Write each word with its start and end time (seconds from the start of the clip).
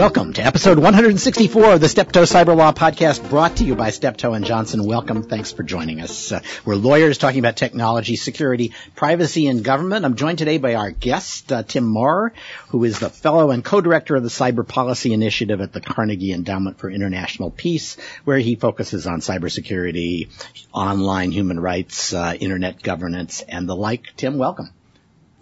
Welcome 0.00 0.32
to 0.32 0.42
episode 0.42 0.78
164 0.78 1.74
of 1.74 1.80
the 1.82 1.88
Steptoe 1.88 2.22
Cyber 2.22 2.56
Law 2.56 2.72
Podcast 2.72 3.28
brought 3.28 3.56
to 3.56 3.64
you 3.64 3.74
by 3.74 3.90
Steptoe 3.90 4.32
and 4.32 4.46
Johnson. 4.46 4.86
Welcome. 4.86 5.22
Thanks 5.22 5.52
for 5.52 5.62
joining 5.62 6.00
us. 6.00 6.32
Uh, 6.32 6.40
we're 6.64 6.76
lawyers 6.76 7.18
talking 7.18 7.38
about 7.38 7.58
technology, 7.58 8.16
security, 8.16 8.72
privacy, 8.96 9.46
and 9.46 9.62
government. 9.62 10.06
I'm 10.06 10.16
joined 10.16 10.38
today 10.38 10.56
by 10.56 10.74
our 10.76 10.90
guest, 10.90 11.52
uh, 11.52 11.64
Tim 11.64 11.84
Maurer, 11.84 12.32
who 12.68 12.82
is 12.84 12.98
the 12.98 13.10
fellow 13.10 13.50
and 13.50 13.62
co-director 13.62 14.16
of 14.16 14.22
the 14.22 14.30
Cyber 14.30 14.66
Policy 14.66 15.12
Initiative 15.12 15.60
at 15.60 15.74
the 15.74 15.82
Carnegie 15.82 16.32
Endowment 16.32 16.78
for 16.78 16.88
International 16.88 17.50
Peace, 17.50 17.98
where 18.24 18.38
he 18.38 18.54
focuses 18.54 19.06
on 19.06 19.20
cybersecurity, 19.20 20.30
online 20.72 21.30
human 21.30 21.60
rights, 21.60 22.14
uh, 22.14 22.34
internet 22.40 22.82
governance, 22.82 23.42
and 23.42 23.68
the 23.68 23.76
like. 23.76 24.06
Tim, 24.16 24.38
welcome. 24.38 24.70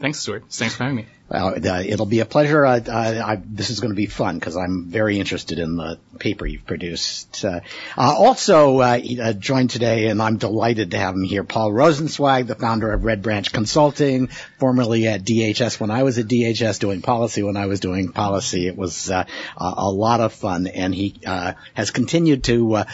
Thanks, 0.00 0.18
Stewart. 0.18 0.46
Thanks 0.50 0.74
for 0.74 0.82
having 0.82 0.96
me. 0.96 1.06
Uh, 1.30 1.82
it'll 1.84 2.06
be 2.06 2.20
a 2.20 2.24
pleasure. 2.24 2.64
Uh, 2.64 2.80
I, 2.88 3.38
this 3.44 3.68
is 3.68 3.80
going 3.80 3.90
to 3.90 3.96
be 3.96 4.06
fun 4.06 4.38
because 4.38 4.56
I'm 4.56 4.86
very 4.86 5.18
interested 5.18 5.58
in 5.58 5.76
the 5.76 5.98
paper 6.18 6.46
you've 6.46 6.66
produced. 6.66 7.44
Uh, 7.44 7.60
uh 7.98 8.14
also 8.16 8.80
uh, 8.80 8.98
uh, 9.22 9.32
joined 9.34 9.68
today, 9.70 10.06
and 10.06 10.22
I'm 10.22 10.38
delighted 10.38 10.92
to 10.92 10.98
have 10.98 11.14
him 11.14 11.22
here, 11.22 11.44
Paul 11.44 11.70
Rosenzweig, 11.70 12.46
the 12.46 12.54
founder 12.54 12.90
of 12.92 13.04
Red 13.04 13.20
Branch 13.20 13.52
Consulting, 13.52 14.28
formerly 14.58 15.06
at 15.06 15.22
DHS 15.22 15.78
when 15.78 15.90
I 15.90 16.02
was 16.02 16.18
at 16.18 16.28
DHS 16.28 16.78
doing 16.78 17.02
policy. 17.02 17.42
When 17.42 17.58
I 17.58 17.66
was 17.66 17.80
doing 17.80 18.10
policy, 18.10 18.66
it 18.66 18.76
was 18.76 19.10
a 19.10 19.26
lot 19.58 20.20
of 20.20 20.32
fun, 20.32 20.66
and 20.66 20.94
he 20.94 21.20
has 21.24 21.90
continued 21.90 22.44
to 22.44 22.84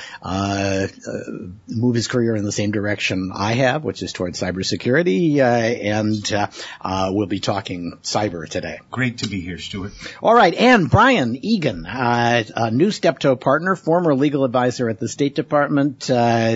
move 1.68 1.94
his 1.94 2.08
career 2.08 2.34
in 2.34 2.44
the 2.44 2.52
same 2.52 2.72
direction 2.72 3.30
I 3.32 3.52
have, 3.52 3.84
which 3.84 4.02
is 4.02 4.12
towards 4.12 4.40
cybersecurity, 4.40 5.38
and 5.38 7.14
we'll 7.14 7.26
be 7.26 7.40
talking 7.40 7.98
cyber 8.02 8.23
cyber 8.24 8.48
today. 8.48 8.80
Great 8.90 9.18
to 9.18 9.28
be 9.28 9.40
here, 9.40 9.58
Stewart. 9.58 9.92
All 10.22 10.34
right, 10.34 10.54
and 10.54 10.90
Brian 10.90 11.38
Egan, 11.44 11.86
uh, 11.86 12.44
a 12.56 12.70
new 12.70 12.90
Steptoe 12.90 13.36
partner, 13.36 13.76
former 13.76 14.14
legal 14.14 14.44
advisor 14.44 14.88
at 14.88 14.98
the 14.98 15.08
State 15.08 15.34
Department. 15.34 16.10
Uh, 16.10 16.14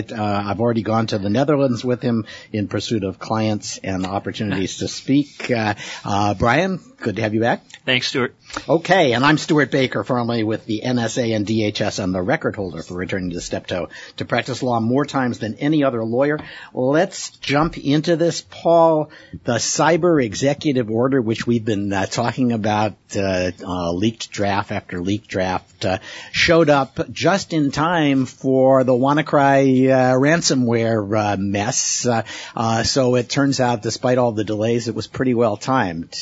uh, 0.09 0.43
I've 0.45 0.59
already 0.59 0.83
gone 0.83 1.07
to 1.07 1.17
the 1.17 1.29
Netherlands 1.29 1.83
with 1.83 2.01
him 2.01 2.25
in 2.51 2.67
pursuit 2.67 3.03
of 3.03 3.19
clients 3.19 3.77
and 3.77 4.05
opportunities 4.05 4.77
to 4.77 4.87
speak. 4.87 5.51
Uh, 5.51 5.75
uh, 6.03 6.33
Brian, 6.33 6.79
good 6.97 7.17
to 7.17 7.21
have 7.21 7.33
you 7.33 7.41
back. 7.41 7.63
Thanks, 7.85 8.07
Stewart. 8.07 8.35
Okay, 8.67 9.13
and 9.13 9.23
I'm 9.23 9.37
Stewart 9.37 9.69
Baker, 9.69 10.03
formerly 10.03 10.43
with 10.43 10.65
the 10.65 10.81
NSA 10.83 11.35
and 11.35 11.45
DHS. 11.45 12.01
I'm 12.01 12.11
the 12.11 12.21
record 12.21 12.55
holder 12.55 12.81
for 12.81 12.95
returning 12.95 13.29
to 13.31 13.41
Steptoe 13.41 13.89
to 14.17 14.25
practice 14.25 14.63
law 14.63 14.79
more 14.79 15.05
times 15.05 15.37
than 15.37 15.55
any 15.55 15.83
other 15.83 16.03
lawyer. 16.03 16.39
Let's 16.73 17.29
jump 17.29 17.77
into 17.77 18.15
this, 18.15 18.41
Paul. 18.41 19.11
The 19.43 19.55
cyber 19.55 20.23
executive 20.23 20.89
order, 20.89 21.21
which 21.21 21.45
we've 21.45 21.63
been 21.63 21.93
uh, 21.93 22.07
talking 22.07 22.51
about, 22.51 22.95
uh, 23.15 23.51
uh, 23.63 23.91
leaked 23.91 24.31
draft 24.31 24.71
after 24.71 24.99
leaked 24.99 25.27
draft, 25.27 25.85
uh, 25.85 25.99
showed 26.31 26.71
up 26.71 27.11
just 27.11 27.53
in 27.53 27.69
time 27.69 28.25
for 28.25 28.83
the 28.83 28.93
WannaCry 28.93 29.89
uh, 29.89 30.13
ransomware 30.15 31.33
uh, 31.33 31.37
mess. 31.37 32.07
so 32.89 33.15
it 33.15 33.29
turns 33.29 33.59
out, 33.59 33.83
despite 33.83 34.17
all 34.17 34.31
the 34.31 34.43
delays, 34.43 34.87
it 34.87 34.95
was 34.95 35.05
pretty 35.05 35.35
well 35.35 35.55
timed. 35.55 36.15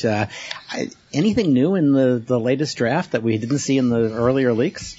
anything 1.14 1.54
new 1.54 1.74
in 1.74 1.92
the, 1.92 2.17
the 2.26 2.40
latest 2.40 2.76
draft 2.76 3.12
that 3.12 3.22
we 3.22 3.38
didn't 3.38 3.58
see 3.58 3.78
in 3.78 3.88
the 3.88 4.12
earlier 4.12 4.52
leaks? 4.52 4.96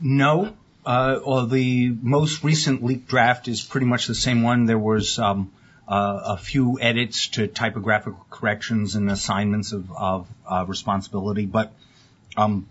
no. 0.00 0.54
Uh, 0.84 1.20
well, 1.24 1.46
the 1.46 1.94
most 2.02 2.42
recent 2.42 2.82
leaked 2.82 3.08
draft 3.08 3.48
is 3.48 3.62
pretty 3.62 3.86
much 3.86 4.06
the 4.06 4.14
same 4.14 4.42
one. 4.42 4.64
There 4.64 4.78
was 4.78 5.18
um, 5.18 5.52
uh, 5.86 6.20
a 6.24 6.36
few 6.36 6.78
edits 6.80 7.28
to 7.28 7.46
typographical 7.48 8.24
corrections 8.30 8.94
and 8.94 9.10
assignments 9.10 9.72
of, 9.72 9.92
of 9.92 10.28
uh, 10.48 10.64
responsibility, 10.66 11.46
but 11.46 11.72
um, 12.36 12.68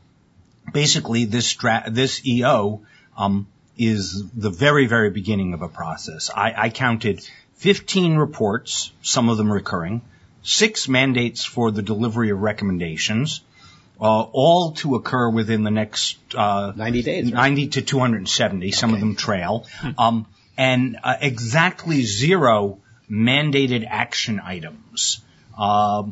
basically 0.72 1.26
this 1.26 1.54
dra- 1.54 1.86
this 1.90 2.26
EO 2.26 2.82
um, 3.18 3.48
is 3.78 4.24
the 4.32 4.50
very 4.50 4.88
very 4.88 5.10
beginning 5.10 5.54
of 5.54 5.62
a 5.62 5.68
process. 5.68 6.30
I, 6.34 6.54
I 6.58 6.70
counted 6.70 7.28
15 7.56 8.16
reports, 8.16 8.92
some 9.02 9.28
of 9.30 9.38
them 9.38 9.52
recurring, 9.52 10.02
six 10.42 10.88
mandates 10.88 11.44
for 11.44 11.72
the 11.72 11.82
delivery 11.82 12.30
of 12.30 12.40
recommendations. 12.40 13.42
Uh, 14.02 14.22
all 14.22 14.72
to 14.72 14.96
occur 14.96 15.30
within 15.30 15.64
the 15.64 15.72
next 15.72 16.18
uh, 16.34 16.72
90 16.74 17.04
days, 17.04 17.32
90 17.32 17.68
to 17.68 17.82
270. 17.82 18.72
Some 18.72 18.94
of 18.94 19.02
them 19.02 19.16
trail, 19.16 19.66
um, 19.98 20.26
and 20.58 20.98
uh, 21.04 21.16
exactly 21.20 22.04
zero 22.04 22.80
mandated 23.12 23.86
action 23.86 24.40
items. 24.44 25.22
Uh, 25.58 26.04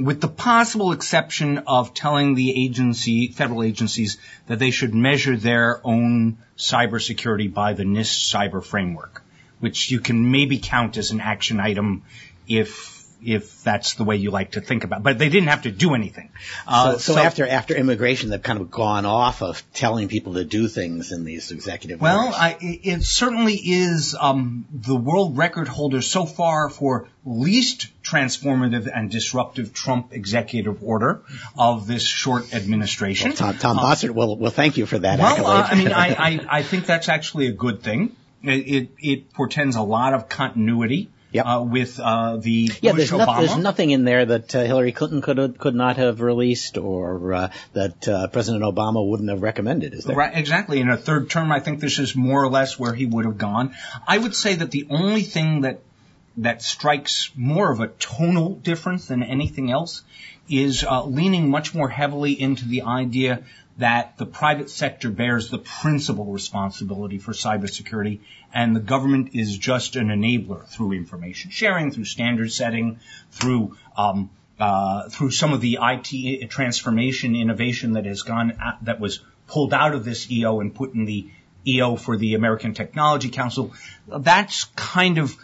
with 0.00 0.20
the 0.20 0.28
possible 0.28 0.92
exception 0.92 1.58
of 1.66 1.94
telling 1.94 2.34
the 2.34 2.64
agency, 2.64 3.28
federal 3.28 3.62
agencies, 3.62 4.18
that 4.46 4.58
they 4.58 4.70
should 4.72 4.94
measure 4.94 5.36
their 5.36 5.80
own 5.84 6.38
cybersecurity 6.58 7.52
by 7.52 7.74
the 7.74 7.84
NIST 7.84 8.34
cyber 8.34 8.64
framework, 8.64 9.22
which 9.60 9.90
you 9.90 10.00
can 10.00 10.32
maybe 10.32 10.58
count 10.58 10.96
as 10.96 11.12
an 11.12 11.20
action 11.20 11.60
item 11.60 12.02
if 12.48 12.95
if 13.22 13.62
that's 13.62 13.94
the 13.94 14.04
way 14.04 14.16
you 14.16 14.30
like 14.30 14.52
to 14.52 14.60
think 14.60 14.84
about. 14.84 15.00
It. 15.00 15.02
But 15.02 15.18
they 15.18 15.28
didn't 15.28 15.48
have 15.48 15.62
to 15.62 15.70
do 15.70 15.94
anything. 15.94 16.30
Uh, 16.66 16.92
so, 16.92 16.98
so, 16.98 17.14
so, 17.14 17.20
after 17.20 17.46
after 17.46 17.74
immigration, 17.74 18.30
they've 18.30 18.42
kind 18.42 18.60
of 18.60 18.70
gone 18.70 19.06
off 19.06 19.42
of 19.42 19.62
telling 19.72 20.08
people 20.08 20.34
to 20.34 20.44
do 20.44 20.68
things 20.68 21.12
in 21.12 21.24
these 21.24 21.50
executive. 21.50 22.02
Orders. 22.02 22.16
Well, 22.16 22.34
I, 22.34 22.56
it 22.60 23.02
certainly 23.02 23.54
is 23.54 24.16
um, 24.18 24.66
the 24.72 24.96
world 24.96 25.36
record 25.36 25.68
holder 25.68 26.02
so 26.02 26.26
far 26.26 26.68
for 26.68 27.08
least 27.24 27.88
transformative 28.02 28.88
and 28.92 29.10
disruptive 29.10 29.72
Trump 29.72 30.12
executive 30.12 30.82
order 30.82 31.22
of 31.58 31.86
this 31.86 32.02
short 32.02 32.54
administration. 32.54 33.30
Well, 33.30 33.36
Tom, 33.36 33.58
Tom 33.58 33.78
uh, 33.78 33.82
Bossert 33.82 34.10
will 34.10 34.36
will 34.36 34.50
thank 34.50 34.76
you 34.76 34.86
for 34.86 34.98
that. 34.98 35.18
Well, 35.18 35.46
uh, 35.46 35.68
I 35.70 35.74
mean, 35.74 35.92
I, 35.92 36.08
I 36.18 36.46
I 36.58 36.62
think 36.62 36.86
that's 36.86 37.08
actually 37.08 37.48
a 37.48 37.52
good 37.52 37.82
thing. 37.82 38.14
It, 38.42 38.48
it, 38.48 38.88
it 38.98 39.32
portends 39.32 39.76
a 39.76 39.82
lot 39.82 40.14
of 40.14 40.28
continuity 40.28 41.10
yep. 41.36 41.46
uh, 41.46 41.62
with 41.62 42.00
uh, 42.00 42.36
the 42.36 42.70
yeah. 42.80 42.92
Bush 42.92 43.10
there's, 43.10 43.12
no, 43.12 43.38
there's 43.38 43.56
nothing 43.56 43.90
in 43.90 44.04
there 44.04 44.24
that 44.26 44.54
uh, 44.54 44.62
Hillary 44.62 44.92
Clinton 44.92 45.22
could 45.22 45.58
could 45.58 45.74
not 45.74 45.96
have 45.96 46.20
released, 46.20 46.78
or 46.78 47.32
uh, 47.32 47.50
that 47.72 48.08
uh, 48.08 48.26
President 48.28 48.64
Obama 48.64 49.06
wouldn't 49.06 49.30
have 49.30 49.42
recommended. 49.42 49.94
Is 49.94 50.04
there? 50.04 50.16
Right, 50.16 50.36
exactly. 50.36 50.80
In 50.80 50.88
a 50.88 50.96
third 50.96 51.30
term, 51.30 51.52
I 51.52 51.60
think 51.60 51.80
this 51.80 51.98
is 51.98 52.14
more 52.16 52.42
or 52.42 52.50
less 52.50 52.78
where 52.78 52.94
he 52.94 53.06
would 53.06 53.24
have 53.24 53.38
gone. 53.38 53.74
I 54.06 54.18
would 54.18 54.34
say 54.34 54.56
that 54.56 54.70
the 54.70 54.86
only 54.90 55.22
thing 55.22 55.62
that 55.62 55.80
that 56.38 56.62
strikes 56.62 57.30
more 57.34 57.72
of 57.72 57.80
a 57.80 57.88
tonal 57.88 58.54
difference 58.54 59.06
than 59.06 59.22
anything 59.22 59.70
else 59.70 60.02
is 60.48 60.84
uh, 60.84 61.04
leaning 61.04 61.50
much 61.50 61.74
more 61.74 61.88
heavily 61.88 62.32
into 62.32 62.68
the 62.68 62.82
idea 62.82 63.42
that 63.78 64.16
the 64.16 64.26
private 64.26 64.70
sector 64.70 65.10
bears 65.10 65.50
the 65.50 65.58
principal 65.58 66.32
responsibility 66.32 67.18
for 67.18 67.32
cybersecurity 67.32 68.20
and 68.52 68.74
the 68.74 68.80
government 68.80 69.30
is 69.34 69.56
just 69.56 69.96
an 69.96 70.08
enabler 70.08 70.66
through 70.66 70.92
information 70.92 71.50
sharing, 71.50 71.90
through 71.90 72.04
standard 72.04 72.50
setting, 72.50 72.98
through 73.30 73.76
um, 73.96 74.30
uh, 74.58 75.08
through 75.10 75.30
some 75.30 75.52
of 75.52 75.60
the 75.60 75.78
IT 75.82 76.48
transformation 76.48 77.36
innovation 77.36 77.92
that 77.92 78.06
has 78.06 78.22
gone 78.22 78.52
at, 78.52 78.78
that 78.82 78.98
was 78.98 79.20
pulled 79.46 79.74
out 79.74 79.94
of 79.94 80.04
this 80.04 80.30
EO 80.30 80.60
and 80.60 80.74
put 80.74 80.94
in 80.94 81.04
the 81.04 81.28
EO 81.66 81.96
for 81.96 82.16
the 82.16 82.34
American 82.34 82.72
Technology 82.72 83.28
Council. 83.28 83.74
That's 84.08 84.64
kind 84.76 85.18
of 85.18 85.36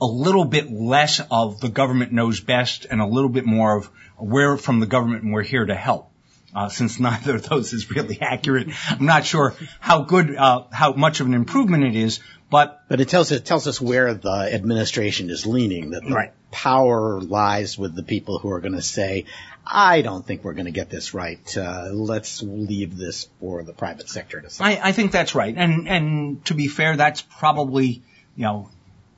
a 0.00 0.06
little 0.06 0.44
bit 0.44 0.70
less 0.70 1.22
of 1.30 1.60
the 1.60 1.70
government 1.70 2.12
knows 2.12 2.40
best 2.40 2.86
and 2.90 3.00
a 3.00 3.06
little 3.06 3.30
bit 3.30 3.46
more 3.46 3.78
of 3.78 3.90
we're 4.18 4.58
from 4.58 4.80
the 4.80 4.86
government 4.86 5.22
and 5.22 5.32
we're 5.32 5.42
here 5.42 5.64
to 5.64 5.74
help 5.74 6.10
uh, 6.54 6.68
since 6.68 7.00
neither 7.00 7.36
of 7.36 7.48
those 7.48 7.72
is 7.72 7.90
really 7.90 8.20
accurate. 8.20 8.68
I'm 8.88 9.06
not 9.06 9.24
sure 9.24 9.54
how 9.80 10.02
good, 10.02 10.34
uh, 10.34 10.64
how 10.72 10.92
much 10.92 11.20
of 11.20 11.26
an 11.26 11.34
improvement 11.34 11.84
it 11.84 11.96
is, 11.96 12.20
but 12.50 12.82
but 12.88 13.00
it 13.00 13.08
tells 13.08 13.32
it 13.32 13.44
tells 13.44 13.66
us 13.66 13.80
where 13.80 14.14
the 14.14 14.48
administration 14.52 15.30
is 15.30 15.46
leaning. 15.46 15.90
That 15.90 16.08
right. 16.08 16.32
power 16.50 17.20
lies 17.20 17.76
with 17.76 17.94
the 17.94 18.02
people 18.02 18.38
who 18.38 18.50
are 18.50 18.60
going 18.60 18.74
to 18.74 18.82
say, 18.82 19.24
"I 19.66 20.02
don't 20.02 20.24
think 20.24 20.44
we're 20.44 20.52
going 20.52 20.66
to 20.66 20.70
get 20.70 20.90
this 20.90 21.14
right. 21.14 21.56
Uh, 21.56 21.88
let's 21.92 22.42
leave 22.42 22.96
this 22.96 23.28
for 23.40 23.64
the 23.64 23.72
private 23.72 24.08
sector 24.08 24.40
to 24.40 24.50
say." 24.50 24.64
I, 24.64 24.88
I 24.88 24.92
think 24.92 25.10
that's 25.10 25.34
right, 25.34 25.54
and 25.56 25.88
and 25.88 26.44
to 26.46 26.54
be 26.54 26.68
fair, 26.68 26.96
that's 26.96 27.22
probably 27.22 28.02
you 28.36 28.44
know 28.44 28.70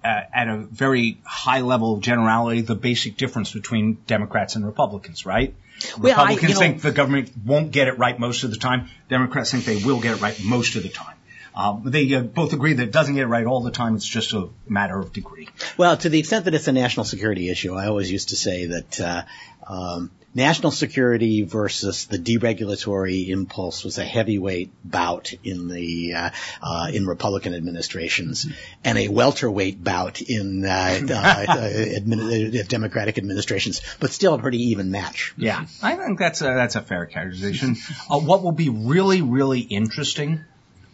at 0.07 0.49
a 0.49 0.57
very 0.57 1.19
high 1.25 1.61
level 1.61 1.95
of 1.95 2.01
generality, 2.01 2.61
the 2.61 2.75
basic 2.75 3.17
difference 3.17 3.53
between 3.53 3.99
Democrats 4.07 4.57
and 4.57 4.65
Republicans, 4.65 5.27
right? 5.27 5.55
Well, 5.99 6.13
Republicans 6.17 6.45
I, 6.45 6.49
you 6.49 6.55
know, 6.55 6.61
think 6.61 6.83
the 6.83 6.93
government 6.93 7.33
won't 7.45 7.71
get 7.71 7.89
it 7.89 7.99
right 7.99 8.19
most 8.19 8.45
of 8.45 8.51
the 8.51 8.57
time. 8.57 8.89
Democrats 9.09 9.51
think 9.51 9.65
they 9.65 9.85
will 9.85 10.01
get 10.01 10.17
it 10.17 10.21
right 10.21 10.39
most 10.43 10.77
of 10.77 10.83
the 10.83 10.89
time. 10.89 11.17
Um, 11.55 11.83
they 11.87 12.13
uh, 12.15 12.21
both 12.21 12.53
agree 12.53 12.75
that 12.75 12.83
it 12.83 12.93
doesn't 12.93 13.15
get 13.15 13.23
it 13.23 13.29
right 13.29 13.47
all 13.47 13.63
the 13.63 13.71
time. 13.71 13.97
It's 13.97 14.07
just 14.07 14.35
a 14.35 14.51
matter 14.69 14.99
of 14.99 15.13
degree. 15.13 15.49
Well, 15.79 15.97
to 15.97 16.11
the 16.11 16.19
extent 16.19 16.45
that 16.45 16.55
it's 16.55 16.69
a 16.69 16.73
national 16.73 17.05
security 17.05 17.49
issue, 17.49 17.75
I 17.75 17.87
always 17.87 18.13
used 18.13 18.29
to 18.29 18.37
say 18.37 18.67
that 18.67 19.01
uh, 19.01 19.23
um, 19.67 20.11
national 20.37 20.71
security 20.71 21.43
versus 21.43 22.05
the 22.07 22.19
deregulatory 22.19 23.29
impulse 23.29 23.83
was 23.85 23.97
a 23.97 24.05
heavyweight 24.05 24.71
bout 24.85 25.33
in 25.43 25.69
the 25.69 26.13
uh, 26.15 26.31
uh, 26.63 26.91
in 26.93 27.07
Republican 27.07 27.55
administrations, 27.55 28.47
and 28.85 28.99
a 28.99 29.09
welterweight 29.09 29.83
bout 29.83 30.21
in 30.21 30.65
uh, 30.65 31.01
uh, 31.09 32.63
Democratic 32.69 33.17
administrations, 33.17 33.81
but 33.99 34.11
still 34.11 34.35
a 34.35 34.39
pretty 34.39 34.59
even 34.71 34.91
match. 34.91 35.33
Yeah, 35.39 35.65
I 35.83 35.97
think 35.97 36.19
that's 36.19 36.43
a, 36.43 36.45
that's 36.45 36.77
a 36.77 36.83
fair 36.83 37.07
characterization. 37.07 37.77
Uh, 38.11 38.21
what 38.21 38.43
will 38.43 38.53
be 38.53 38.69
really 38.69 39.23
really 39.23 39.61
interesting 39.61 40.45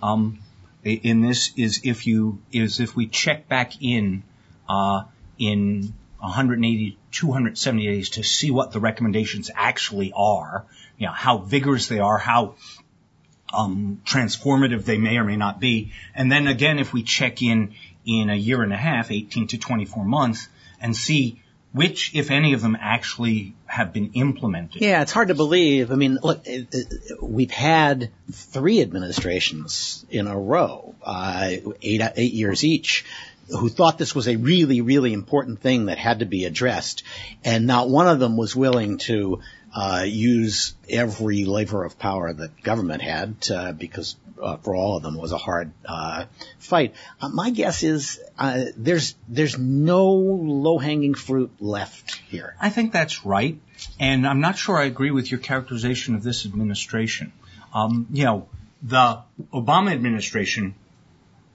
um, 0.00 0.38
in 0.84 1.20
this 1.20 1.52
is 1.56 1.80
if 1.82 2.06
you 2.06 2.40
is 2.52 2.78
if 2.78 2.94
we 2.94 3.08
check 3.08 3.48
back 3.48 3.82
in 3.82 4.22
uh, 4.68 5.02
in 5.36 5.94
180, 6.22 6.96
270 7.10 7.86
days 7.86 8.10
to 8.10 8.22
see 8.22 8.52
what 8.52 8.70
the 8.70 8.78
recommendations 8.78 9.50
actually 9.54 10.12
are, 10.14 10.64
you 10.96 11.06
know, 11.06 11.12
how 11.12 11.38
vigorous 11.38 11.88
they 11.88 11.98
are, 11.98 12.16
how 12.16 12.54
um, 13.52 14.00
transformative 14.04 14.84
they 14.84 14.98
may 14.98 15.18
or 15.18 15.24
may 15.24 15.36
not 15.36 15.58
be. 15.58 15.92
And 16.14 16.30
then 16.30 16.46
again, 16.46 16.78
if 16.78 16.92
we 16.92 17.02
check 17.02 17.42
in 17.42 17.74
in 18.06 18.30
a 18.30 18.36
year 18.36 18.62
and 18.62 18.72
a 18.72 18.76
half, 18.76 19.10
18 19.10 19.48
to 19.48 19.58
24 19.58 20.04
months, 20.04 20.48
and 20.80 20.96
see 20.96 21.42
which, 21.72 22.14
if 22.14 22.30
any 22.30 22.52
of 22.52 22.60
them, 22.60 22.76
actually 22.78 23.54
have 23.66 23.92
been 23.92 24.12
implemented. 24.12 24.80
Yeah, 24.80 25.02
it's 25.02 25.12
hard 25.12 25.28
to 25.28 25.34
believe. 25.34 25.90
I 25.90 25.94
mean, 25.96 26.18
look, 26.22 26.46
we've 27.20 27.50
had 27.50 28.10
three 28.30 28.80
administrations 28.80 30.04
in 30.10 30.28
a 30.28 30.38
row, 30.38 30.94
uh, 31.02 31.50
eight 31.80 32.02
eight 32.16 32.34
years 32.34 32.62
each, 32.62 33.06
who 33.48 33.68
thought 33.68 33.98
this 33.98 34.14
was 34.14 34.28
a 34.28 34.36
really, 34.36 34.80
really 34.80 35.12
important 35.12 35.60
thing 35.60 35.86
that 35.86 35.98
had 35.98 36.20
to 36.20 36.26
be 36.26 36.44
addressed, 36.44 37.02
and 37.44 37.66
not 37.66 37.88
one 37.88 38.08
of 38.08 38.18
them 38.18 38.36
was 38.36 38.54
willing 38.54 38.98
to 38.98 39.40
uh, 39.74 40.04
use 40.06 40.74
every 40.88 41.44
lever 41.44 41.84
of 41.84 41.98
power 41.98 42.32
that 42.32 42.62
government 42.62 43.02
had, 43.02 43.36
uh, 43.50 43.72
because 43.72 44.16
uh, 44.42 44.56
for 44.58 44.74
all 44.74 44.96
of 44.96 45.02
them 45.02 45.16
was 45.16 45.32
a 45.32 45.38
hard 45.38 45.72
uh, 45.86 46.26
fight. 46.58 46.94
Uh, 47.20 47.28
my 47.28 47.50
guess 47.50 47.82
is 47.82 48.20
uh, 48.38 48.64
there's 48.76 49.14
there's 49.28 49.58
no 49.58 50.10
low 50.10 50.78
hanging 50.78 51.14
fruit 51.14 51.50
left 51.60 52.16
here. 52.28 52.54
I 52.60 52.70
think 52.70 52.92
that's 52.92 53.24
right, 53.24 53.58
and 53.98 54.26
I'm 54.26 54.40
not 54.40 54.58
sure 54.58 54.76
I 54.76 54.84
agree 54.84 55.10
with 55.10 55.30
your 55.30 55.40
characterization 55.40 56.14
of 56.14 56.22
this 56.22 56.44
administration. 56.44 57.32
Um, 57.74 58.06
you 58.12 58.24
know, 58.24 58.48
the 58.82 59.22
Obama 59.52 59.92
administration, 59.92 60.74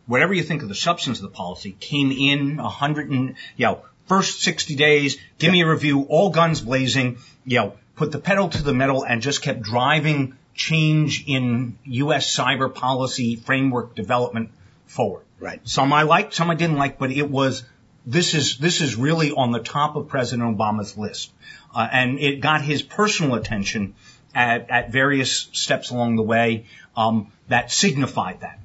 whatever 0.07 0.33
you 0.33 0.43
think 0.43 0.63
of 0.63 0.69
the 0.69 0.75
substance 0.75 1.19
of 1.19 1.23
the 1.23 1.29
policy, 1.29 1.75
came 1.79 2.11
in 2.11 2.59
a 2.59 2.69
hundred 2.69 3.11
and 3.11 3.35
you 3.55 3.65
know 3.65 3.81
first 4.07 4.41
60 4.41 4.75
days, 4.75 5.17
give 5.37 5.51
me 5.51 5.61
a 5.61 5.69
review, 5.69 6.03
all 6.03 6.29
guns 6.29 6.61
blazing, 6.61 7.17
you 7.45 7.59
know, 7.59 7.73
put 7.95 8.11
the 8.11 8.19
pedal 8.19 8.49
to 8.49 8.63
the 8.63 8.73
metal 8.73 9.03
and 9.03 9.21
just 9.21 9.41
kept 9.41 9.61
driving 9.61 10.37
change 10.53 11.25
in 11.27 11.77
U.S. 11.83 12.35
cyber 12.35 12.73
policy 12.73 13.35
framework 13.35 13.95
development 13.95 14.49
forward. 14.85 15.23
Right. 15.39 15.61
Some 15.67 15.93
I 15.93 16.03
liked, 16.03 16.33
some 16.33 16.49
I 16.49 16.55
didn't 16.55 16.77
like, 16.77 16.97
but 16.97 17.11
it 17.11 17.29
was 17.29 17.63
this 18.07 18.33
is 18.33 18.57
this 18.57 18.81
is 18.81 18.95
really 18.95 19.31
on 19.31 19.51
the 19.51 19.59
top 19.59 19.95
of 19.95 20.07
President 20.07 20.57
Obama's 20.57 20.97
list, 20.97 21.31
uh, 21.75 21.87
and 21.91 22.19
it 22.19 22.39
got 22.39 22.61
his 22.61 22.81
personal 22.81 23.35
attention 23.35 23.93
at, 24.33 24.69
at 24.69 24.91
various 24.91 25.49
steps 25.51 25.91
along 25.91 26.15
the 26.15 26.23
way 26.23 26.65
um, 26.95 27.31
that 27.49 27.71
signified 27.71 28.39
that. 28.39 28.59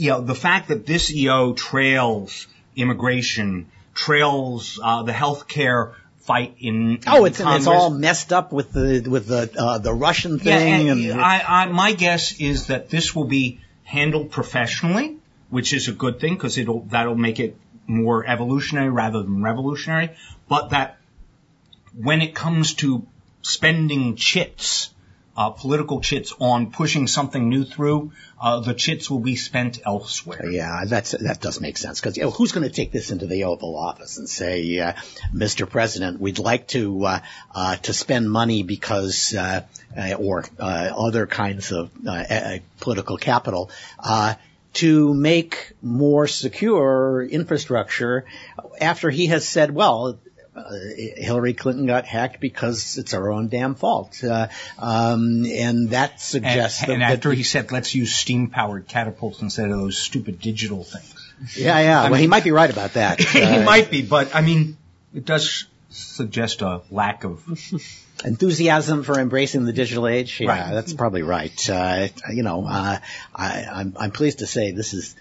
You 0.00 0.12
know, 0.12 0.20
the 0.22 0.34
fact 0.34 0.68
that 0.68 0.86
this 0.86 1.12
EO 1.12 1.52
trails 1.52 2.46
immigration, 2.74 3.70
trails 3.92 4.80
uh, 4.82 5.02
the 5.02 5.12
healthcare 5.12 5.92
fight 6.20 6.54
in. 6.58 7.00
Oh, 7.06 7.26
it's 7.26 7.38
in 7.38 7.46
it's 7.48 7.66
all 7.66 7.90
messed 7.90 8.32
up 8.32 8.50
with 8.50 8.72
the 8.72 9.06
with 9.06 9.26
the 9.26 9.52
uh, 9.58 9.76
the 9.76 9.92
Russian 9.92 10.38
thing. 10.38 10.86
Yeah, 10.86 10.92
and, 10.92 11.04
and 11.04 11.20
I, 11.20 11.42
I, 11.46 11.66
my 11.66 11.92
guess 11.92 12.40
is 12.40 12.68
that 12.68 12.88
this 12.88 13.14
will 13.14 13.26
be 13.26 13.60
handled 13.84 14.30
professionally, 14.30 15.18
which 15.50 15.74
is 15.74 15.88
a 15.88 15.92
good 15.92 16.18
thing 16.18 16.32
because 16.32 16.56
it'll 16.56 16.80
that'll 16.84 17.14
make 17.14 17.38
it 17.38 17.58
more 17.86 18.26
evolutionary 18.26 18.88
rather 18.88 19.22
than 19.22 19.42
revolutionary. 19.42 20.12
But 20.48 20.70
that 20.70 20.96
when 21.94 22.22
it 22.22 22.34
comes 22.34 22.72
to 22.76 23.06
spending 23.42 24.16
chits 24.16 24.94
uh, 25.40 25.48
political 25.48 26.02
chits 26.02 26.34
on 26.38 26.70
pushing 26.70 27.06
something 27.06 27.48
new 27.48 27.64
through, 27.64 28.12
uh, 28.38 28.60
the 28.60 28.74
chits 28.74 29.10
will 29.10 29.20
be 29.20 29.36
spent 29.36 29.80
elsewhere. 29.86 30.50
Yeah, 30.50 30.84
that's 30.86 31.12
that 31.12 31.40
does 31.40 31.62
make 31.62 31.78
sense 31.78 31.98
because 31.98 32.18
you 32.18 32.24
know, 32.24 32.30
who's 32.30 32.52
going 32.52 32.68
to 32.68 32.74
take 32.74 32.92
this 32.92 33.10
into 33.10 33.26
the 33.26 33.44
Oval 33.44 33.74
Office 33.74 34.18
and 34.18 34.28
say, 34.28 34.78
uh, 34.78 34.92
"Mr. 35.34 35.66
President, 35.66 36.20
we'd 36.20 36.38
like 36.38 36.68
to 36.68 37.06
uh, 37.06 37.20
uh, 37.54 37.76
to 37.76 37.94
spend 37.94 38.30
money 38.30 38.62
because 38.64 39.34
uh, 39.34 39.62
uh, 39.96 40.12
or 40.18 40.44
uh, 40.58 40.92
other 40.94 41.26
kinds 41.26 41.72
of 41.72 41.90
uh, 42.06 42.10
uh, 42.10 42.58
political 42.80 43.16
capital." 43.16 43.70
Uh, 43.98 44.34
to 44.72 45.12
make 45.14 45.72
more 45.82 46.28
secure 46.28 47.24
infrastructure 47.24 48.24
after 48.80 49.10
he 49.10 49.26
has 49.26 49.48
said, 49.48 49.74
well, 49.74 50.20
uh, 50.54 50.62
Hillary 51.16 51.54
Clinton 51.54 51.86
got 51.86 52.06
hacked 52.06 52.40
because 52.40 52.98
it's 52.98 53.14
our 53.14 53.30
own 53.30 53.48
damn 53.48 53.74
fault. 53.74 54.22
Uh, 54.24 54.48
um, 54.78 55.44
and 55.46 55.90
that 55.90 56.20
suggests 56.20 56.82
and, 56.82 56.90
that. 56.90 56.94
And 56.94 57.02
after 57.02 57.32
he 57.32 57.42
said, 57.42 57.70
let's 57.72 57.94
use 57.94 58.14
steam 58.14 58.48
powered 58.48 58.88
catapults 58.88 59.42
instead 59.42 59.70
of 59.70 59.78
those 59.78 59.98
stupid 59.98 60.40
digital 60.40 60.84
things. 60.84 61.14
Yeah, 61.56 61.78
yeah. 61.80 62.00
I 62.00 62.02
well, 62.04 62.12
mean, 62.12 62.20
he 62.20 62.26
might 62.26 62.44
be 62.44 62.50
right 62.52 62.70
about 62.70 62.94
that. 62.94 63.20
he 63.20 63.42
uh, 63.42 63.64
might 63.64 63.90
be, 63.90 64.02
but 64.02 64.34
I 64.34 64.40
mean, 64.40 64.76
it 65.14 65.24
does 65.24 65.66
suggest 65.90 66.62
a 66.62 66.82
lack 66.90 67.24
of 67.24 67.44
enthusiasm 68.24 69.02
for 69.02 69.18
embracing 69.18 69.64
the 69.64 69.72
digital 69.72 70.06
age. 70.06 70.40
Yeah, 70.40 70.48
right. 70.48 70.74
that's 70.74 70.92
probably 70.92 71.22
right. 71.22 71.70
Uh, 71.70 72.08
you 72.32 72.42
know, 72.42 72.66
uh, 72.66 72.98
I, 73.34 73.64
I'm, 73.72 73.94
I'm 73.98 74.10
pleased 74.10 74.40
to 74.40 74.46
say 74.46 74.72
this 74.72 74.94
is 74.94 75.16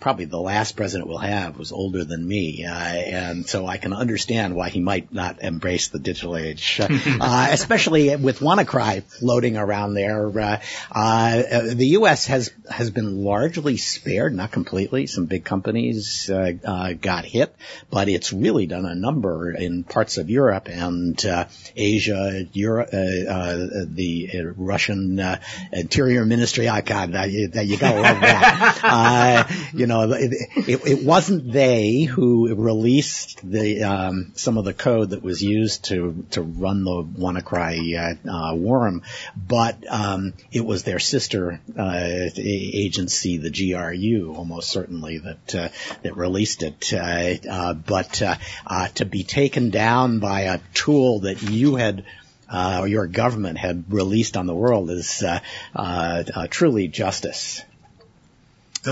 probably 0.00 0.26
the 0.26 0.40
last 0.40 0.76
president 0.76 1.08
we'll 1.08 1.18
have 1.18 1.58
was 1.58 1.72
older 1.72 2.04
than 2.04 2.26
me, 2.26 2.64
uh, 2.64 2.72
and 2.72 3.48
so 3.48 3.66
I 3.66 3.76
can 3.76 3.92
understand 3.92 4.54
why 4.54 4.68
he 4.68 4.80
might 4.80 5.12
not 5.12 5.42
embrace 5.42 5.88
the 5.88 5.98
digital 5.98 6.36
age, 6.36 6.80
uh, 7.20 7.48
especially 7.50 8.14
with 8.16 8.40
WannaCry 8.40 9.02
floating 9.02 9.56
around 9.56 9.94
there. 9.94 10.26
Uh, 10.38 10.58
uh, 10.92 11.74
the 11.74 11.88
U.S. 11.98 12.26
has 12.26 12.52
has 12.70 12.90
been 12.90 13.24
largely 13.24 13.76
spared, 13.76 14.34
not 14.34 14.52
completely. 14.52 15.06
Some 15.06 15.26
big 15.26 15.44
companies 15.44 16.30
uh, 16.30 16.52
uh, 16.64 16.92
got 16.92 17.24
hit, 17.24 17.54
but 17.90 18.08
it's 18.08 18.32
really 18.32 18.66
done 18.66 18.86
a 18.86 18.94
number 18.94 19.50
in 19.50 19.84
parts 19.84 20.18
of 20.18 20.30
Europe 20.30 20.68
and 20.68 21.20
Asia, 21.74 22.46
Europe, 22.52 22.90
the 22.90 24.52
Russian 24.56 25.20
Interior 25.72 26.24
Ministry. 26.24 26.68
I 26.68 26.76
Oh 26.76 26.82
God, 26.82 27.30
you, 27.30 27.48
that 27.48 27.66
you 27.66 27.78
gotta 27.78 28.00
love 28.00 28.20
that 28.20 29.72
you 29.76 29.86
know, 29.86 30.12
it, 30.12 30.32
it, 30.56 30.86
it, 30.86 31.04
wasn't 31.04 31.52
they 31.52 32.02
who 32.02 32.54
released 32.54 33.48
the 33.48 33.82
um, 33.82 34.32
some 34.34 34.56
of 34.56 34.64
the 34.64 34.74
code 34.74 35.10
that 35.10 35.22
was 35.22 35.42
used 35.42 35.84
to 35.86 36.24
to 36.30 36.42
run 36.42 36.84
the 36.84 37.02
WannaCry 37.04 38.16
uh, 38.26 38.30
uh, 38.30 38.54
worm, 38.54 39.02
but 39.36 39.84
um, 39.88 40.32
it 40.50 40.64
was 40.64 40.82
their 40.82 40.98
sister 40.98 41.60
uh, 41.78 42.28
agency, 42.38 43.36
the 43.36 43.50
GRU, 43.50 44.34
almost 44.34 44.70
certainly 44.70 45.18
that 45.18 45.54
uh, 45.54 45.68
that 46.02 46.16
released 46.16 46.62
it. 46.62 46.92
Uh, 46.92 47.34
uh, 47.48 47.74
but 47.74 48.22
to 48.94 49.04
be 49.04 49.24
taken 49.24 49.70
down 49.70 50.18
by 50.18 50.42
a 50.42 50.60
tool 50.74 51.20
that 51.20 51.42
you 51.42 51.76
had. 51.76 52.04
Uh, 52.48 52.78
or 52.82 52.86
your 52.86 53.08
government 53.08 53.58
had 53.58 53.92
released 53.92 54.36
on 54.36 54.46
the 54.46 54.54
world 54.54 54.88
is 54.88 55.20
uh, 55.24 55.40
uh, 55.74 56.46
truly 56.48 56.86
justice. 56.86 57.60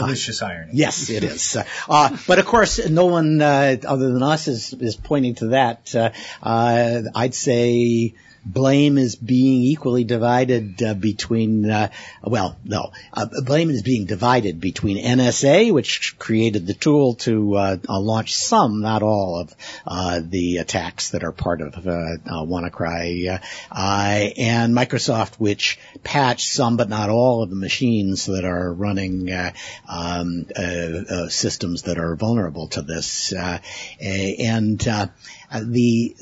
Delicious 0.00 0.42
irony. 0.42 0.72
Yes, 0.74 1.08
it 1.10 1.24
is. 1.24 1.56
Uh, 1.88 2.16
but 2.26 2.38
of 2.38 2.46
course, 2.46 2.88
no 2.88 3.06
one 3.06 3.40
uh, 3.40 3.76
other 3.86 4.12
than 4.12 4.22
us 4.22 4.48
is 4.48 4.72
is 4.74 4.96
pointing 4.96 5.34
to 5.36 5.48
that. 5.48 5.94
Uh, 5.94 7.02
I'd 7.14 7.34
say 7.34 8.14
blame 8.44 8.98
is 8.98 9.16
being 9.16 9.62
equally 9.62 10.04
divided 10.04 10.82
uh, 10.82 10.94
between, 10.94 11.70
uh, 11.70 11.90
well, 12.22 12.56
no, 12.64 12.92
uh, 13.12 13.26
blame 13.44 13.70
is 13.70 13.82
being 13.82 14.04
divided 14.04 14.60
between 14.60 15.02
NSA, 15.04 15.72
which 15.72 16.18
created 16.18 16.66
the 16.66 16.74
tool 16.74 17.14
to 17.14 17.56
uh, 17.56 17.76
uh, 17.88 18.00
launch 18.00 18.34
some, 18.34 18.80
not 18.80 19.02
all, 19.02 19.38
of 19.40 19.54
uh, 19.86 20.20
the 20.22 20.58
attacks 20.58 21.10
that 21.10 21.24
are 21.24 21.32
part 21.32 21.60
of 21.60 21.74
WannaCry, 21.74 23.40
and 23.70 24.74
Microsoft, 24.74 25.36
which 25.36 25.78
patched 26.02 26.48
some 26.48 26.76
but 26.76 26.88
not 26.88 27.10
all 27.10 27.42
of 27.42 27.50
the 27.50 27.56
machines 27.56 28.26
that 28.26 28.44
are 28.44 28.72
running 28.72 29.30
um, 29.88 30.46
systems 31.28 31.82
that 31.82 31.98
are 31.98 32.16
vulnerable 32.16 32.68
to 32.68 32.82
this, 32.82 33.32
and 33.32 34.80
the 34.80 36.14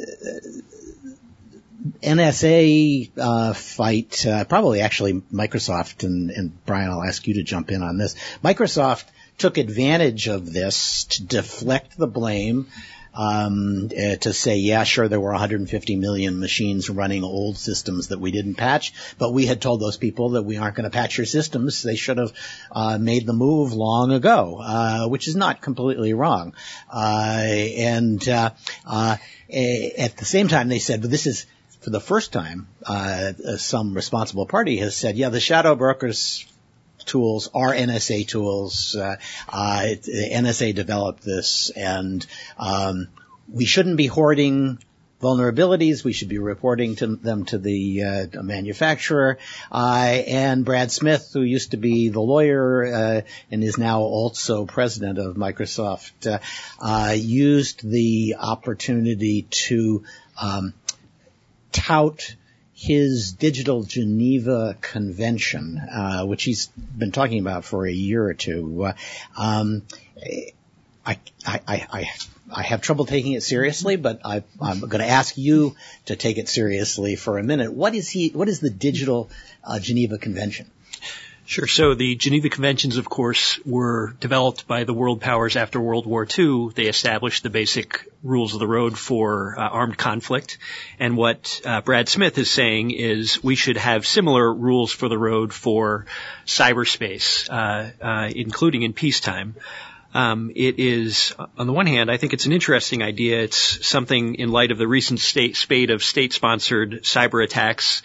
NSA 2.03 3.11
uh, 3.19 3.53
fight, 3.55 4.27
uh, 4.27 4.45
probably 4.45 4.81
actually 4.81 5.15
Microsoft, 5.33 6.05
and, 6.05 6.31
and 6.31 6.65
Brian, 6.65 6.91
I'll 6.91 7.03
ask 7.03 7.27
you 7.27 7.35
to 7.35 7.43
jump 7.43 7.71
in 7.71 7.83
on 7.83 7.99
this. 7.99 8.15
Microsoft 8.43 9.05
took 9.39 9.59
advantage 9.59 10.29
of 10.29 10.53
this 10.53 11.05
to 11.05 11.25
deflect 11.25 11.97
the 11.97 12.07
blame 12.07 12.69
um, 13.15 13.87
uh, 13.87 14.17
to 14.17 14.33
say, 14.33 14.57
yeah, 14.57 14.85
sure, 14.85 15.09
there 15.09 15.21
were 15.21 15.33
150 15.33 15.97
million 15.97 16.39
machines 16.39 16.89
running 16.89 17.25
old 17.25 17.59
systems 17.59 18.09
that 18.09 18.21
we 18.21 18.31
didn't 18.31 18.55
patch, 18.55 18.95
but 19.19 19.33
we 19.33 19.47
had 19.47 19.61
told 19.61 19.81
those 19.81 19.97
people 19.97 20.31
that 20.31 20.45
we 20.45 20.57
aren't 20.57 20.77
going 20.77 20.91
to 20.91 20.97
patch 20.97 21.19
your 21.19 21.27
systems. 21.27 21.83
They 21.83 21.97
should 21.97 22.19
have 22.19 22.33
uh, 22.71 22.99
made 22.99 23.27
the 23.27 23.33
move 23.33 23.73
long 23.75 24.13
ago, 24.13 24.61
uh, 24.63 25.09
which 25.09 25.29
is 25.29 25.37
not 25.37 25.61
completely 25.61 26.15
wrong. 26.15 26.55
Uh, 26.93 27.43
and 27.43 28.27
uh, 28.29 28.51
uh, 28.87 29.17
at 29.51 30.17
the 30.17 30.25
same 30.25 30.49
time, 30.49 30.69
they 30.69 30.79
said, 30.79 31.03
well, 31.03 31.11
this 31.11 31.27
is 31.27 31.47
for 31.83 31.91
the 31.91 32.01
first 32.01 32.33
time, 32.33 32.69
uh, 32.87 33.33
some 33.57 33.95
responsible 33.95 34.47
party 34.47 34.79
has 34.79 34.97
said, 34.97 35.17
yeah, 35.17 35.29
the 35.29 35.41
shadow 35.41 35.75
brokers 35.75 36.47
tools 37.05 37.49
are 37.55 37.73
NSA 37.73 38.27
tools. 38.27 38.97
Uh, 38.97 39.17
uh, 39.49 39.83
NSA 39.83 40.75
developed 40.75 41.23
this, 41.23 41.71
and 41.71 42.25
um, 42.59 43.09
we 43.49 43.65
shouldn't 43.65 43.97
be 43.97 44.07
hoarding 44.07 44.79
vulnerabilities. 45.23 46.05
We 46.05 46.13
should 46.13 46.29
be 46.29 46.39
reporting 46.39 46.97
to 46.97 47.17
them 47.17 47.45
to 47.47 47.59
the 47.59 48.03
uh, 48.03 48.43
manufacturer. 48.43 49.39
Uh, 49.71 50.23
and 50.27 50.65
Brad 50.65 50.91
Smith, 50.91 51.31
who 51.33 51.43
used 51.43 51.71
to 51.71 51.77
be 51.77 52.09
the 52.09 52.21
lawyer 52.21 52.85
uh, 52.85 53.21
and 53.51 53.63
is 53.63 53.79
now 53.79 54.01
also 54.01 54.67
president 54.67 55.19
of 55.19 55.37
Microsoft, 55.37 56.27
uh, 56.27 56.39
uh, 56.81 57.13
used 57.13 57.89
the 57.89 58.37
opportunity 58.39 59.43
to 59.51 60.05
um, 60.41 60.75
tout 61.73 62.37
his 62.75 63.33
digital 63.33 63.83
Geneva 63.85 64.77
Convention, 64.81 65.79
uh, 65.79 66.25
which 66.25 66.45
he's 66.45 66.67
been 66.67 67.13
talking 67.13 67.39
about 67.39 67.65
for 67.65 67.87
a 67.87 67.93
year 67.93 68.25
or 68.25 68.35
two. 68.35 68.85
Uh, 68.85 68.93
um, 69.37 69.83
I, 71.05 71.19
I, 71.47 71.61
I, 71.67 72.11
I 72.55 72.63
have 72.63 72.81
trouble 72.81 73.07
taking 73.07 73.33
it 73.33 73.43
seriously, 73.43 73.97
but 73.97 74.21
I, 74.25 74.43
am 74.61 74.81
going 74.81 75.03
to 75.03 75.09
ask 75.09 75.37
you 75.37 75.75
to 76.07 76.17
take 76.17 76.39
it 76.39 76.49
seriously 76.49 77.17
for 77.17 77.39
a 77.39 77.43
minute. 77.43 77.73
What 77.73 77.95
is 77.95 78.09
he? 78.09 78.29
What 78.29 78.49
is 78.49 78.61
the 78.61 78.71
digital 78.71 79.31
uh, 79.65 79.79
Geneva 79.79 80.19
Convention? 80.19 80.71
Sure. 81.45 81.67
So 81.67 81.95
the 81.95 82.15
Geneva 82.15 82.49
Conventions, 82.49 82.97
of 82.97 83.09
course, 83.09 83.59
were 83.65 84.15
developed 84.21 84.69
by 84.69 84.85
the 84.85 84.95
world 84.95 85.21
powers 85.21 85.57
after 85.57 85.81
World 85.81 86.07
War 86.07 86.27
II. 86.27 86.69
They 86.75 86.87
established 86.87 87.43
the 87.43 87.51
basic 87.51 88.09
rules 88.23 88.55
of 88.55 88.61
the 88.61 88.69
road 88.69 88.97
for 88.97 89.59
uh, 89.59 89.63
armed 89.63 89.99
conflict. 89.99 90.59
And 91.01 91.17
what 91.17 91.61
uh, 91.65 91.81
Brad 91.81 92.09
Smith 92.09 92.39
is 92.39 92.51
saying 92.51 92.93
is 92.93 93.43
we 93.43 93.57
should 93.57 93.77
have 93.77 94.07
similar 94.07 94.55
rules 94.55 94.93
for 94.93 95.09
the 95.09 95.19
road 95.19 95.53
for 95.53 96.07
cyberspace, 96.47 97.51
uh, 97.51 97.91
uh 98.05 98.31
including 98.35 98.83
in 98.83 98.93
peacetime. 98.93 99.57
Um, 100.15 100.53
it 100.55 100.79
is, 100.79 101.35
on 101.57 101.67
the 101.67 101.73
one 101.73 101.87
hand, 101.87 102.11
I 102.11 102.19
think 102.19 102.35
it's 102.35 102.47
an 102.47 102.53
interesting 102.53 103.03
idea. 103.03 103.43
It's 103.43 103.87
something 103.87 104.35
in 104.35 104.51
light 104.51 104.71
of 104.71 104.79
the 104.79 104.87
recent 104.87 105.21
state, 105.21 105.57
spate 105.57 105.91
of 105.91 106.05
state-sponsored 106.05 107.03
cyber 107.03 107.43
attacks 107.43 108.03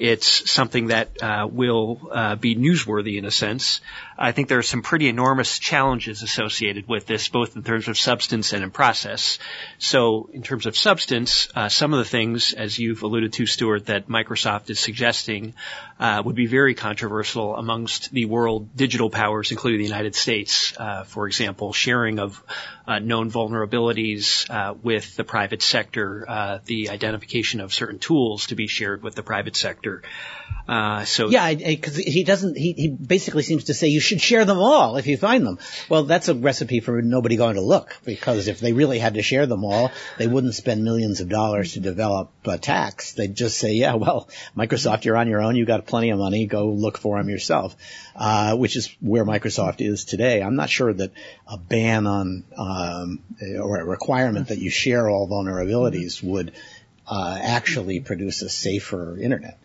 it's 0.00 0.50
something 0.50 0.88
that 0.88 1.22
uh, 1.22 1.46
will 1.50 2.08
uh, 2.10 2.36
be 2.36 2.56
newsworthy 2.56 3.18
in 3.18 3.24
a 3.24 3.30
sense. 3.30 3.80
I 4.18 4.32
think 4.32 4.48
there 4.48 4.58
are 4.58 4.62
some 4.62 4.82
pretty 4.82 5.08
enormous 5.08 5.58
challenges 5.58 6.22
associated 6.22 6.88
with 6.88 7.06
this, 7.06 7.28
both 7.28 7.54
in 7.54 7.62
terms 7.62 7.86
of 7.86 7.96
substance 7.96 8.52
and 8.52 8.64
in 8.64 8.70
process. 8.70 9.38
So, 9.78 10.28
in 10.32 10.42
terms 10.42 10.66
of 10.66 10.76
substance, 10.76 11.48
uh, 11.54 11.68
some 11.68 11.92
of 11.92 11.98
the 11.98 12.04
things, 12.04 12.52
as 12.52 12.78
you've 12.78 13.02
alluded 13.02 13.32
to, 13.34 13.46
Stewart, 13.46 13.86
that 13.86 14.08
Microsoft 14.08 14.70
is 14.70 14.80
suggesting 14.80 15.54
uh, 16.00 16.22
would 16.24 16.34
be 16.34 16.46
very 16.46 16.74
controversial 16.74 17.56
amongst 17.56 18.10
the 18.10 18.24
world 18.24 18.76
digital 18.76 19.08
powers, 19.08 19.52
including 19.52 19.78
the 19.78 19.86
United 19.86 20.16
States. 20.16 20.74
Uh, 20.76 21.04
for 21.04 21.26
example, 21.28 21.72
sharing 21.72 22.18
of 22.18 22.42
known 22.86 23.30
vulnerabilities 23.30 24.48
with 24.82 25.14
the 25.16 25.24
private 25.24 25.62
sector, 25.62 26.60
the 26.64 26.90
identification 26.90 27.60
of 27.60 27.72
certain 27.72 27.98
tools 27.98 28.46
to 28.46 28.54
be 28.54 28.66
shared 28.66 29.02
with 29.02 29.14
the 29.14 29.22
private 29.22 29.54
sector. 29.56 30.02
Uh, 30.68 31.04
so 31.04 31.30
yeah, 31.30 31.54
because 31.54 31.96
he 31.96 32.24
doesn't. 32.24 32.56
He, 32.56 32.72
he 32.72 32.88
basically 32.88 33.42
seems 33.42 33.64
to 33.64 33.74
say 33.74 33.88
you 33.88 34.00
should 34.08 34.20
share 34.20 34.44
them 34.44 34.58
all 34.58 34.96
if 34.96 35.06
you 35.06 35.16
find 35.16 35.46
them. 35.46 35.58
Well, 35.88 36.04
that's 36.04 36.28
a 36.28 36.34
recipe 36.34 36.80
for 36.80 37.00
nobody 37.02 37.36
going 37.36 37.54
to 37.54 37.60
look 37.60 37.96
because 38.04 38.48
if 38.48 38.60
they 38.60 38.72
really 38.72 38.98
had 38.98 39.14
to 39.14 39.22
share 39.22 39.46
them 39.46 39.64
all, 39.64 39.92
they 40.16 40.26
wouldn't 40.26 40.54
spend 40.54 40.82
millions 40.82 41.20
of 41.20 41.28
dollars 41.28 41.74
to 41.74 41.80
develop 41.80 42.30
a 42.44 42.58
tax. 42.58 43.12
They'd 43.12 43.34
just 43.34 43.58
say, 43.58 43.74
yeah, 43.74 43.94
well, 43.94 44.28
Microsoft, 44.56 45.04
you're 45.04 45.16
on 45.16 45.28
your 45.28 45.42
own. 45.42 45.56
You 45.56 45.66
got 45.66 45.86
plenty 45.86 46.10
of 46.10 46.18
money. 46.18 46.46
Go 46.46 46.70
look 46.70 46.98
for 46.98 47.18
them 47.18 47.28
yourself. 47.28 47.76
Uh, 48.16 48.56
which 48.56 48.76
is 48.76 48.94
where 49.00 49.24
Microsoft 49.24 49.80
is 49.80 50.04
today. 50.04 50.42
I'm 50.42 50.56
not 50.56 50.70
sure 50.70 50.92
that 50.92 51.12
a 51.46 51.56
ban 51.56 52.06
on 52.06 52.44
um, 52.56 53.20
or 53.60 53.78
a 53.78 53.84
requirement 53.84 54.48
that 54.48 54.58
you 54.58 54.70
share 54.70 55.08
all 55.08 55.28
vulnerabilities 55.28 56.22
would 56.22 56.52
uh, 57.06 57.38
actually 57.40 58.00
produce 58.00 58.42
a 58.42 58.48
safer 58.48 59.16
internet. 59.18 59.58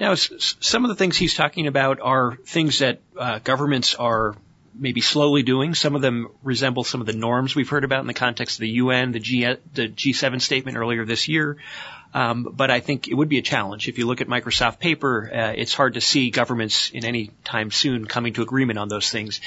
Now, 0.00 0.14
some 0.14 0.84
of 0.84 0.88
the 0.88 0.94
things 0.94 1.16
he's 1.16 1.34
talking 1.34 1.66
about 1.66 2.00
are 2.00 2.36
things 2.46 2.80
that 2.80 3.00
uh, 3.18 3.40
governments 3.42 3.94
are 3.94 4.34
maybe 4.74 5.00
slowly 5.00 5.42
doing. 5.42 5.74
Some 5.74 5.94
of 5.94 6.02
them 6.02 6.28
resemble 6.42 6.84
some 6.84 7.00
of 7.00 7.06
the 7.06 7.12
norms 7.12 7.54
we've 7.54 7.68
heard 7.68 7.84
about 7.84 8.00
in 8.00 8.06
the 8.06 8.14
context 8.14 8.56
of 8.56 8.60
the 8.60 8.70
UN, 8.70 9.12
the, 9.12 9.20
G, 9.20 9.44
the 9.74 9.88
G7 9.88 10.40
statement 10.40 10.76
earlier 10.76 11.04
this 11.04 11.28
year. 11.28 11.58
Um, 12.12 12.48
but 12.52 12.70
I 12.70 12.80
think 12.80 13.08
it 13.08 13.14
would 13.14 13.28
be 13.28 13.38
a 13.38 13.42
challenge. 13.42 13.88
If 13.88 13.98
you 13.98 14.06
look 14.06 14.20
at 14.20 14.28
Microsoft 14.28 14.78
paper, 14.78 15.30
uh, 15.32 15.52
it's 15.56 15.74
hard 15.74 15.94
to 15.94 16.00
see 16.00 16.30
governments 16.30 16.90
in 16.90 17.04
any 17.04 17.30
time 17.44 17.70
soon 17.70 18.06
coming 18.06 18.34
to 18.34 18.42
agreement 18.42 18.78
on 18.78 18.88
those 18.88 19.10
things. 19.10 19.40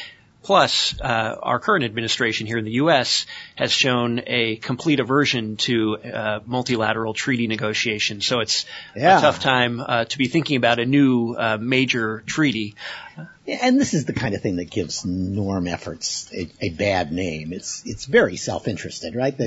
Plus, 0.47 0.95
uh, 1.01 1.35
our 1.43 1.59
current 1.59 1.83
administration 1.83 2.47
here 2.47 2.57
in 2.57 2.63
the 2.63 2.79
U.S. 2.83 3.25
has 3.57 3.69
shown 3.69 4.21
a 4.27 4.55
complete 4.55 5.01
aversion 5.01 5.57
to 5.57 5.97
uh, 5.97 6.39
multilateral 6.45 7.13
treaty 7.13 7.47
negotiations. 7.47 8.25
So 8.25 8.39
it's 8.39 8.65
yeah. 8.95 9.17
a 9.17 9.21
tough 9.21 9.41
time 9.41 9.81
uh, 9.81 10.05
to 10.05 10.17
be 10.17 10.29
thinking 10.29 10.55
about 10.55 10.79
a 10.79 10.85
new 10.85 11.33
uh, 11.33 11.57
major 11.59 12.23
treaty. 12.25 12.75
And 13.47 13.79
this 13.79 13.93
is 13.93 14.03
the 14.03 14.13
kind 14.13 14.35
of 14.35 14.41
thing 14.41 14.57
that 14.57 14.69
gives 14.69 15.05
norm 15.05 15.67
efforts 15.67 16.29
a, 16.33 16.49
a 16.59 16.69
bad 16.69 17.13
name. 17.13 17.53
It's 17.53 17.81
it's 17.85 18.05
very 18.05 18.35
self-interested, 18.35 19.15
right? 19.15 19.33
Uh, 19.33 19.45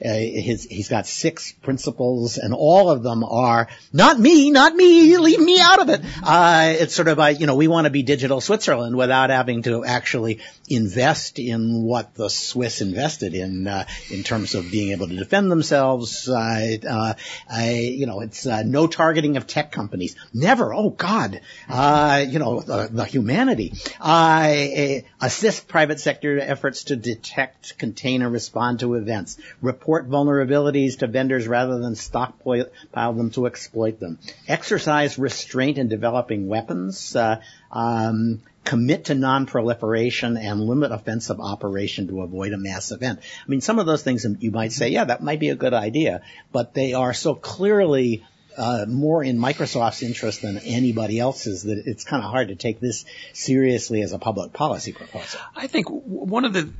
his, 0.00 0.64
he's 0.64 0.88
got 0.88 1.06
six 1.06 1.52
principles, 1.52 2.36
and 2.36 2.52
all 2.52 2.90
of 2.90 3.04
them 3.04 3.22
are 3.22 3.68
not 3.92 4.18
me, 4.18 4.50
not 4.50 4.74
me, 4.74 5.16
leave 5.18 5.38
me 5.38 5.60
out 5.60 5.80
of 5.80 5.88
it. 5.88 6.00
Uh, 6.20 6.74
it's 6.78 6.96
sort 6.96 7.06
of 7.06 7.16
like 7.16 7.38
you 7.38 7.46
know 7.46 7.54
we 7.54 7.68
want 7.68 7.84
to 7.84 7.90
be 7.90 8.02
digital 8.02 8.40
Switzerland 8.40 8.96
without 8.96 9.30
having 9.30 9.62
to 9.62 9.84
actually 9.84 10.40
invest 10.68 11.38
in 11.38 11.82
what 11.82 12.14
the 12.16 12.28
Swiss 12.28 12.80
invested 12.80 13.34
in 13.34 13.68
uh, 13.68 13.86
in 14.10 14.24
terms 14.24 14.56
of 14.56 14.68
being 14.72 14.90
able 14.90 15.06
to 15.06 15.14
defend 15.14 15.50
themselves. 15.50 16.28
Uh, 16.28 16.76
uh, 16.88 17.14
I, 17.48 17.70
you 17.70 18.06
know, 18.06 18.20
it's 18.20 18.46
uh, 18.46 18.64
no 18.64 18.88
targeting 18.88 19.36
of 19.36 19.46
tech 19.46 19.70
companies. 19.70 20.16
Never. 20.34 20.74
Oh 20.74 20.90
God. 20.90 21.40
you 21.68 22.38
know 22.40 22.64
the, 22.66 22.88
the 22.90 23.04
humanity. 23.04 23.72
Uh, 24.00 25.00
assist 25.20 25.68
private 25.68 26.00
sector 26.00 26.38
efforts 26.38 26.84
to 26.84 26.96
detect, 26.96 27.78
contain, 27.78 28.22
and 28.22 28.32
respond 28.32 28.80
to 28.80 28.94
events. 28.94 29.38
Report 29.62 30.08
vulnerabilities 30.08 30.98
to 30.98 31.06
vendors 31.06 31.46
rather 31.46 31.78
than 31.78 31.94
stockpile 31.94 32.66
them 32.92 33.30
to 33.30 33.46
exploit 33.46 34.00
them. 34.00 34.18
Exercise 34.48 35.18
restraint 35.18 35.78
in 35.78 35.88
developing 35.88 36.48
weapons. 36.48 37.14
Uh, 37.16 37.40
um, 37.70 38.42
commit 38.66 39.06
to 39.06 39.14
non-proliferation 39.14 40.36
and 40.36 40.60
limit 40.60 40.92
offensive 40.92 41.40
operation 41.40 42.08
to 42.08 42.22
avoid 42.22 42.52
a 42.52 42.58
mass 42.58 42.90
event. 42.90 43.20
I 43.22 43.48
mean, 43.48 43.60
some 43.60 43.78
of 43.78 43.86
those 43.86 44.02
things 44.02 44.26
you 44.40 44.50
might 44.50 44.72
say, 44.72 44.88
yeah, 44.88 45.04
that 45.04 45.22
might 45.22 45.40
be 45.40 45.50
a 45.50 45.54
good 45.54 45.72
idea, 45.72 46.22
but 46.52 46.74
they 46.74 46.92
are 46.92 47.14
so 47.14 47.34
clearly 47.34 48.24
uh, 48.56 48.86
more 48.88 49.22
in 49.22 49.38
Microsoft's 49.38 50.02
interest 50.02 50.42
than 50.42 50.58
anybody 50.58 51.18
else's 51.18 51.62
that 51.64 51.82
it's 51.86 52.04
kind 52.04 52.22
of 52.22 52.30
hard 52.30 52.48
to 52.48 52.56
take 52.56 52.80
this 52.80 53.04
seriously 53.32 54.02
as 54.02 54.12
a 54.12 54.18
public 54.18 54.52
policy 54.52 54.92
proposal. 54.92 55.40
I 55.54 55.66
think 55.66 55.88
one 55.88 56.44
of 56.44 56.52
the, 56.52 56.70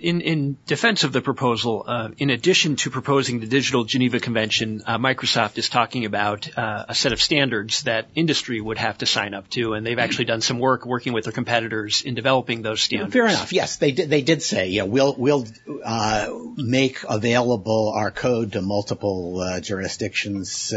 in, 0.00 0.20
in 0.20 0.58
defense 0.66 1.04
of 1.04 1.12
the 1.12 1.20
proposal, 1.20 1.84
uh, 1.86 2.08
in 2.18 2.30
addition 2.30 2.76
to 2.76 2.90
proposing 2.90 3.40
the 3.40 3.46
Digital 3.46 3.84
Geneva 3.84 4.20
Convention, 4.20 4.82
uh, 4.86 4.98
Microsoft 4.98 5.58
is 5.58 5.68
talking 5.68 6.04
about 6.04 6.56
uh, 6.56 6.86
a 6.88 6.94
set 6.94 7.12
of 7.12 7.20
standards 7.20 7.82
that 7.84 8.08
industry 8.14 8.60
would 8.60 8.78
have 8.78 8.98
to 8.98 9.06
sign 9.06 9.34
up 9.34 9.48
to, 9.50 9.74
and 9.74 9.86
they've 9.86 9.98
actually 9.98 10.24
done 10.26 10.40
some 10.40 10.58
work 10.58 10.84
working 10.86 11.12
with 11.12 11.24
their 11.24 11.32
competitors 11.32 12.02
in 12.02 12.14
developing 12.14 12.62
those 12.62 12.80
standards. 12.80 13.12
Fair 13.12 13.26
enough. 13.26 13.52
Yes, 13.52 13.76
they 13.76 13.92
did. 13.92 14.10
They 14.10 14.22
did 14.22 14.42
say, 14.42 14.68
yeah, 14.68 14.84
we'll 14.84 15.14
we'll 15.16 15.46
uh, 15.84 16.30
make 16.56 17.04
available 17.08 17.92
our 17.94 18.10
code 18.10 18.52
to 18.52 18.62
multiple 18.62 19.40
uh, 19.40 19.60
jurisdictions. 19.60 20.72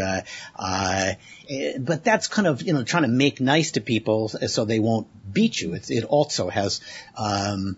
Uh, 0.55 1.13
but 1.79 2.03
that's 2.03 2.27
kind 2.27 2.47
of, 2.47 2.61
you 2.61 2.73
know, 2.73 2.83
trying 2.83 3.03
to 3.03 3.09
make 3.09 3.41
nice 3.41 3.71
to 3.71 3.81
people 3.81 4.29
so 4.29 4.65
they 4.65 4.79
won't 4.79 5.07
beat 5.33 5.59
you. 5.59 5.73
It's, 5.73 5.89
it 5.89 6.03
also 6.03 6.49
has, 6.49 6.81
um, 7.17 7.77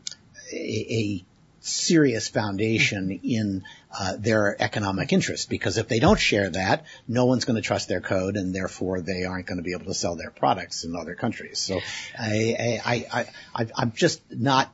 a, 0.52 0.86
a 0.90 1.26
serious 1.64 2.28
foundation 2.28 3.22
in 3.24 3.64
uh, 3.98 4.18
their 4.18 4.62
economic 4.62 5.14
interest 5.14 5.50
because 5.50 5.78
if 5.78 5.88
they 5.88 6.00
don't 6.00 6.20
share 6.20 6.50
that, 6.50 6.86
no 7.08 7.26
one's 7.26 7.46
going 7.46 7.56
to 7.56 7.62
trust 7.62 7.88
their 7.88 8.02
code 8.02 8.36
and 8.36 8.54
therefore 8.54 9.00
they 9.00 9.24
aren't 9.24 9.46
going 9.46 9.58
to 9.58 9.64
be 9.64 9.72
able 9.72 9.86
to 9.86 9.94
sell 9.94 10.16
their 10.16 10.32
products 10.32 10.84
in 10.84 10.96
other 10.96 11.16
countries. 11.16 11.60
So 11.60 11.80
I, 12.20 12.80
I, 12.84 13.06
I, 13.14 13.28
I, 13.56 13.82
am 13.82 13.94
just 13.96 14.22
not, 14.30 14.74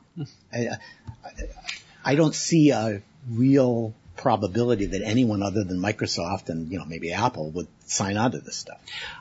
I, 0.52 0.78
I 2.04 2.14
don't 2.16 2.34
see 2.34 2.70
a 2.70 3.02
real 3.28 3.94
probability 4.20 4.84
that 4.86 5.02
anyone 5.02 5.42
other 5.42 5.64
than 5.64 5.78
Microsoft 5.78 6.50
and 6.50 6.70
you 6.70 6.78
know 6.78 6.84
maybe 6.84 7.12
Apple 7.12 7.50
would 7.50 7.66
sign 7.86 8.16
on 8.16 8.32
to 8.32 8.38
this 8.38 8.56
stuff. 8.56 8.78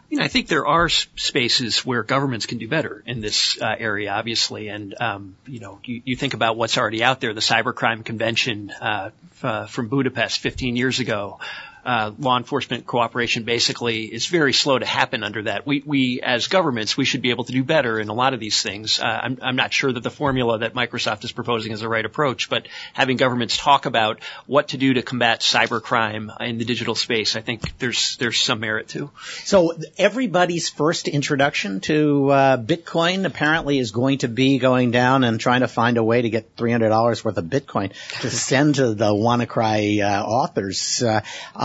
You 0.09 0.17
know, 0.17 0.25
I 0.25 0.27
think 0.27 0.47
there 0.47 0.67
are 0.67 0.89
spaces 0.89 1.85
where 1.85 2.03
governments 2.03 2.45
can 2.45 2.57
do 2.57 2.67
better 2.67 3.01
in 3.05 3.21
this 3.21 3.61
uh, 3.61 3.75
area, 3.77 4.11
obviously, 4.11 4.67
and 4.67 4.99
um, 4.99 5.35
you 5.47 5.59
know, 5.59 5.79
you, 5.85 6.01
you, 6.03 6.15
think 6.15 6.33
about 6.33 6.57
what's 6.57 6.77
already 6.77 7.03
out 7.03 7.21
there. 7.21 7.33
The 7.33 7.41
Cybercrime 7.41 8.03
Convention 8.03 8.71
uh, 8.71 9.11
f- 9.31 9.45
uh, 9.45 9.65
from 9.67 9.87
Budapest 9.87 10.39
15 10.39 10.75
years 10.75 10.99
ago, 10.99 11.39
uh, 11.85 12.11
law 12.19 12.37
enforcement 12.37 12.85
cooperation 12.85 13.43
basically 13.43 14.03
is 14.03 14.27
very 14.27 14.53
slow 14.53 14.77
to 14.77 14.85
happen 14.85 15.23
under 15.23 15.43
that. 15.43 15.65
We, 15.65 15.83
we 15.85 16.21
as 16.21 16.47
governments, 16.47 16.97
we 16.97 17.05
should 17.05 17.21
be 17.21 17.29
able 17.29 17.45
to 17.45 17.51
do 17.51 17.63
better 17.63 17.99
in 17.99 18.09
a 18.09 18.13
lot 18.13 18.33
of 18.33 18.39
these 18.39 18.61
things. 18.61 18.99
Uh, 18.99 19.05
I'm, 19.05 19.39
I'm 19.41 19.55
not 19.55 19.73
sure 19.73 19.91
that 19.91 20.03
the 20.03 20.11
formula 20.11 20.59
that 20.59 20.73
Microsoft 20.73 21.23
is 21.23 21.31
proposing 21.31 21.71
is 21.71 21.79
the 21.79 21.89
right 21.89 22.05
approach, 22.05 22.49
but 22.49 22.67
having 22.93 23.17
governments 23.17 23.57
talk 23.57 23.85
about 23.85 24.19
what 24.45 24.69
to 24.69 24.77
do 24.77 24.93
to 24.93 25.01
combat 25.01 25.41
cybercrime 25.41 26.35
in 26.41 26.57
the 26.57 26.65
digital 26.65 26.95
space, 26.95 27.35
I 27.35 27.41
think 27.41 27.77
there's 27.79 28.17
there's 28.17 28.39
some 28.39 28.59
merit 28.59 28.89
to. 28.89 29.09
So 29.43 29.73
everybody's 29.97 30.69
first 30.69 31.07
introduction 31.07 31.79
to 31.81 32.29
uh, 32.29 32.57
Bitcoin 32.57 33.25
apparently 33.25 33.79
is 33.79 33.91
going 33.91 34.19
to 34.19 34.27
be 34.27 34.59
going 34.59 34.91
down 34.91 35.23
and 35.23 35.39
trying 35.39 35.61
to 35.61 35.67
find 35.67 35.97
a 35.97 36.03
way 36.03 36.21
to 36.21 36.29
get 36.29 36.55
$300 36.55 37.23
worth 37.23 37.37
of 37.37 37.45
Bitcoin 37.45 37.93
to 38.21 38.29
send 38.29 38.75
to 38.75 38.93
the 38.93 39.11
WannaCry 39.11 40.01
uh, 40.01 40.23
authors. 40.23 41.03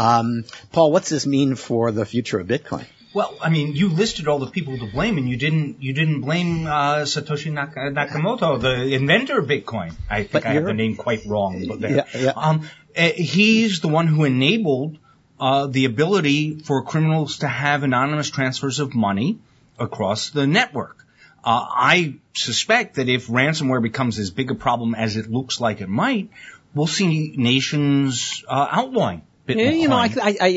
Um, 0.05 0.45
Paul, 0.73 0.93
what's 0.93 1.09
this 1.09 1.27
mean 1.27 1.55
for 1.55 1.91
the 1.91 2.05
future 2.05 2.39
of 2.39 2.47
Bitcoin? 2.47 2.85
Well, 3.15 3.33
I 3.41 3.49
mean, 3.49 3.77
you 3.77 3.89
listed 3.89 4.27
all 4.27 4.41
the 4.41 4.51
people 4.51 4.77
to 4.77 4.87
blame, 4.87 5.19
and 5.19 5.29
you 5.29 5.37
didn't 5.37 5.81
you 5.81 5.93
didn't 5.93 6.23
blame 6.23 6.67
uh, 6.67 7.05
Satoshi 7.13 7.53
Nakamoto, 7.53 8.61
the 8.61 8.93
inventor 8.93 9.39
of 9.39 9.47
Bitcoin. 9.47 9.95
I 10.11 10.23
think 10.23 10.33
but 10.33 10.47
I 10.47 10.55
have 10.55 10.65
the 10.65 10.75
name 10.75 10.97
quite 10.97 11.25
wrong, 11.25 11.65
but 11.69 11.81
there. 11.81 11.97
Yeah, 11.97 12.05
yeah. 12.15 12.33
Um, 12.37 12.69
eh, 12.95 13.13
he's 13.13 13.81
the 13.81 13.89
one 13.89 14.09
who 14.09 14.25
enabled 14.25 14.99
uh, 15.39 15.69
the 15.69 15.85
ability 15.85 16.59
for 16.59 16.83
criminals 16.83 17.39
to 17.39 17.49
have 17.49 17.85
anonymous 17.85 18.31
transfers 18.31 18.81
of 18.81 18.95
money 18.95 19.39
across 19.79 20.31
the 20.31 20.47
network. 20.47 21.07
Uh, 21.45 21.65
I 21.71 22.17
suspect 22.35 22.97
that 22.97 23.09
if 23.09 23.29
ransomware 23.29 23.83
becomes 23.83 24.19
as 24.19 24.31
big 24.31 24.51
a 24.51 24.55
problem 24.55 24.95
as 24.95 25.17
it 25.17 25.31
looks 25.31 25.61
like 25.61 25.81
it 25.81 25.89
might, 25.89 26.31
we'll 26.75 26.89
see 26.89 27.35
nations 27.37 28.43
uh, 28.49 28.67
outlawing 29.49 29.67
yeah, 29.67 29.73
you 29.75 29.89
know, 29.89 29.97
I, 29.97 30.11
I, 30.23 30.37
I 30.41 30.49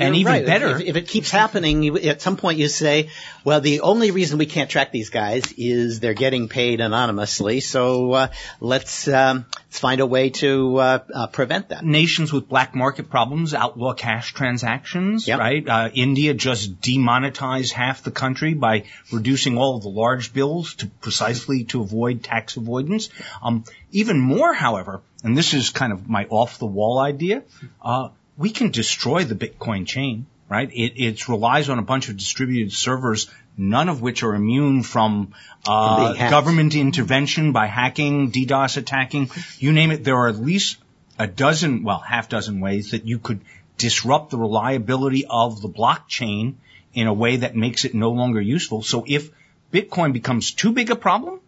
and 0.00 0.16
even 0.16 0.32
right. 0.32 0.46
better, 0.46 0.76
if, 0.76 0.80
if, 0.80 0.96
it 0.96 1.08
keeps 1.08 1.30
happening, 1.30 1.96
at 1.98 2.22
some 2.22 2.36
point 2.36 2.58
you 2.58 2.68
say, 2.68 3.10
well, 3.44 3.60
the 3.60 3.80
only 3.80 4.10
reason 4.10 4.38
we 4.38 4.46
can't 4.46 4.70
track 4.70 4.90
these 4.90 5.10
guys 5.10 5.52
is 5.56 6.00
they're 6.00 6.14
getting 6.14 6.48
paid 6.48 6.80
anonymously. 6.80 7.60
So 7.60 8.12
uh, 8.12 8.28
let's 8.60 9.06
um, 9.08 9.44
let's 9.76 9.82
find 9.82 10.00
a 10.00 10.06
way 10.06 10.30
to 10.30 10.78
uh, 10.78 10.98
uh, 11.14 11.26
prevent 11.26 11.68
that. 11.68 11.84
Nations 11.84 12.32
with 12.32 12.48
black 12.48 12.74
market 12.74 13.10
problems 13.10 13.52
outlaw 13.52 13.92
cash 13.92 14.32
transactions, 14.32 15.28
yep. 15.28 15.38
right? 15.38 15.68
Uh, 15.68 15.90
India 15.92 16.32
just 16.32 16.80
demonetized 16.80 17.74
half 17.74 18.02
the 18.02 18.10
country 18.10 18.54
by 18.54 18.84
reducing 19.12 19.58
all 19.58 19.76
of 19.76 19.82
the 19.82 19.90
large 19.90 20.32
bills 20.32 20.76
to 20.76 20.86
precisely 20.86 21.64
to 21.64 21.82
avoid 21.82 22.24
tax 22.24 22.56
avoidance. 22.56 23.10
Um, 23.42 23.64
even 23.92 24.18
more, 24.18 24.54
however, 24.54 25.02
and 25.22 25.36
this 25.36 25.52
is 25.52 25.68
kind 25.68 25.92
of 25.92 26.08
my 26.08 26.24
off 26.30 26.58
the 26.58 26.64
wall 26.64 26.98
idea, 26.98 27.42
uh, 27.82 28.08
we 28.38 28.48
can 28.48 28.70
destroy 28.70 29.24
the 29.24 29.34
Bitcoin 29.34 29.86
chain, 29.86 30.24
right? 30.48 30.70
It, 30.72 30.92
it 30.96 31.28
relies 31.28 31.68
on 31.68 31.78
a 31.78 31.82
bunch 31.82 32.08
of 32.08 32.16
distributed 32.16 32.72
servers, 32.72 33.30
none 33.56 33.88
of 33.88 34.02
which 34.02 34.22
are 34.22 34.34
immune 34.34 34.82
from 34.82 35.34
uh, 35.66 36.30
government 36.30 36.74
intervention 36.74 37.52
by 37.52 37.66
hacking, 37.66 38.30
DDoS 38.30 38.76
attacking, 38.76 39.30
you 39.58 39.72
name 39.72 39.90
it. 39.90 40.04
There 40.04 40.16
are 40.16 40.28
at 40.28 40.36
least 40.36 40.78
a 41.18 41.26
dozen, 41.26 41.82
well, 41.82 41.98
half 41.98 42.28
dozen 42.28 42.60
ways 42.60 42.90
that 42.90 43.06
you 43.06 43.18
could 43.18 43.40
disrupt 43.78 44.30
the 44.30 44.38
reliability 44.38 45.24
of 45.28 45.60
the 45.60 45.68
blockchain 45.68 46.54
in 46.94 47.06
a 47.06 47.14
way 47.14 47.36
that 47.36 47.54
makes 47.54 47.84
it 47.84 47.94
no 47.94 48.10
longer 48.10 48.40
useful. 48.40 48.82
So 48.82 49.04
if 49.06 49.30
Bitcoin 49.72 50.12
becomes 50.12 50.52
too 50.52 50.72
big 50.72 50.90
a 50.90 50.96
problem, 50.96 51.40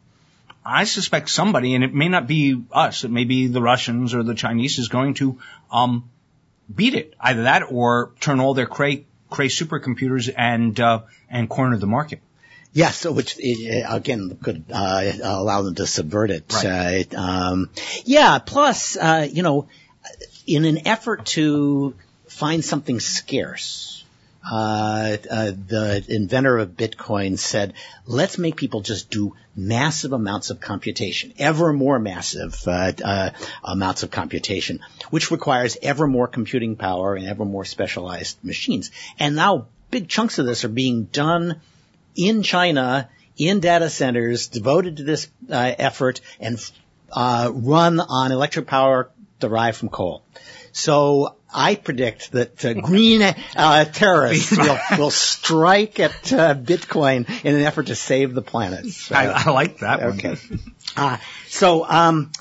I 0.64 0.84
suspect 0.84 1.30
somebody, 1.30 1.74
and 1.74 1.82
it 1.82 1.94
may 1.94 2.08
not 2.08 2.26
be 2.26 2.62
us, 2.72 3.04
it 3.04 3.10
may 3.10 3.24
be 3.24 3.46
the 3.46 3.62
Russians 3.62 4.14
or 4.14 4.22
the 4.22 4.34
Chinese, 4.34 4.78
is 4.78 4.88
going 4.88 5.14
to 5.14 5.38
um, 5.70 6.10
beat 6.74 6.94
it. 6.94 7.14
Either 7.18 7.44
that 7.44 7.62
or 7.70 8.12
turn 8.20 8.40
all 8.40 8.52
their 8.52 8.66
Cray, 8.66 9.06
Cray 9.30 9.48
supercomputers 9.48 10.32
and 10.36 10.78
uh, 10.80 11.02
and 11.28 11.48
corner 11.48 11.76
the 11.76 11.86
market. 11.86 12.20
Yes, 12.72 13.04
which 13.04 13.38
again 13.38 14.38
could 14.42 14.64
uh, 14.72 15.12
allow 15.22 15.62
them 15.62 15.74
to 15.76 15.86
subvert 15.86 16.30
it. 16.30 16.52
Right. 16.52 17.14
Uh, 17.14 17.18
um, 17.18 17.70
yeah. 18.04 18.38
Plus, 18.38 18.96
uh, 18.96 19.26
you 19.30 19.42
know, 19.42 19.68
in 20.46 20.64
an 20.64 20.86
effort 20.86 21.26
to 21.26 21.94
find 22.26 22.64
something 22.64 23.00
scarce, 23.00 23.97
uh, 24.50 25.16
uh, 25.30 25.52
the 25.66 26.04
inventor 26.08 26.58
of 26.58 26.70
Bitcoin 26.70 27.38
said, 27.38 27.74
let's 28.06 28.38
make 28.38 28.56
people 28.56 28.80
just 28.80 29.10
do 29.10 29.34
massive 29.54 30.12
amounts 30.12 30.50
of 30.50 30.60
computation, 30.60 31.34
ever 31.38 31.72
more 31.72 31.98
massive 31.98 32.56
uh, 32.66 32.92
uh, 33.04 33.30
amounts 33.62 34.02
of 34.02 34.10
computation, 34.10 34.80
which 35.10 35.30
requires 35.30 35.76
ever 35.82 36.06
more 36.06 36.28
computing 36.28 36.76
power 36.76 37.14
and 37.14 37.26
ever 37.26 37.44
more 37.44 37.64
specialized 37.64 38.42
machines. 38.42 38.90
And 39.18 39.36
now 39.36 39.66
big 39.90 40.08
chunks 40.08 40.38
of 40.38 40.46
this 40.46 40.64
are 40.64 40.68
being 40.68 41.04
done 41.04 41.60
in 42.14 42.42
China 42.42 43.08
in 43.36 43.60
data 43.60 43.88
centers 43.88 44.48
devoted 44.48 44.96
to 44.96 45.04
this 45.04 45.28
uh, 45.50 45.72
effort 45.78 46.20
and 46.40 46.58
uh, 47.12 47.50
run 47.54 48.00
on 48.00 48.32
electric 48.32 48.66
power 48.66 49.10
derived 49.40 49.76
from 49.76 49.88
coal. 49.88 50.22
So 50.72 51.36
I 51.52 51.74
predict 51.76 52.32
that 52.32 52.64
uh, 52.64 52.74
green 52.74 53.22
uh, 53.22 53.84
terrorists 53.86 54.56
will, 54.56 54.78
will, 54.98 55.10
strike 55.10 55.98
at 55.98 56.32
uh, 56.32 56.54
Bitcoin 56.54 57.28
in 57.44 57.54
an 57.54 57.62
effort 57.62 57.86
to 57.86 57.94
save 57.94 58.34
the 58.34 58.42
planet. 58.42 58.86
So, 58.86 59.14
I, 59.14 59.26
I, 59.26 59.50
like 59.50 59.78
that 59.78 60.00
one. 60.00 60.18
okay. 60.18 60.36
Uh, 60.96 61.16
so 61.48 61.86
um, 61.88 62.32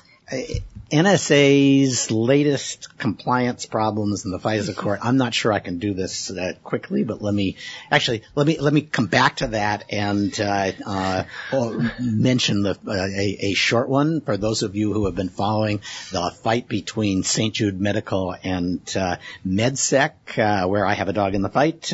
NSA's 0.91 2.11
latest 2.11 2.97
compliance 2.97 3.65
problems 3.65 4.23
in 4.25 4.31
the 4.31 4.39
FISA 4.39 4.75
court. 4.75 4.99
I'm 5.03 5.17
not 5.17 5.33
sure 5.33 5.51
I 5.51 5.59
can 5.59 5.79
do 5.79 5.93
this 5.93 6.31
uh, 6.31 6.53
quickly, 6.63 7.03
but 7.03 7.21
let 7.21 7.33
me 7.33 7.57
actually 7.91 8.23
let 8.35 8.47
me 8.47 8.57
let 8.59 8.73
me 8.73 8.81
come 8.81 9.07
back 9.07 9.37
to 9.37 9.47
that 9.47 9.85
and 9.89 10.39
uh, 10.39 10.71
uh, 10.85 11.23
mention 11.99 12.63
the 12.63 12.71
uh, 12.87 12.91
a, 12.93 13.37
a, 13.41 13.53
short 13.53 13.89
one 13.89 14.21
for 14.21 14.37
those 14.37 14.63
of 14.63 14.75
you 14.75 14.93
who 14.93 15.05
have 15.05 15.15
been 15.15 15.29
following 15.29 15.81
the 16.11 16.31
fight 16.41 16.69
between 16.69 17.23
St. 17.23 17.53
Jude 17.53 17.81
Medical 17.81 18.35
and 18.43 18.81
uh, 18.95 19.17
MedSec, 19.45 20.13
uh, 20.37 20.67
where 20.67 20.85
I 20.85 20.93
have 20.93 21.09
a 21.09 21.13
dog 21.13 21.35
in 21.35 21.41
the 21.41 21.49
fight. 21.49 21.93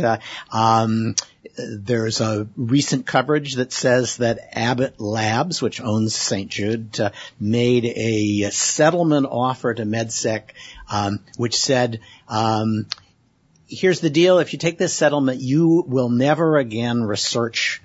Um, 0.52 1.16
there's 1.56 2.22
a 2.22 2.48
recent 2.56 3.06
coverage 3.06 3.56
that 3.56 3.72
says 3.72 4.18
that 4.18 4.50
Abbott 4.54 5.00
Labs, 5.00 5.62
which 5.62 5.82
owns 5.82 6.16
St. 6.16 6.50
Jude, 6.50 7.00
uh, 7.00 7.12
made 7.40 7.86
a 7.86 8.50
settlement 8.52 9.28
offer 9.30 9.74
to 9.74 9.84
MedSec, 9.84 10.52
um, 10.90 11.20
which 11.38 11.58
said, 11.58 12.00
um, 12.28 12.88
here's 13.68 14.00
the 14.00 14.10
deal. 14.10 14.40
If 14.40 14.54
you 14.54 14.60
take 14.60 14.78
this 14.78 14.94
settlement, 14.94 15.42
you 15.42 15.84
will 15.88 16.10
never 16.10 16.58
again 16.58 17.04
research 17.04 17.82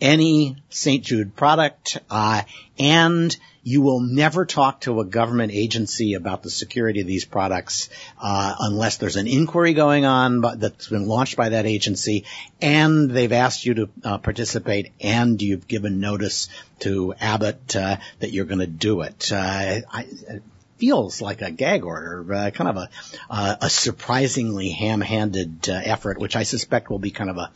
any 0.00 0.56
St. 0.68 1.02
Jude 1.02 1.36
product, 1.36 1.98
uh, 2.10 2.42
and 2.78 3.36
you 3.62 3.82
will 3.82 3.98
never 3.98 4.44
talk 4.46 4.82
to 4.82 5.00
a 5.00 5.04
government 5.04 5.50
agency 5.52 6.14
about 6.14 6.44
the 6.44 6.50
security 6.50 7.00
of 7.00 7.06
these 7.08 7.24
products 7.24 7.88
uh, 8.20 8.54
unless 8.60 8.98
there's 8.98 9.16
an 9.16 9.26
inquiry 9.26 9.74
going 9.74 10.04
on 10.04 10.40
that's 10.40 10.86
been 10.86 11.08
launched 11.08 11.36
by 11.36 11.48
that 11.48 11.66
agency, 11.66 12.24
and 12.60 13.10
they've 13.10 13.32
asked 13.32 13.64
you 13.64 13.74
to 13.74 13.88
uh, 14.04 14.18
participate, 14.18 14.92
and 15.00 15.42
you've 15.42 15.66
given 15.66 15.98
notice 15.98 16.48
to 16.78 17.12
Abbott 17.18 17.74
uh, 17.74 17.96
that 18.20 18.30
you're 18.30 18.44
going 18.44 18.60
to 18.60 18.68
do 18.68 19.00
it. 19.00 19.32
Uh, 19.32 19.80
I, 19.90 20.06
it 20.28 20.42
feels 20.76 21.20
like 21.20 21.42
a 21.42 21.50
gag 21.50 21.84
order, 21.84 22.32
uh, 22.32 22.50
kind 22.50 22.68
of 22.68 22.76
a 22.76 22.88
a 23.62 23.70
surprisingly 23.70 24.68
ham-handed 24.68 25.68
effort, 25.68 26.18
which 26.18 26.36
I 26.36 26.44
suspect 26.44 26.90
will 26.90 26.98
be 26.98 27.10
kind 27.10 27.30
of 27.30 27.38
a 27.38 27.50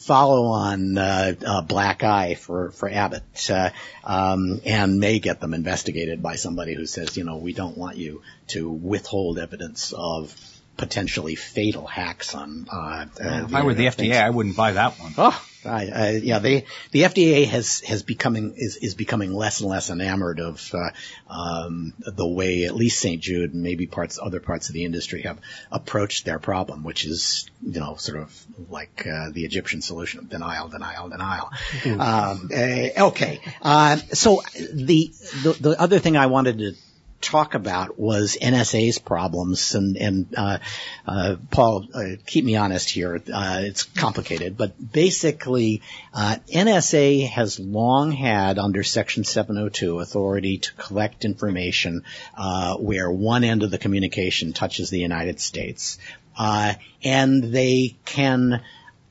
follow 0.00 0.46
on 0.46 0.96
uh, 0.96 1.34
uh, 1.46 1.60
black 1.60 2.02
eye 2.02 2.34
for 2.34 2.70
for 2.70 2.88
Abbott, 2.88 3.50
uh, 3.50 3.70
um, 4.02 4.60
and 4.64 4.98
may 4.98 5.18
get 5.18 5.40
them 5.40 5.54
investigated 5.54 6.22
by 6.22 6.36
somebody 6.36 6.74
who 6.74 6.86
says, 6.86 7.16
you 7.16 7.24
know, 7.24 7.36
we 7.36 7.52
don't 7.52 7.76
want 7.76 7.96
you 7.96 8.22
to 8.48 8.68
withhold 8.68 9.38
evidence 9.38 9.92
of 9.92 10.34
potentially 10.76 11.34
fatal 11.34 11.86
hacks 11.86 12.34
on. 12.34 12.66
Uh, 12.72 12.76
uh, 13.22 13.44
if 13.44 13.54
I 13.54 13.62
were 13.62 13.74
the 13.74 13.86
FDA, 13.86 13.96
things. 13.96 14.16
I 14.16 14.30
wouldn't 14.30 14.56
buy 14.56 14.72
that 14.72 14.98
one. 14.98 15.14
Oh, 15.18 15.46
I, 15.64 15.86
I, 15.86 16.10
yeah, 16.10 16.38
they, 16.38 16.64
the 16.90 17.02
FDA 17.02 17.46
has 17.46 17.80
has 17.80 18.02
becoming 18.02 18.54
is 18.56 18.76
is 18.76 18.94
becoming 18.94 19.32
less 19.34 19.60
and 19.60 19.68
less 19.68 19.90
enamored 19.90 20.40
of 20.40 20.74
uh, 20.74 20.90
um, 21.28 21.92
the 22.00 22.26
way 22.26 22.64
at 22.64 22.74
least 22.74 23.00
St. 23.00 23.20
Jude 23.20 23.52
and 23.52 23.62
maybe 23.62 23.86
parts 23.86 24.18
other 24.20 24.40
parts 24.40 24.68
of 24.68 24.74
the 24.74 24.84
industry 24.84 25.22
have 25.22 25.38
approached 25.70 26.24
their 26.24 26.38
problem, 26.38 26.82
which 26.82 27.04
is 27.04 27.50
you 27.62 27.80
know 27.80 27.96
sort 27.96 28.18
of 28.18 28.46
like 28.70 29.06
uh, 29.06 29.30
the 29.30 29.44
Egyptian 29.44 29.82
solution 29.82 30.20
of 30.20 30.30
denial, 30.30 30.68
denial, 30.68 31.08
denial. 31.08 31.50
um, 31.86 32.50
uh, 32.54 33.08
okay, 33.08 33.40
uh, 33.62 33.96
so 33.96 34.42
the, 34.54 35.12
the 35.42 35.56
the 35.60 35.80
other 35.80 35.98
thing 35.98 36.16
I 36.16 36.26
wanted 36.26 36.58
to 36.58 36.74
talk 37.20 37.54
about 37.54 37.98
was 37.98 38.36
NSA's 38.40 38.98
problems, 38.98 39.74
and 39.74 39.96
and 39.96 40.34
uh, 40.36 40.58
uh, 41.06 41.36
Paul, 41.50 41.86
uh, 41.94 42.16
keep 42.26 42.44
me 42.44 42.56
honest 42.56 42.90
here. 42.90 43.22
Uh, 43.32 43.60
it's 43.62 43.84
complicated, 43.84 44.56
but 44.56 44.92
basically, 44.92 45.82
uh, 46.14 46.36
NSA 46.52 47.28
has 47.28 47.60
long 47.60 48.12
had 48.12 48.58
under 48.58 48.82
Section 48.82 49.24
702 49.24 50.00
authority 50.00 50.58
to 50.58 50.72
collect 50.74 51.24
information 51.24 52.04
uh, 52.36 52.76
where 52.76 53.10
one 53.10 53.44
end 53.44 53.62
of 53.62 53.70
the 53.70 53.78
communication 53.78 54.52
touches 54.52 54.90
the 54.90 55.00
United 55.00 55.40
States, 55.40 55.98
and 56.38 57.42
they 57.42 57.96
can 58.04 58.62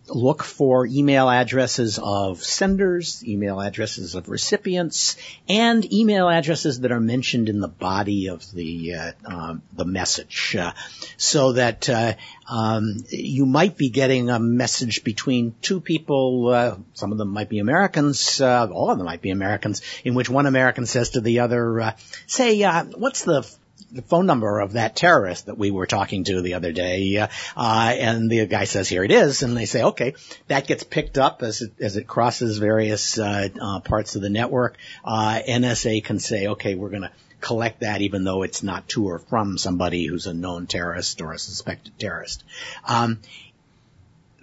look 0.10 0.44
for 0.44 0.86
email 0.86 1.30
addresses 1.30 2.00
of 2.02 2.44
senders, 2.44 3.24
email 3.26 3.60
addresses 3.60 4.16
of 4.16 4.30
recipients, 4.30 5.18
and 5.48 5.92
email 5.94 6.30
addresses 6.30 6.82
that 6.82 6.92
are 6.92 7.00
mentioned 7.00 7.50
in 7.50 7.60
the 7.60 7.68
body 7.68 8.28
of 8.28 8.50
the 8.52 8.96
uh, 8.96 9.12
uh, 9.26 9.56
the 9.74 9.86
message, 9.86 10.56
uh, 10.60 10.74
so 11.18 11.54
that 11.54 11.90
uh, 11.90 12.14
um, 12.50 12.98
you 13.10 13.46
might 13.46 13.78
be 13.78 13.90
getting 13.90 14.30
a 14.30 14.40
message 14.40 15.04
between 15.04 15.56
two 15.62 15.80
people. 15.80 16.50
Uh, 16.50 16.78
some 16.94 17.12
of 17.12 17.18
them 17.18 17.30
might 17.30 17.50
be 17.50 17.60
Americans, 17.60 18.42
uh, 18.42 18.68
all 18.72 18.90
of 18.90 18.98
them 18.98 19.06
might 19.06 19.22
be 19.22 19.30
Americans, 19.30 19.82
in 20.04 20.14
which 20.14 20.30
one 20.30 20.46
American 20.46 20.86
says 20.86 21.12
to 21.12 21.22
the 21.22 21.40
other, 21.40 21.96
"Say, 22.28 22.64
what's 22.96 23.24
the 23.24 23.50
the 23.92 24.02
phone 24.02 24.26
number 24.26 24.60
of 24.60 24.74
that 24.74 24.96
terrorist 24.96 25.48
that 25.48 25.58
we 25.58 25.72
were 25.72 25.88
talking 25.88 26.24
to 26.26 26.42
the 26.42 26.56
other 26.56 26.72
day, 26.72 27.18
uh, 27.18 27.28
uh, 27.56 27.94
and 27.98 28.30
the 28.30 28.46
guy 28.46 28.66
says, 28.66 28.88
"Here 28.90 29.04
it 29.04 29.12
is," 29.12 29.44
and 29.44 29.56
they 29.56 29.66
say, 29.66 29.84
"Okay." 29.84 30.16
That 30.48 30.68
gets 30.68 30.84
picked 30.84 31.18
up 31.18 31.44
as 31.44 31.62
it 31.62 31.74
as 31.80 31.98
it 31.98 32.08
crosses 32.08 32.58
various 32.58 33.18
uh, 33.18 33.50
uh 33.60 33.80
parts 33.80 34.16
of 34.16 34.22
the 34.22 34.30
network. 34.30 34.78
Uh, 35.04 35.40
NSA 35.48 36.04
can 36.04 36.20
say, 36.20 36.48
"Okay, 36.48 36.76
we're 36.76 36.90
going 36.90 37.04
to." 37.04 37.12
collect 37.42 37.80
that 37.80 38.02
even 38.02 38.26
though 38.26 38.44
it's 38.44 38.64
not 38.64 38.86
to 38.90 39.08
or 39.08 39.18
from 39.18 39.58
somebody 39.58 40.06
who's 40.06 40.28
a 40.28 40.34
known 40.34 40.68
terrorist 40.68 41.22
or 41.22 41.32
a 41.32 41.40
suspected 41.40 41.98
terrorist. 41.98 42.44
Um, 42.86 43.20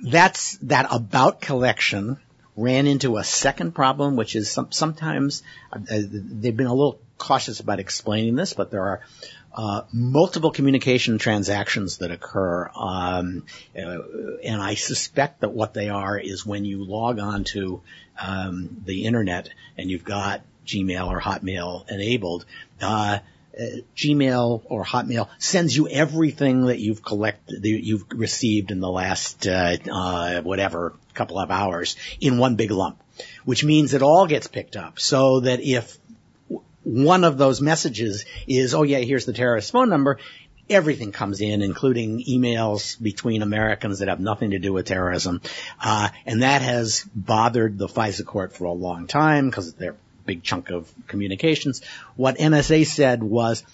that's 0.02 0.56
that 0.62 0.86
about 0.90 1.42
collection 1.42 2.16
ran 2.56 2.86
into 2.86 3.18
a 3.18 3.24
second 3.24 3.74
problem, 3.74 4.16
which 4.16 4.34
is 4.34 4.50
some, 4.50 4.72
sometimes 4.72 5.42
uh, 5.72 5.78
they've 5.86 6.56
been 6.56 6.66
a 6.66 6.74
little 6.74 6.98
cautious 7.18 7.60
about 7.60 7.80
explaining 7.80 8.36
this, 8.36 8.52
but 8.54 8.70
there 8.70 8.82
are 8.82 9.00
uh, 9.54 9.82
multiple 9.92 10.50
communication 10.50 11.18
transactions 11.18 11.98
that 11.98 12.10
occur, 12.10 12.70
um, 12.76 13.44
uh, 13.76 13.98
and 14.44 14.60
I 14.60 14.74
suspect 14.74 15.40
that 15.40 15.52
what 15.52 15.72
they 15.72 15.88
are 15.88 16.18
is 16.18 16.44
when 16.44 16.64
you 16.64 16.84
log 16.84 17.18
on 17.18 17.44
to 17.44 17.80
um, 18.20 18.82
the 18.84 19.04
internet 19.04 19.48
and 19.78 19.90
you've 19.90 20.04
got 20.04 20.42
Gmail 20.66 21.08
or 21.08 21.20
Hotmail 21.20 21.88
enabled. 21.90 22.44
Uh, 22.82 23.20
uh, 23.58 23.64
Gmail 23.96 24.62
or 24.66 24.84
Hotmail 24.84 25.28
sends 25.38 25.74
you 25.74 25.88
everything 25.88 26.66
that 26.66 26.78
you've 26.78 27.02
collected, 27.02 27.62
that 27.62 27.84
you've 27.84 28.04
received 28.10 28.70
in 28.70 28.80
the 28.80 28.90
last 28.90 29.46
uh, 29.46 29.76
uh, 29.90 30.42
whatever 30.42 30.92
couple 31.14 31.38
of 31.38 31.50
hours 31.50 31.96
in 32.20 32.36
one 32.36 32.56
big 32.56 32.70
lump, 32.70 33.02
which 33.46 33.64
means 33.64 33.94
it 33.94 34.02
all 34.02 34.26
gets 34.26 34.46
picked 34.46 34.76
up. 34.76 34.98
So 34.98 35.40
that 35.40 35.60
if 35.60 35.96
one 36.86 37.24
of 37.24 37.36
those 37.36 37.60
messages 37.60 38.24
is, 38.46 38.72
oh 38.72 38.84
yeah, 38.84 38.98
here's 38.98 39.26
the 39.26 39.32
terrorist 39.32 39.72
phone 39.72 39.88
number, 39.88 40.18
everything 40.70 41.10
comes 41.10 41.40
in, 41.40 41.60
including 41.60 42.24
emails 42.24 43.00
between 43.02 43.42
Americans 43.42 43.98
that 43.98 44.08
have 44.08 44.20
nothing 44.20 44.52
to 44.52 44.60
do 44.60 44.72
with 44.72 44.86
terrorism. 44.86 45.40
Uh, 45.82 46.10
and 46.26 46.42
that 46.42 46.62
has 46.62 47.04
bothered 47.12 47.76
the 47.76 47.88
FISA 47.88 48.24
court 48.24 48.52
for 48.52 48.66
a 48.66 48.72
long 48.72 49.08
time 49.08 49.50
because 49.50 49.74
they're 49.74 49.96
big 50.26 50.44
chunk 50.44 50.70
of 50.70 50.88
communications. 51.08 51.82
What 52.14 52.36
NSA 52.36 52.86
said 52.86 53.20
was, 53.20 53.64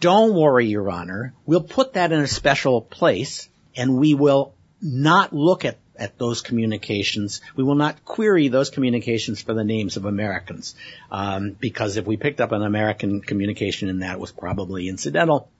don't 0.00 0.34
worry, 0.34 0.66
Your 0.66 0.90
Honor. 0.90 1.34
We'll 1.44 1.62
put 1.62 1.92
that 1.92 2.10
in 2.10 2.20
a 2.20 2.26
special 2.26 2.80
place 2.80 3.50
and 3.76 3.98
we 3.98 4.14
will 4.14 4.54
not 4.80 5.34
look 5.34 5.66
at 5.66 5.76
at 5.96 6.18
those 6.18 6.42
communications. 6.42 7.40
We 7.56 7.64
will 7.64 7.74
not 7.74 8.04
query 8.04 8.48
those 8.48 8.70
communications 8.70 9.40
for 9.40 9.54
the 9.54 9.64
names 9.64 9.96
of 9.96 10.04
Americans, 10.04 10.74
um, 11.10 11.52
because 11.52 11.96
if 11.96 12.06
we 12.06 12.16
picked 12.16 12.40
up 12.40 12.52
an 12.52 12.62
American 12.62 13.20
communication 13.20 13.88
in 13.88 14.00
that, 14.00 14.14
it 14.14 14.20
was 14.20 14.32
probably 14.32 14.88
incidental. 14.88 15.50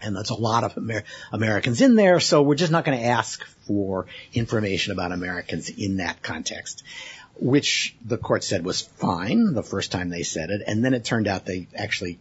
And 0.00 0.14
there's 0.14 0.30
a 0.30 0.34
lot 0.34 0.64
of 0.64 0.78
Amer- 0.78 1.04
Americans 1.32 1.80
in 1.80 1.96
there, 1.96 2.20
so 2.20 2.42
we're 2.42 2.54
just 2.54 2.72
not 2.72 2.84
going 2.84 2.98
to 2.98 3.04
ask 3.04 3.44
for 3.66 4.06
information 4.32 4.92
about 4.92 5.12
Americans 5.12 5.70
in 5.70 5.96
that 5.96 6.22
context. 6.22 6.84
Which 7.40 7.96
the 8.04 8.18
court 8.18 8.42
said 8.42 8.64
was 8.64 8.80
fine 8.80 9.54
the 9.54 9.62
first 9.62 9.92
time 9.92 10.08
they 10.08 10.24
said 10.24 10.50
it, 10.50 10.62
and 10.66 10.84
then 10.84 10.94
it 10.94 11.04
turned 11.04 11.28
out 11.28 11.46
they 11.46 11.68
actually 11.74 12.18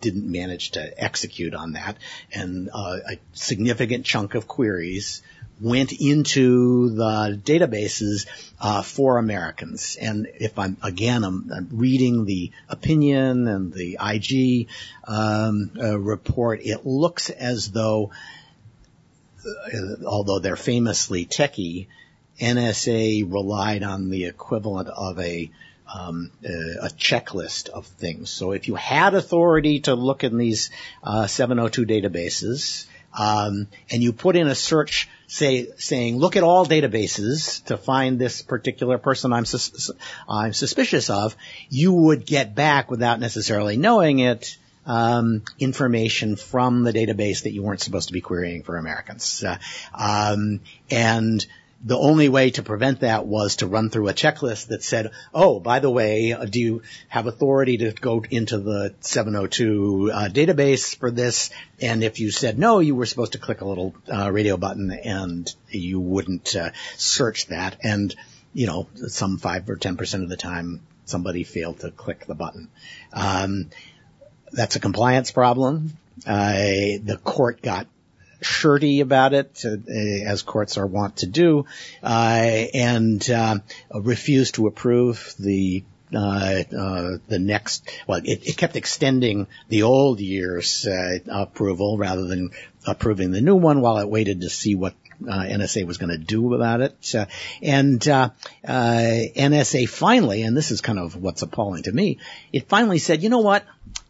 didn't 0.00 0.30
manage 0.30 0.72
to 0.72 1.02
execute 1.02 1.54
on 1.54 1.72
that, 1.72 1.96
and 2.32 2.68
uh, 2.72 2.98
a 3.10 3.18
significant 3.32 4.04
chunk 4.04 4.34
of 4.34 4.46
queries 4.46 5.22
went 5.60 5.92
into 5.92 6.90
the 6.90 7.40
databases 7.42 8.26
uh, 8.60 8.82
for 8.82 9.18
Americans. 9.18 9.96
And 10.00 10.26
if 10.38 10.58
I'm 10.58 10.76
again, 10.82 11.24
I'm, 11.24 11.50
I'm 11.54 11.68
reading 11.72 12.24
the 12.24 12.52
opinion 12.68 13.48
and 13.48 13.72
the 13.72 13.98
IG 14.00 14.68
um, 15.04 15.70
uh, 15.80 15.98
report, 15.98 16.60
it 16.62 16.84
looks 16.84 17.30
as 17.30 17.70
though, 17.70 18.10
uh, 19.46 20.04
although 20.06 20.38
they're 20.38 20.56
famously 20.56 21.24
techie, 21.24 21.86
NSA 22.40 23.32
relied 23.32 23.82
on 23.82 24.10
the 24.10 24.26
equivalent 24.26 24.88
of 24.88 25.18
a 25.18 25.50
um, 25.92 26.32
a 26.44 26.88
checklist 26.88 27.68
of 27.68 27.86
things. 27.86 28.28
So 28.28 28.50
if 28.50 28.66
you 28.66 28.74
had 28.74 29.14
authority 29.14 29.80
to 29.80 29.94
look 29.94 30.24
in 30.24 30.36
these 30.36 30.70
uh, 31.02 31.28
702 31.28 31.86
databases, 31.86 32.86
um, 33.16 33.68
and 33.90 34.02
you 34.02 34.12
put 34.12 34.34
in 34.34 34.48
a 34.48 34.54
search 34.54 35.08
say, 35.26 35.68
saying, 35.78 36.18
look 36.18 36.36
at 36.36 36.42
all 36.42 36.66
databases 36.66 37.64
to 37.64 37.76
find 37.76 38.18
this 38.18 38.42
particular 38.42 38.98
person 38.98 39.32
I'm, 39.32 39.44
sus- 39.44 39.90
I'm 40.28 40.52
suspicious 40.52 41.10
of, 41.10 41.36
you 41.68 41.92
would 41.92 42.26
get 42.26 42.54
back 42.54 42.90
without 42.90 43.20
necessarily 43.20 43.76
knowing 43.76 44.20
it, 44.20 44.56
um, 44.86 45.42
information 45.58 46.36
from 46.36 46.84
the 46.84 46.92
database 46.92 47.42
that 47.42 47.52
you 47.52 47.62
weren't 47.62 47.80
supposed 47.80 48.08
to 48.08 48.12
be 48.12 48.20
querying 48.20 48.62
for 48.62 48.76
Americans. 48.76 49.42
Uh, 49.42 49.58
um, 49.92 50.60
and 50.90 51.44
the 51.84 51.98
only 51.98 52.28
way 52.28 52.50
to 52.50 52.62
prevent 52.62 53.00
that 53.00 53.26
was 53.26 53.56
to 53.56 53.66
run 53.66 53.90
through 53.90 54.08
a 54.08 54.14
checklist 54.14 54.68
that 54.68 54.82
said, 54.82 55.10
oh, 55.34 55.60
by 55.60 55.78
the 55.78 55.90
way, 55.90 56.32
uh, 56.32 56.44
do 56.44 56.58
you 56.58 56.82
have 57.08 57.26
authority 57.26 57.76
to 57.78 57.92
go 57.92 58.24
into 58.30 58.58
the 58.58 58.94
702 59.00 60.10
uh, 60.12 60.28
database 60.28 60.96
for 60.96 61.10
this? 61.10 61.50
And 61.80 62.02
if 62.02 62.18
you 62.18 62.30
said 62.30 62.58
no, 62.58 62.78
you 62.78 62.94
were 62.94 63.06
supposed 63.06 63.32
to 63.32 63.38
click 63.38 63.60
a 63.60 63.66
little 63.66 63.94
uh, 64.12 64.30
radio 64.32 64.56
button 64.56 64.90
and 64.90 65.54
you 65.68 66.00
wouldn't 66.00 66.56
uh, 66.56 66.70
search 66.96 67.46
that. 67.48 67.76
And, 67.82 68.14
you 68.54 68.66
know, 68.66 68.88
some 69.08 69.38
5 69.38 69.68
or 69.68 69.76
10% 69.76 70.22
of 70.22 70.28
the 70.28 70.36
time, 70.36 70.80
somebody 71.04 71.44
failed 71.44 71.80
to 71.80 71.90
click 71.90 72.26
the 72.26 72.34
button. 72.34 72.68
Um, 73.12 73.70
that's 74.50 74.76
a 74.76 74.80
compliance 74.80 75.30
problem. 75.30 75.98
Uh, 76.26 76.54
the 77.02 77.20
court 77.22 77.60
got 77.60 77.86
shirty 78.40 79.00
about 79.00 79.32
it, 79.32 79.62
uh, 79.64 79.76
as 80.26 80.42
courts 80.42 80.78
are 80.78 80.86
wont 80.86 81.18
to 81.18 81.26
do, 81.26 81.66
uh, 82.02 82.06
and 82.74 83.28
uh, 83.30 83.58
refused 83.94 84.56
to 84.56 84.66
approve 84.66 85.34
the 85.38 85.84
uh, 86.14 86.62
uh, 86.78 87.18
the 87.26 87.38
next, 87.40 87.90
well, 88.06 88.20
it, 88.24 88.48
it, 88.48 88.56
kept 88.56 88.76
extending 88.76 89.48
the 89.68 89.82
old 89.82 90.20
year's 90.20 90.86
uh, 90.86 91.18
approval 91.28 91.98
rather 91.98 92.26
than 92.26 92.50
approving 92.86 93.32
the 93.32 93.40
new 93.40 93.56
one 93.56 93.80
while 93.80 93.98
it 93.98 94.08
waited 94.08 94.42
to 94.42 94.48
see 94.48 94.76
what 94.76 94.94
NSA 95.20 95.84
was 95.84 95.98
going 95.98 96.10
to 96.10 96.18
do 96.18 96.54
about 96.54 96.80
it. 96.80 97.14
and 97.60 98.00
NSA 98.00 99.88
finally, 99.88 100.42
and 100.42 100.56
this 100.56 100.70
is 100.70 100.80
kind 100.80 101.00
of 101.00 101.16
what's 101.16 101.42
appalling 101.42 101.82
to 101.82 101.92
me, 101.92 102.18
it 102.52 102.68
finally 102.68 102.98
said, 102.98 103.24
you 103.24 103.28
know 103.28 103.40
what? 103.40 103.64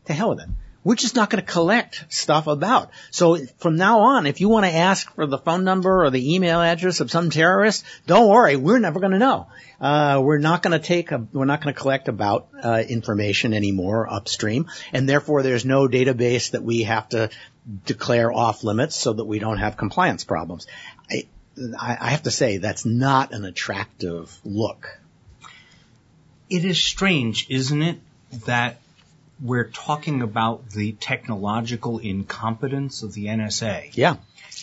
To 0.04 0.12
hell 0.12 0.30
with 0.30 0.40
it 0.40 0.48
we're 0.86 0.94
just 0.94 1.16
not 1.16 1.30
going 1.30 1.44
to 1.44 1.52
collect 1.52 2.04
stuff 2.10 2.46
about. 2.46 2.90
So 3.10 3.38
from 3.58 3.74
now 3.74 3.98
on, 4.02 4.24
if 4.24 4.40
you 4.40 4.48
want 4.48 4.66
to 4.66 4.72
ask 4.72 5.12
for 5.16 5.26
the 5.26 5.36
phone 5.36 5.64
number 5.64 6.04
or 6.04 6.10
the 6.10 6.36
email 6.36 6.62
address 6.62 7.00
of 7.00 7.10
some 7.10 7.28
terrorist, 7.28 7.84
don't 8.06 8.28
worry, 8.28 8.54
we're 8.54 8.78
never 8.78 9.00
going 9.00 9.10
to 9.10 9.18
know. 9.18 9.48
Uh, 9.80 10.20
we're 10.22 10.38
not 10.38 10.62
going 10.62 10.80
to 10.80 10.86
take 10.86 11.10
a, 11.10 11.26
we're 11.32 11.44
not 11.44 11.60
going 11.60 11.74
to 11.74 11.80
collect 11.80 12.06
about 12.06 12.46
uh, 12.62 12.84
information 12.88 13.52
anymore 13.52 14.08
upstream, 14.08 14.66
and 14.92 15.08
therefore 15.08 15.42
there's 15.42 15.64
no 15.64 15.88
database 15.88 16.52
that 16.52 16.62
we 16.62 16.84
have 16.84 17.08
to 17.08 17.30
declare 17.84 18.32
off 18.32 18.62
limits 18.62 18.94
so 18.94 19.12
that 19.12 19.24
we 19.24 19.40
don't 19.40 19.58
have 19.58 19.76
compliance 19.76 20.22
problems. 20.22 20.68
I, 21.10 21.26
I 22.00 22.10
have 22.10 22.22
to 22.22 22.30
say 22.30 22.58
that's 22.58 22.86
not 22.86 23.32
an 23.32 23.44
attractive 23.44 24.32
look. 24.44 25.00
It 26.48 26.64
is 26.64 26.80
strange, 26.80 27.48
isn't 27.50 27.82
it, 27.82 27.98
that 28.44 28.78
we're 29.40 29.68
talking 29.68 30.22
about 30.22 30.70
the 30.70 30.92
technological 30.92 31.98
incompetence 31.98 33.02
of 33.02 33.12
the 33.12 33.26
NSA. 33.26 33.90
Yeah. 33.94 34.16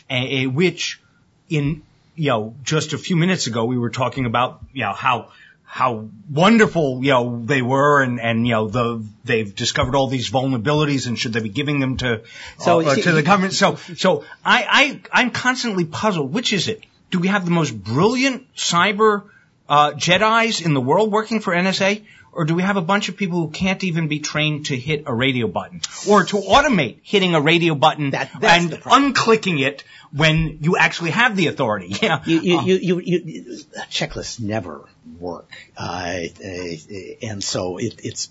A, 0.09 0.43
a, 0.43 0.47
which 0.47 1.01
in, 1.49 1.83
you 2.15 2.29
know, 2.29 2.55
just 2.63 2.93
a 2.93 2.97
few 2.97 3.15
minutes 3.15 3.47
ago 3.47 3.65
we 3.65 3.77
were 3.77 3.91
talking 3.91 4.25
about, 4.25 4.62
you 4.73 4.81
know, 4.81 4.93
how 4.93 5.29
how 5.73 6.07
wonderful, 6.29 7.03
you 7.03 7.09
know, 7.09 7.41
they 7.43 7.63
were 7.63 8.03
and, 8.03 8.21
and, 8.21 8.45
you 8.45 8.53
know, 8.53 8.67
the, 8.67 9.03
they've 9.23 9.55
discovered 9.55 9.95
all 9.95 10.05
these 10.05 10.29
vulnerabilities 10.29 11.07
and 11.07 11.17
should 11.17 11.33
they 11.33 11.39
be 11.39 11.49
giving 11.49 11.79
them 11.79 11.97
to, 11.97 12.21
So, 12.59 12.81
uh, 12.81 12.93
see- 12.93 13.01
to 13.01 13.12
the 13.12 13.23
government. 13.23 13.55
So, 13.55 13.77
so 13.95 14.23
I, 14.45 15.01
I, 15.12 15.21
I'm 15.23 15.31
constantly 15.31 15.86
puzzled. 15.86 16.31
Which 16.31 16.53
is 16.53 16.67
it? 16.67 16.83
Do 17.09 17.17
we 17.17 17.29
have 17.29 17.45
the 17.45 17.49
most 17.49 17.71
brilliant 17.71 18.53
cyber, 18.55 19.23
uh, 19.67 19.93
Jedi's 19.93 20.62
in 20.62 20.75
the 20.75 20.81
world 20.81 21.12
working 21.12 21.39
for 21.39 21.55
NSA? 21.55 22.03
Or 22.36 22.46
do 22.46 22.56
we 22.56 22.63
have 22.63 22.78
a 22.78 22.82
bunch 22.82 23.10
of 23.10 23.15
people 23.17 23.39
who 23.39 23.50
can't 23.50 23.84
even 23.84 24.08
be 24.08 24.19
trained 24.19 24.65
to 24.67 24.76
hit 24.78 25.04
a 25.06 25.13
radio 25.13 25.48
button? 25.48 25.82
Or 26.10 26.24
to 26.26 26.38
automate 26.38 26.98
hitting 27.04 27.36
a 27.36 27.41
radio 27.41 27.76
button 27.76 28.10
That- 28.12 28.32
and 28.41 28.72
unclicking 28.72 29.60
it 29.62 29.84
when 30.12 30.58
you 30.62 30.76
actually 30.78 31.12
have 31.12 31.36
the 31.36 31.48
authority? 31.48 31.96
Yeah. 32.02 32.22
you, 32.26 32.39
you, 32.41 32.60
you, 32.62 33.00
you, 33.00 33.22
you, 33.26 33.43
checklists 33.89 34.39
never 34.39 34.82
work, 35.19 35.50
uh, 35.78 36.19
uh, 36.43 36.76
and 37.22 37.43
so 37.43 37.78
it, 37.78 37.96
it's 38.04 38.30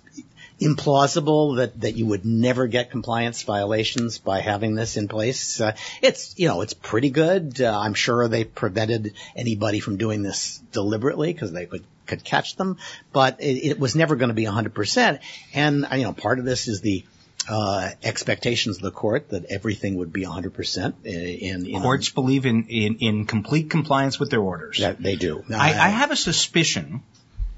implausible 0.61 1.57
that, 1.57 1.81
that 1.81 1.97
you 1.97 2.07
would 2.07 2.25
never 2.25 2.67
get 2.67 2.91
compliance 2.91 3.43
violations 3.43 4.19
by 4.19 4.41
having 4.41 4.75
this 4.75 4.97
in 4.97 5.09
place. 5.09 5.61
Uh, 5.61 5.75
it's 6.01 6.35
you 6.39 6.49
know 6.49 6.61
it's 6.61 6.75
pretty 6.75 7.11
good. 7.11 7.61
Uh, 7.61 7.79
I'm 7.79 7.95
sure 7.95 8.29
they 8.29 8.45
prevented 8.45 9.15
anybody 9.35 9.81
from 9.81 9.97
doing 9.97 10.23
this 10.23 10.59
deliberately 10.73 11.33
because 11.33 11.53
they 11.53 11.67
could 11.67 11.85
could 12.13 12.25
catch 12.25 12.57
them, 12.57 12.77
but 13.13 13.41
it, 13.41 13.71
it 13.71 13.81
was 13.81 13.97
never 13.97 14.17
going 14.17 14.29
to 14.29 14.35
be 14.35 14.45
100%. 14.45 15.21
And 15.55 15.87
uh, 15.91 15.95
you 15.95 16.05
know 16.05 16.13
part 16.13 16.39
of 16.39 16.45
this 16.45 16.69
is 16.69 16.81
the 16.81 17.05
uh, 17.49 17.91
expectations 18.03 18.77
of 18.77 18.83
the 18.83 18.91
court 18.91 19.31
that 19.31 19.47
everything 19.47 19.97
would 19.97 20.13
be 20.13 20.25
100% 20.25 20.95
in, 21.05 21.67
in 21.67 21.83
Courts 21.83 22.11
believe 22.11 22.47
in, 22.47 22.67
in, 22.69 22.97
in 23.01 23.27
complete 23.27 23.69
compliance 23.69 24.21
with 24.21 24.31
their 24.31 24.41
orders. 24.41 24.79
that 24.79 25.03
they 25.03 25.17
do. 25.17 25.43
I, 25.51 25.71
I 25.71 25.89
have 25.89 26.13
a 26.13 26.17
suspicion 26.17 27.03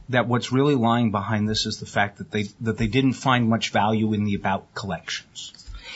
that 0.08 0.26
what's 0.26 0.52
really 0.52 0.74
lying 0.74 1.10
behind 1.10 1.48
this 1.48 1.66
is 1.66 1.80
the 1.80 1.86
fact 1.86 2.18
that 2.18 2.30
they 2.30 2.44
that 2.60 2.78
they 2.78 2.86
didn't 2.86 3.14
find 3.14 3.48
much 3.48 3.72
value 3.72 4.12
in 4.12 4.24
the 4.24 4.34
about 4.34 4.74
collections. 4.74 5.52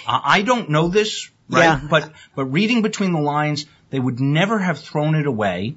Uh, 0.06 0.20
I 0.22 0.42
don't 0.42 0.70
know 0.70 0.88
this, 0.88 1.30
right? 1.48 1.62
Yeah. 1.62 1.80
But 1.88 2.12
but 2.34 2.46
reading 2.46 2.82
between 2.82 3.12
the 3.12 3.20
lines, 3.20 3.66
they 3.90 4.00
would 4.00 4.20
never 4.20 4.58
have 4.58 4.78
thrown 4.80 5.14
it 5.14 5.26
away 5.26 5.76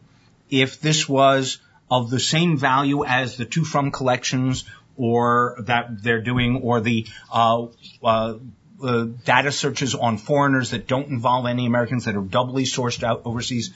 if 0.49 0.79
this 0.79 1.07
was 1.07 1.59
of 1.91 2.09
the 2.09 2.19
same 2.19 2.57
value 2.57 3.05
as 3.05 3.35
the 3.35 3.45
two 3.45 3.65
from 3.65 3.91
collections 3.91 4.63
or 4.95 5.57
that 5.59 6.01
they're 6.01 6.21
doing 6.21 6.61
or 6.63 6.79
the 6.79 7.05
uh, 7.31 7.67
uh, 8.01 8.35
uh, 8.81 9.03
data 9.25 9.51
searches 9.51 9.93
on 9.93 10.17
foreigners 10.17 10.71
that 10.71 10.87
don't 10.87 11.09
involve 11.09 11.45
any 11.45 11.65
Americans 11.65 12.05
that 12.05 12.15
are 12.15 12.21
doubly 12.21 12.63
sourced 12.63 13.03
out 13.03 13.23
overseas, 13.25 13.71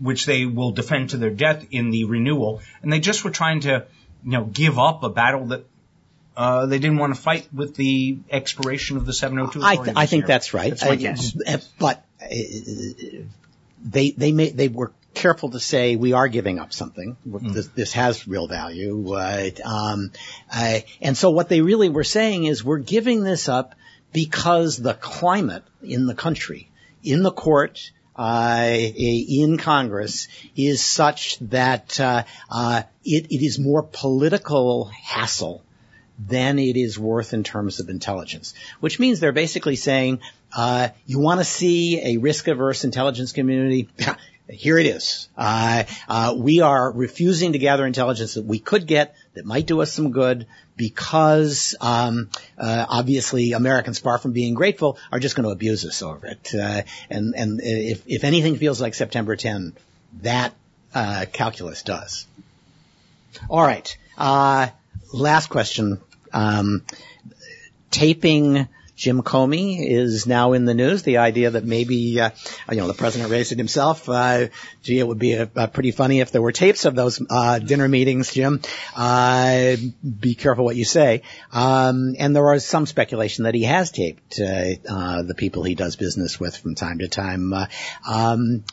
which 0.00 0.26
they 0.26 0.44
will 0.44 0.72
defend 0.72 1.10
to 1.10 1.16
their 1.16 1.30
death 1.30 1.66
in 1.70 1.90
the 1.90 2.04
renewal. 2.04 2.60
And 2.82 2.92
they 2.92 3.00
just 3.00 3.24
were 3.24 3.30
trying 3.30 3.60
to, 3.60 3.86
you 4.24 4.32
know, 4.32 4.44
give 4.44 4.78
up 4.78 5.04
a 5.04 5.08
battle 5.08 5.46
that 5.46 5.64
uh, 6.36 6.66
they 6.66 6.78
didn't 6.78 6.96
want 6.98 7.14
to 7.14 7.20
fight 7.20 7.48
with 7.52 7.76
the 7.76 8.18
expiration 8.30 8.96
of 8.96 9.06
the 9.06 9.12
702. 9.12 9.60
I, 9.62 9.76
th- 9.76 9.96
I 9.96 10.06
think 10.06 10.22
year. 10.22 10.28
that's 10.28 10.54
right. 10.54 10.70
That's 10.70 10.82
Uh, 11.46 11.58
But 11.78 12.04
uh, 12.20 12.26
they 13.84 14.10
they 14.10 14.32
made 14.32 14.56
they 14.56 14.68
were 14.68 14.92
careful 15.14 15.50
to 15.50 15.60
say 15.60 15.96
we 15.96 16.12
are 16.12 16.28
giving 16.28 16.58
up 16.58 16.72
something. 16.72 17.16
This, 17.24 17.68
this 17.68 17.92
has 17.92 18.26
real 18.26 18.46
value. 18.46 19.12
Uh, 19.12 19.50
um, 19.64 20.12
uh, 20.52 20.80
and 21.00 21.16
so 21.16 21.30
what 21.30 21.48
they 21.48 21.60
really 21.60 21.88
were 21.88 22.04
saying 22.04 22.44
is 22.44 22.64
we're 22.64 22.78
giving 22.78 23.22
this 23.22 23.48
up 23.48 23.74
because 24.12 24.76
the 24.76 24.94
climate 24.94 25.64
in 25.82 26.06
the 26.06 26.14
country, 26.14 26.70
in 27.02 27.22
the 27.22 27.32
court, 27.32 27.90
uh, 28.16 28.66
in 28.68 29.56
Congress 29.56 30.28
is 30.54 30.84
such 30.84 31.38
that 31.38 31.98
uh, 31.98 32.24
uh, 32.50 32.82
it, 33.04 33.26
it 33.30 33.44
is 33.44 33.58
more 33.58 33.82
political 33.82 34.84
hassle 34.86 35.62
than 36.18 36.58
it 36.58 36.76
is 36.76 36.98
worth 36.98 37.32
in 37.32 37.42
terms 37.42 37.80
of 37.80 37.88
intelligence. 37.88 38.54
Which 38.80 38.98
means 38.98 39.18
they're 39.18 39.32
basically 39.32 39.76
saying, 39.76 40.20
uh, 40.54 40.90
you 41.06 41.18
want 41.18 41.40
to 41.40 41.44
see 41.44 42.00
a 42.00 42.18
risk-averse 42.18 42.84
intelligence 42.84 43.32
community? 43.32 43.88
Here 44.48 44.76
it 44.78 44.86
is. 44.86 45.28
Uh, 45.36 45.84
uh, 46.08 46.34
we 46.36 46.60
are 46.60 46.90
refusing 46.90 47.52
to 47.52 47.58
gather 47.58 47.86
intelligence 47.86 48.34
that 48.34 48.44
we 48.44 48.58
could 48.58 48.86
get 48.86 49.14
that 49.34 49.44
might 49.44 49.66
do 49.66 49.80
us 49.80 49.92
some 49.92 50.10
good 50.10 50.46
because 50.76 51.76
um, 51.80 52.28
uh, 52.58 52.86
obviously 52.88 53.52
Americans, 53.52 53.98
far 53.98 54.18
from 54.18 54.32
being 54.32 54.54
grateful, 54.54 54.98
are 55.10 55.20
just 55.20 55.36
going 55.36 55.44
to 55.44 55.52
abuse 55.52 55.84
us 55.84 56.02
over 56.02 56.26
it. 56.26 56.54
Uh, 56.54 56.82
and 57.08 57.34
and 57.36 57.60
if 57.62 58.02
if 58.06 58.24
anything 58.24 58.56
feels 58.56 58.80
like 58.80 58.94
September 58.94 59.36
10, 59.36 59.74
that 60.22 60.54
uh, 60.94 61.24
calculus 61.32 61.82
does. 61.82 62.26
All 63.48 63.62
right. 63.62 63.96
Uh, 64.18 64.68
last 65.12 65.48
question. 65.48 66.00
Um, 66.32 66.84
taping 67.90 68.68
Jim 68.96 69.22
Comey 69.22 69.86
is 69.88 70.26
now 70.26 70.52
in 70.52 70.64
the 70.64 70.74
news. 70.74 71.02
The 71.02 71.18
idea 71.18 71.50
that 71.50 71.64
maybe, 71.64 72.20
uh, 72.20 72.30
you 72.70 72.76
know, 72.76 72.86
the 72.86 72.94
president 72.94 73.30
raised 73.30 73.52
it 73.52 73.58
himself. 73.58 74.08
Uh, 74.08 74.48
gee, 74.82 74.98
it 74.98 75.06
would 75.06 75.18
be 75.18 75.32
a, 75.32 75.50
a 75.56 75.68
pretty 75.68 75.92
funny 75.92 76.20
if 76.20 76.30
there 76.30 76.42
were 76.42 76.52
tapes 76.52 76.84
of 76.84 76.94
those 76.94 77.20
uh, 77.30 77.58
dinner 77.58 77.88
meetings, 77.88 78.32
Jim. 78.32 78.60
Uh, 78.94 79.76
be 80.20 80.34
careful 80.34 80.64
what 80.64 80.76
you 80.76 80.84
say. 80.84 81.22
Um, 81.52 82.14
and 82.18 82.36
there 82.36 82.44
was 82.44 82.64
some 82.64 82.86
speculation 82.86 83.44
that 83.44 83.54
he 83.54 83.64
has 83.64 83.90
taped 83.90 84.40
uh, 84.40 84.74
uh, 84.88 85.22
the 85.22 85.34
people 85.34 85.62
he 85.62 85.74
does 85.74 85.96
business 85.96 86.38
with 86.38 86.56
from 86.56 86.74
time 86.74 86.98
to 86.98 87.08
time. 87.08 87.52
Uh, 87.52 87.66
um, 88.06 88.64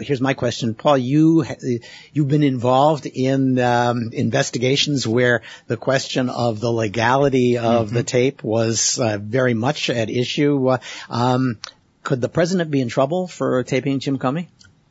here's 0.00 0.20
my 0.20 0.34
question, 0.34 0.74
Paul. 0.74 0.98
You 0.98 1.44
you've 2.12 2.28
been 2.28 2.42
involved 2.42 3.06
in 3.06 3.58
um, 3.58 4.10
investigations 4.12 5.06
where 5.06 5.42
the 5.66 5.76
question 5.76 6.30
of 6.30 6.60
the 6.60 6.70
legality 6.70 7.58
of 7.58 7.90
the 7.90 8.02
tape 8.02 8.42
was 8.42 8.98
uh, 8.98 9.18
very 9.20 9.54
much 9.54 9.90
at 9.90 10.10
issue. 10.10 10.68
Uh, 10.68 10.78
um, 11.08 11.58
could 12.02 12.20
the 12.20 12.28
president 12.28 12.70
be 12.70 12.80
in 12.80 12.88
trouble 12.88 13.26
for 13.26 13.62
taping 13.64 13.98
Jim 13.98 14.18
Comey? 14.18 14.46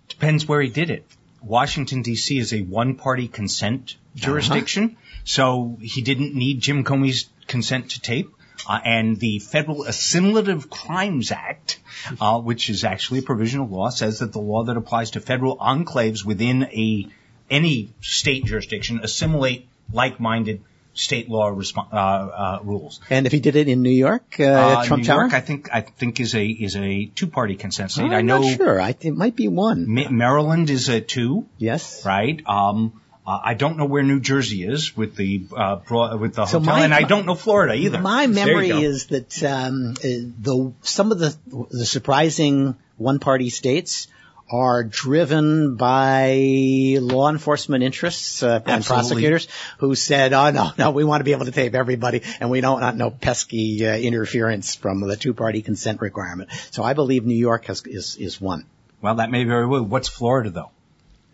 Depends 0.09 0.47
where 0.47 0.61
he 0.61 0.69
did 0.69 0.89
it. 0.89 1.05
Washington 1.41 2.01
D.C. 2.01 2.37
is 2.37 2.53
a 2.53 2.61
one-party 2.61 3.27
consent 3.27 3.95
jurisdiction, 4.15 4.97
so 5.23 5.77
he 5.79 6.01
didn't 6.01 6.33
need 6.33 6.59
Jim 6.59 6.83
Comey's 6.83 7.29
consent 7.47 7.91
to 7.91 8.01
tape. 8.01 8.34
Uh, 8.67 8.79
and 8.83 9.17
the 9.19 9.39
Federal 9.39 9.83
Assimilative 9.83 10.69
Crimes 10.69 11.31
Act, 11.31 11.79
uh, 12.21 12.39
which 12.39 12.69
is 12.69 12.83
actually 12.83 13.19
a 13.19 13.23
provisional 13.23 13.67
law, 13.67 13.89
says 13.89 14.19
that 14.19 14.31
the 14.33 14.39
law 14.39 14.63
that 14.65 14.77
applies 14.77 15.11
to 15.11 15.19
federal 15.19 15.57
enclaves 15.57 16.25
within 16.25 16.63
a 16.63 17.07
any 17.49 17.93
state 18.01 18.45
jurisdiction 18.45 18.99
assimilate 19.03 19.67
like-minded 19.93 20.61
state 20.95 21.29
law 21.29 21.51
respo- 21.51 21.91
uh, 21.91 21.95
uh, 21.97 22.59
rules. 22.63 23.01
And 23.09 23.25
if 23.27 23.31
he 23.33 23.39
did 23.39 23.55
it 23.57 23.67
in 23.67 23.81
New 23.81 23.89
York, 23.91 24.37
uh, 24.39 24.43
Uh, 24.45 24.85
Trump 24.85 25.01
New 25.01 25.07
Tower? 25.07 25.21
York, 25.23 25.33
I 25.33 25.41
think, 25.41 25.69
I 25.71 25.81
think 25.81 26.19
is 26.21 26.33
a 26.33 26.45
is 26.45 26.75
a 26.77 27.05
two-party 27.13 27.55
consent 27.55 27.91
state. 27.91 28.05
I'm 28.05 28.13
I 28.13 28.21
know 28.21 28.39
not 28.41 28.55
sure. 28.57 28.81
I, 28.81 28.95
it 29.01 29.13
might 29.13 29.35
be 29.35 29.47
one. 29.49 29.85
Ma- 29.93 30.09
Maryland 30.09 30.69
is 30.69 30.87
a 30.89 31.01
two 31.01 31.45
Yes. 31.57 32.03
right? 32.05 32.41
Um, 32.47 33.01
uh, 33.27 33.39
I 33.43 33.53
don't 33.55 33.77
know 33.77 33.85
where 33.85 34.03
New 34.03 34.19
Jersey 34.19 34.63
is 34.63 34.95
with 34.95 35.15
the 35.15 35.45
uh, 35.55 35.77
bro- 35.77 36.17
with 36.17 36.35
the 36.35 36.45
So 36.45 36.59
hotel, 36.59 36.75
my- 36.75 36.83
and 36.83 36.93
I 36.93 37.03
don't 37.03 37.25
know 37.25 37.35
Florida 37.35 37.73
either. 37.75 37.99
My 37.99 38.27
memory 38.27 38.69
is 38.69 39.07
that 39.07 39.43
um, 39.43 39.95
uh, 39.97 40.01
the 40.01 40.73
some 40.81 41.11
of 41.11 41.19
the 41.19 41.35
the 41.71 41.85
surprising 41.85 42.75
one-party 42.97 43.49
states 43.49 44.07
are 44.47 44.83
driven 44.83 45.75
by 45.75 46.97
law 47.01 47.29
enforcement 47.29 47.83
interests 47.83 48.43
uh, 48.43 48.61
and 48.67 48.85
prosecutors 48.85 49.47
who 49.79 49.95
said, 49.95 50.33
"Oh 50.33 50.51
no, 50.51 50.71
no, 50.77 50.91
we 50.91 51.03
want 51.03 51.21
to 51.21 51.23
be 51.25 51.31
able 51.31 51.45
to 51.45 51.51
tape 51.51 51.73
everybody, 51.73 52.21
and 52.39 52.51
we 52.51 52.61
don't 52.61 52.79
want 52.79 52.95
no 52.95 53.09
pesky 53.09 53.87
uh, 53.87 53.97
interference 53.97 54.75
from 54.75 55.01
the 55.01 55.15
two-party 55.15 55.63
consent 55.63 55.99
requirement." 55.99 56.51
So 56.69 56.83
I 56.83 56.93
believe 56.93 57.25
New 57.25 57.33
York 57.35 57.65
has, 57.65 57.81
is 57.87 58.17
is 58.17 58.39
one. 58.39 58.65
well, 59.01 59.15
that 59.15 59.31
may 59.31 59.45
very 59.45 59.65
well. 59.65 59.83
What's 59.83 60.09
Florida 60.09 60.51
though? 60.51 60.71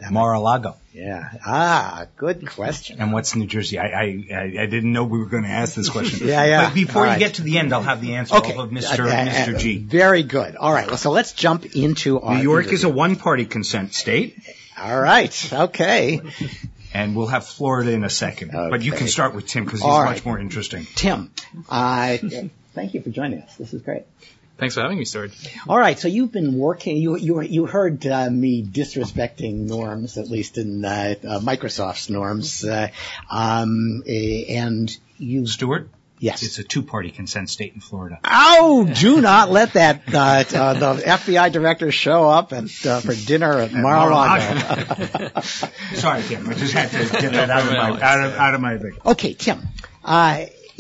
Mar-a-Lago. 0.09 0.75
Yeah. 0.93 1.29
Ah, 1.45 2.05
good 2.17 2.47
question. 2.49 2.99
And 2.99 3.13
what's 3.13 3.35
New 3.35 3.47
Jersey? 3.47 3.79
I 3.79 3.85
I, 3.85 4.25
I 4.33 4.41
I 4.61 4.65
didn't 4.65 4.91
know 4.91 5.05
we 5.05 5.19
were 5.19 5.25
going 5.27 5.43
to 5.43 5.49
ask 5.49 5.75
this 5.75 5.89
question. 5.89 6.27
Yeah, 6.27 6.43
yeah. 6.45 6.65
But 6.65 6.75
before 6.75 7.01
All 7.03 7.05
you 7.05 7.11
right. 7.11 7.19
get 7.19 7.35
to 7.35 7.43
the 7.43 7.59
end, 7.59 7.73
I'll 7.73 7.81
have 7.83 8.01
the 8.01 8.15
answer 8.15 8.35
Okay. 8.35 8.55
of 8.55 8.69
Mr. 8.71 9.05
Uh, 9.05 9.09
uh, 9.09 9.25
Mr. 9.25 9.57
G. 9.57 9.77
Very 9.77 10.23
good. 10.23 10.55
All 10.57 10.73
right. 10.73 10.87
Well, 10.87 10.97
so 10.97 11.11
let's 11.11 11.31
jump 11.33 11.65
into 11.75 12.19
our 12.19 12.35
New 12.37 12.43
York 12.43 12.73
is 12.73 12.83
a 12.83 12.89
one-party 12.89 13.45
consent 13.45 13.93
state, 13.93 14.37
All 14.77 14.99
right. 14.99 15.53
Okay. 15.53 16.19
and 16.93 17.15
we'll 17.15 17.27
have 17.27 17.45
Florida 17.45 17.91
in 17.91 18.03
a 18.03 18.09
second. 18.09 18.51
But 18.51 18.81
you 18.81 18.91
can 18.91 19.07
start 19.07 19.33
with 19.33 19.47
Tim 19.47 19.63
because 19.63 19.79
he's 19.79 19.89
All 19.89 20.03
much 20.03 20.25
more 20.25 20.37
interesting. 20.39 20.85
Tim, 20.95 21.31
uh, 21.69 22.17
thank 22.73 22.93
you 22.93 23.01
for 23.01 23.09
joining 23.11 23.41
us. 23.43 23.55
This 23.55 23.73
is 23.73 23.81
great. 23.81 24.03
Thanks 24.61 24.75
for 24.75 24.81
having 24.81 24.99
me, 24.99 25.05
Stewart. 25.05 25.31
All 25.67 25.79
right, 25.79 25.97
so 25.97 26.07
you've 26.07 26.31
been 26.31 26.55
working. 26.55 26.97
You 26.97 27.17
you 27.17 27.41
you 27.41 27.65
heard 27.65 28.05
uh, 28.05 28.29
me 28.29 28.63
disrespecting 28.63 29.67
norms, 29.67 30.19
at 30.19 30.29
least 30.29 30.59
in 30.59 30.85
uh, 30.85 31.15
uh, 31.23 31.39
Microsoft's 31.39 32.11
norms, 32.11 32.63
uh, 32.63 32.89
um, 33.31 34.03
and 34.07 34.95
you 35.17 35.47
Stewart, 35.47 35.89
Yes. 36.19 36.43
It's 36.43 36.59
a 36.59 36.63
two-party 36.63 37.09
consent 37.09 37.49
state 37.49 37.73
in 37.73 37.79
Florida. 37.79 38.19
Oh, 38.23 38.87
do 38.93 39.19
not 39.19 39.49
let 39.49 39.73
that 39.73 40.03
uh, 40.13 40.17
uh, 40.19 40.93
the 40.93 41.01
FBI 41.01 41.51
director 41.51 41.91
show 41.91 42.29
up 42.29 42.51
and 42.51 42.69
uh, 42.85 42.99
for 42.99 43.15
dinner 43.15 43.57
at 43.57 43.73
Mar-a-Lago. 43.73 45.41
Sorry, 45.95 46.21
Tim. 46.21 46.47
I 46.47 46.53
just 46.53 46.73
had 46.73 46.91
to 46.91 47.19
get 47.19 47.31
that 47.31 47.49
out 47.49 47.65
of 47.65 47.71
my 47.71 47.99
out 47.99 48.23
of, 48.23 48.33
out 48.35 48.53
of 48.53 48.61
my 48.61 48.77
thing. 48.77 48.99
okay, 49.07 49.33
Tim. 49.33 49.67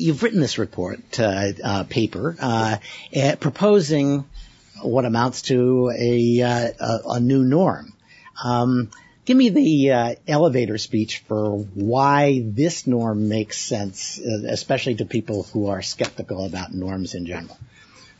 You've 0.01 0.23
written 0.23 0.39
this 0.39 0.57
report 0.57 1.19
uh, 1.19 1.51
uh, 1.63 1.83
paper 1.83 2.35
uh, 2.39 2.77
uh, 3.15 3.35
proposing 3.39 4.25
what 4.81 5.05
amounts 5.05 5.43
to 5.43 5.91
a 5.95 6.39
a, 6.39 6.99
a 7.05 7.19
new 7.19 7.43
norm. 7.43 7.93
Um, 8.43 8.89
give 9.25 9.37
me 9.37 9.49
the 9.49 9.91
uh, 9.91 10.15
elevator 10.27 10.77
speech 10.79 11.19
for 11.27 11.57
why 11.75 12.41
this 12.43 12.87
norm 12.87 13.29
makes 13.29 13.59
sense, 13.59 14.17
especially 14.17 14.95
to 14.95 15.05
people 15.05 15.43
who 15.43 15.67
are 15.67 15.81
skeptical 15.83 16.45
about 16.45 16.73
norms 16.73 17.13
in 17.13 17.27
general. 17.27 17.57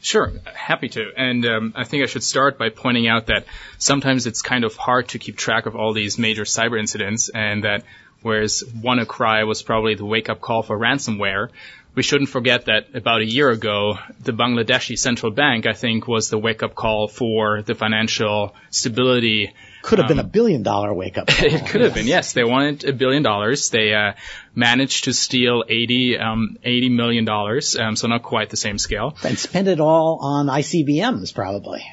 Sure, 0.01 0.33
happy 0.53 0.89
to. 0.89 1.11
And 1.15 1.45
um, 1.45 1.73
I 1.75 1.83
think 1.83 2.03
I 2.03 2.07
should 2.07 2.23
start 2.23 2.57
by 2.57 2.69
pointing 2.69 3.07
out 3.07 3.27
that 3.27 3.45
sometimes 3.77 4.25
it's 4.25 4.41
kind 4.41 4.63
of 4.63 4.75
hard 4.75 5.09
to 5.09 5.19
keep 5.19 5.37
track 5.37 5.67
of 5.67 5.75
all 5.75 5.93
these 5.93 6.17
major 6.17 6.43
cyber 6.43 6.79
incidents, 6.79 7.29
and 7.29 7.63
that 7.63 7.83
whereas 8.21 8.63
WannaCry 8.63 9.45
was 9.47 9.62
probably 9.62 9.95
the 9.95 10.05
wake-up 10.05 10.41
call 10.41 10.63
for 10.63 10.77
ransomware, 10.77 11.49
we 11.93 12.03
shouldn't 12.03 12.29
forget 12.29 12.65
that 12.65 12.95
about 12.95 13.21
a 13.21 13.25
year 13.25 13.49
ago, 13.49 13.97
the 14.21 14.31
Bangladeshi 14.31 14.97
central 14.97 15.31
bank, 15.31 15.65
I 15.65 15.73
think, 15.73 16.07
was 16.07 16.29
the 16.29 16.38
wake-up 16.38 16.73
call 16.73 17.07
for 17.07 17.62
the 17.62 17.75
financial 17.75 18.55
stability 18.69 19.53
Could 19.81 19.99
have 19.99 20.07
been 20.07 20.19
a 20.19 20.23
billion 20.23 20.63
dollar 20.63 20.93
wake 20.93 21.17
up. 21.17 21.27
call. 21.41 21.45
it 21.45 21.67
could 21.67 21.81
have 21.81 21.93
been, 21.93 22.07
yes. 22.07 22.31
They 22.34 22.45
wanted 22.45 22.86
a 22.86 22.93
billion 22.93 23.23
dollars. 23.23 23.69
They 23.69 23.93
uh, 23.93 24.13
managed 24.55 25.05
to 25.05 25.13
steal 25.13 25.65
80, 25.67 26.17
um, 26.17 26.57
80 26.63 26.89
million 26.89 27.25
dollars, 27.25 27.75
um, 27.75 27.95
so 27.95 28.07
not 28.07 28.23
quite 28.23 28.49
the 28.49 28.57
same 28.57 28.77
scale. 28.77 29.17
and 29.23 29.38
spend 29.38 29.67
it 29.67 29.81
all 29.81 30.19
on 30.21 30.47
ICBMs, 30.47 31.34
probably. 31.34 31.84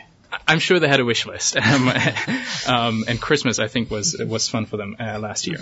I'm 0.48 0.58
sure 0.58 0.80
they 0.80 0.88
had 0.88 1.00
a 1.00 1.04
wish 1.04 1.26
list. 1.26 1.56
Um, 1.68 1.92
um, 2.66 3.04
and 3.06 3.20
Christmas, 3.20 3.58
I 3.58 3.68
think, 3.68 3.90
was 3.90 4.16
was 4.18 4.48
fun 4.48 4.64
for 4.66 4.78
them 4.78 4.96
uh, 4.98 5.18
last 5.18 5.46
year. 5.46 5.58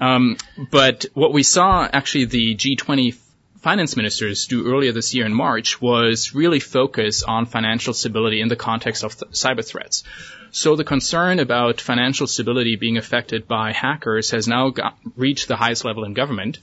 Um, 0.00 0.36
but 0.70 1.06
what 1.14 1.32
we 1.32 1.42
saw, 1.42 1.88
actually, 1.92 2.26
the 2.26 2.54
G20 2.54 3.14
finance 3.58 3.96
ministers 3.96 4.46
do 4.46 4.66
earlier 4.66 4.92
this 4.92 5.14
year 5.14 5.26
in 5.26 5.34
March 5.34 5.80
was 5.80 6.34
really 6.34 6.60
focus 6.60 7.24
on 7.24 7.46
financial 7.46 7.92
stability 7.92 8.40
in 8.40 8.48
the 8.48 8.56
context 8.56 9.02
of 9.02 9.16
th- 9.16 9.32
cyber 9.32 9.66
threats. 9.66 10.04
So 10.50 10.76
the 10.76 10.84
concern 10.84 11.40
about 11.40 11.80
financial 11.80 12.26
stability 12.26 12.76
being 12.76 12.96
affected 12.96 13.48
by 13.48 13.72
hackers 13.72 14.30
has 14.30 14.46
now 14.46 14.70
got, 14.70 14.96
reached 15.16 15.48
the 15.48 15.56
highest 15.56 15.84
level 15.84 16.04
in 16.04 16.14
government. 16.14 16.58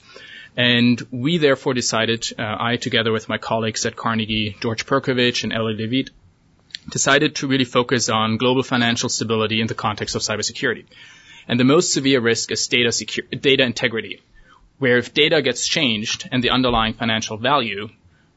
And 0.57 1.05
we 1.11 1.37
therefore 1.37 1.73
decided, 1.73 2.25
uh, 2.39 2.55
I 2.57 2.77
together 2.77 3.11
with 3.11 3.27
my 3.27 3.37
colleagues 3.37 3.85
at 3.85 3.97
Carnegie, 3.97 4.55
George 4.61 4.85
Perkovich 4.85 5.43
and 5.43 5.51
Ellie 5.51 5.75
Levite, 5.75 6.11
decided 6.89 7.35
to 7.35 7.47
really 7.47 7.65
focus 7.65 8.09
on 8.09 8.37
global 8.37 8.63
financial 8.63 9.09
stability 9.09 9.61
in 9.61 9.67
the 9.67 9.75
context 9.75 10.15
of 10.15 10.21
cybersecurity. 10.21 10.85
And 11.47 11.59
the 11.59 11.63
most 11.63 11.93
severe 11.93 12.21
risk 12.21 12.51
is 12.51 12.67
data 12.67 12.91
secure, 12.91 13.25
data 13.27 13.63
integrity, 13.63 14.21
where 14.79 14.97
if 14.97 15.13
data 15.13 15.41
gets 15.41 15.67
changed 15.67 16.27
and 16.31 16.43
the 16.43 16.49
underlying 16.49 16.93
financial 16.93 17.37
value, 17.37 17.89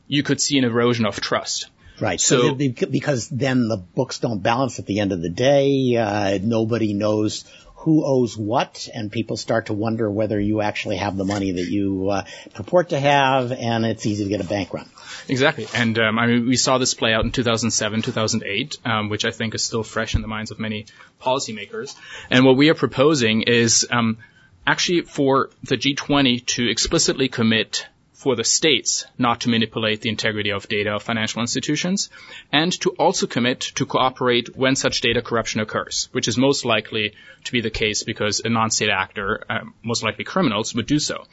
you 0.06 0.22
could 0.22 0.40
see 0.40 0.58
an 0.58 0.64
erosion 0.64 1.06
of 1.06 1.20
trust. 1.20 1.68
Right. 2.00 2.20
So, 2.20 2.56
So- 2.58 2.87
because 2.90 3.28
then 3.28 3.68
the 3.68 3.76
books 3.76 4.18
don't 4.20 4.42
balance 4.42 4.78
at 4.78 4.87
the 4.87 5.00
end 5.00 5.12
of 5.12 5.20
the 5.20 5.30
day. 5.30 5.96
Uh, 5.96 6.38
nobody 6.42 6.94
knows 6.94 7.44
who 7.82 8.04
owes 8.04 8.37
what, 8.37 8.88
and 8.92 9.11
people 9.11 9.37
start 9.37 9.66
to 9.66 9.72
wonder 9.72 10.11
whether 10.11 10.38
you 10.38 10.61
actually 10.61 10.96
have 10.96 11.16
the 11.16 11.24
money 11.24 11.52
that 11.52 11.68
you 11.70 12.11
uh, 12.11 12.24
purport 12.54 12.90
to 12.90 12.98
have, 12.98 13.52
and 13.52 13.87
it's 13.87 14.04
easy 14.04 14.24
to 14.24 14.30
get 14.30 14.40
a 14.40 14.44
bank 14.44 14.74
run. 14.74 14.88
Exactly. 15.28 15.66
And 15.74 15.98
um, 15.98 16.18
I 16.18 16.26
mean, 16.26 16.46
we 16.46 16.57
saw 16.57 16.78
this 16.78 16.94
play 16.94 17.12
out 17.12 17.24
in 17.24 17.33
2007, 17.33 18.02
2008, 18.02 18.78
um, 18.85 19.09
which 19.09 19.24
I 19.24 19.31
think 19.31 19.54
is 19.54 19.64
still 19.64 19.83
fresh 19.83 20.14
in 20.14 20.22
the 20.22 20.28
minds 20.28 20.50
of 20.50 20.59
many 20.59 20.87
policymakers. 21.20 21.96
And 22.31 22.44
what 22.44 22.57
we 22.57 22.70
are 22.70 22.74
proposing 22.74 23.42
is 23.42 23.87
um, 23.90 24.18
actually 24.66 25.02
for 25.02 25.50
the 25.62 25.76
G20 25.76 26.46
to 26.46 26.70
explicitly 26.70 27.28
commit 27.28 27.87
for 28.18 28.35
the 28.35 28.42
states 28.42 29.07
not 29.16 29.42
to 29.42 29.48
manipulate 29.48 30.00
the 30.00 30.09
integrity 30.09 30.50
of 30.50 30.66
data 30.66 30.90
of 30.96 31.02
financial 31.04 31.40
institutions, 31.40 32.11
and 32.50 32.72
to 32.81 32.90
also 32.90 33.28
commit 33.28 33.61
to 33.61 33.87
cooperate 33.87 34.57
when 34.57 34.74
such 34.74 35.00
data 35.00 35.22
corruption 35.22 35.61
occurs, 35.61 36.09
which 36.11 36.26
is 36.26 36.37
most 36.37 36.64
likely 36.64 37.14
to 37.44 37.52
be 37.52 37.61
the 37.61 37.70
case 37.70 38.02
because 38.02 38.40
a 38.44 38.48
non-state 38.48 38.90
actor, 38.90 39.44
uh, 39.48 39.61
most 39.85 40.02
likely 40.02 40.24
criminals, 40.24 40.74
would 40.74 40.87
do 40.87 40.98
so. 40.98 41.24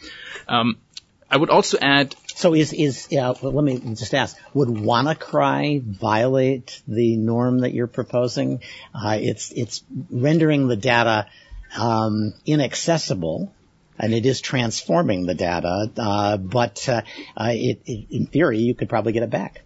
Um, 0.47 0.77
I 1.29 1.37
would 1.37 1.49
also 1.49 1.77
add 1.81 2.15
So 2.35 2.53
is 2.53 2.73
is 2.73 3.07
uh, 3.11 3.33
let 3.41 3.63
me 3.63 3.79
just 3.95 4.13
ask: 4.13 4.37
Would 4.53 4.69
WannaCry 4.69 5.81
violate 5.81 6.81
the 6.87 7.17
norm 7.17 7.59
that 7.59 7.73
you're 7.73 7.87
proposing? 7.87 8.61
Uh, 8.93 9.17
it's 9.19 9.51
it's 9.51 9.83
rendering 10.09 10.67
the 10.67 10.75
data 10.75 11.27
um, 11.77 12.33
inaccessible, 12.45 13.53
and 13.97 14.13
it 14.13 14.25
is 14.25 14.41
transforming 14.41 15.25
the 15.25 15.33
data. 15.33 15.91
Uh, 15.97 16.37
but 16.37 16.87
uh, 16.87 17.01
uh, 17.35 17.51
it, 17.53 17.81
it, 17.85 18.07
in 18.11 18.27
theory, 18.27 18.59
you 18.59 18.75
could 18.75 18.89
probably 18.89 19.13
get 19.13 19.23
it 19.23 19.29
back. 19.29 19.64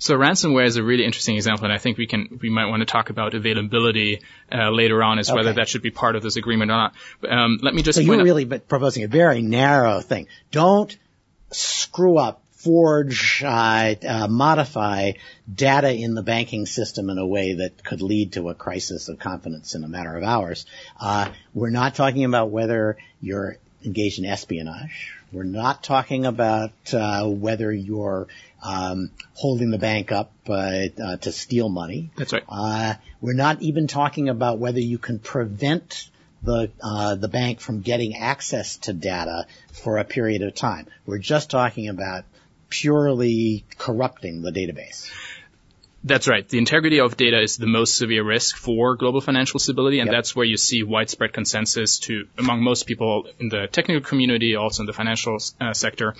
So 0.00 0.16
ransomware 0.16 0.64
is 0.64 0.76
a 0.76 0.82
really 0.82 1.04
interesting 1.04 1.36
example, 1.36 1.66
and 1.66 1.74
I 1.74 1.78
think 1.78 1.98
we 1.98 2.06
can 2.06 2.40
we 2.40 2.48
might 2.48 2.66
want 2.66 2.80
to 2.80 2.86
talk 2.86 3.10
about 3.10 3.34
availability 3.34 4.22
uh, 4.50 4.70
later 4.70 5.02
on 5.02 5.18
as 5.18 5.30
whether 5.30 5.52
that 5.52 5.68
should 5.68 5.82
be 5.82 5.90
part 5.90 6.16
of 6.16 6.22
this 6.22 6.36
agreement 6.36 6.70
or 6.70 6.74
not. 6.74 6.94
Um, 7.28 7.58
let 7.62 7.74
me 7.74 7.82
just 7.82 7.96
So 7.96 8.02
you're 8.02 8.24
really 8.24 8.46
but 8.46 8.66
proposing 8.66 9.04
a 9.04 9.08
very 9.08 9.42
narrow 9.42 10.00
thing. 10.00 10.26
Don't 10.50 10.96
screw 11.50 12.16
up, 12.16 12.42
forge, 12.52 13.42
uh, 13.44 13.94
uh, 14.08 14.26
modify 14.26 15.12
data 15.52 15.92
in 15.92 16.14
the 16.14 16.22
banking 16.22 16.64
system 16.64 17.10
in 17.10 17.18
a 17.18 17.26
way 17.26 17.54
that 17.56 17.84
could 17.84 18.00
lead 18.00 18.32
to 18.32 18.48
a 18.48 18.54
crisis 18.54 19.10
of 19.10 19.18
confidence 19.18 19.74
in 19.74 19.84
a 19.84 19.88
matter 19.88 20.16
of 20.16 20.24
hours. 20.24 20.64
Uh, 20.98 21.30
we're 21.52 21.68
not 21.68 21.94
talking 21.94 22.24
about 22.24 22.48
whether 22.48 22.96
you're 23.20 23.58
engaged 23.84 24.18
in 24.18 24.24
espionage. 24.24 25.14
We're 25.32 25.44
not 25.44 25.84
talking 25.84 26.26
about 26.26 26.72
uh, 26.92 27.26
whether 27.28 27.72
you're 27.72 28.26
um, 28.62 29.10
holding 29.34 29.70
the 29.70 29.78
bank 29.78 30.12
up 30.12 30.32
uh, 30.48 30.52
uh, 30.52 31.16
to 31.16 31.32
steal 31.32 31.68
money. 31.68 32.10
that's 32.16 32.32
right. 32.32 32.44
Uh, 32.48 32.94
we're 33.20 33.34
not 33.34 33.62
even 33.62 33.86
talking 33.86 34.28
about 34.28 34.58
whether 34.58 34.80
you 34.80 34.98
can 34.98 35.18
prevent 35.18 36.08
the 36.42 36.70
uh, 36.82 37.14
the 37.14 37.28
bank 37.28 37.60
from 37.60 37.80
getting 37.80 38.16
access 38.16 38.78
to 38.78 38.92
data 38.92 39.46
for 39.72 39.98
a 39.98 40.04
period 40.04 40.42
of 40.42 40.54
time. 40.54 40.86
We're 41.06 41.18
just 41.18 41.50
talking 41.50 41.88
about 41.88 42.24
purely 42.68 43.64
corrupting 43.78 44.42
the 44.42 44.50
database. 44.50 45.10
That's 46.02 46.26
right. 46.28 46.48
The 46.48 46.56
integrity 46.56 47.00
of 47.00 47.18
data 47.18 47.42
is 47.42 47.58
the 47.58 47.66
most 47.66 47.96
severe 47.98 48.24
risk 48.24 48.56
for 48.56 48.96
global 48.96 49.20
financial 49.20 49.60
stability, 49.60 50.00
and 50.00 50.06
Yep. 50.06 50.16
that's 50.16 50.34
where 50.34 50.46
you 50.46 50.56
see 50.56 50.82
widespread 50.82 51.34
consensus 51.34 51.98
to 52.00 52.26
among 52.38 52.62
most 52.62 52.86
people 52.86 53.28
in 53.38 53.50
the 53.50 53.66
technical 53.66 54.00
community, 54.00 54.56
also 54.56 54.82
in 54.82 54.86
the 54.86 54.94
financial 54.94 55.36
uh, 55.60 55.74
sector. 55.74 56.14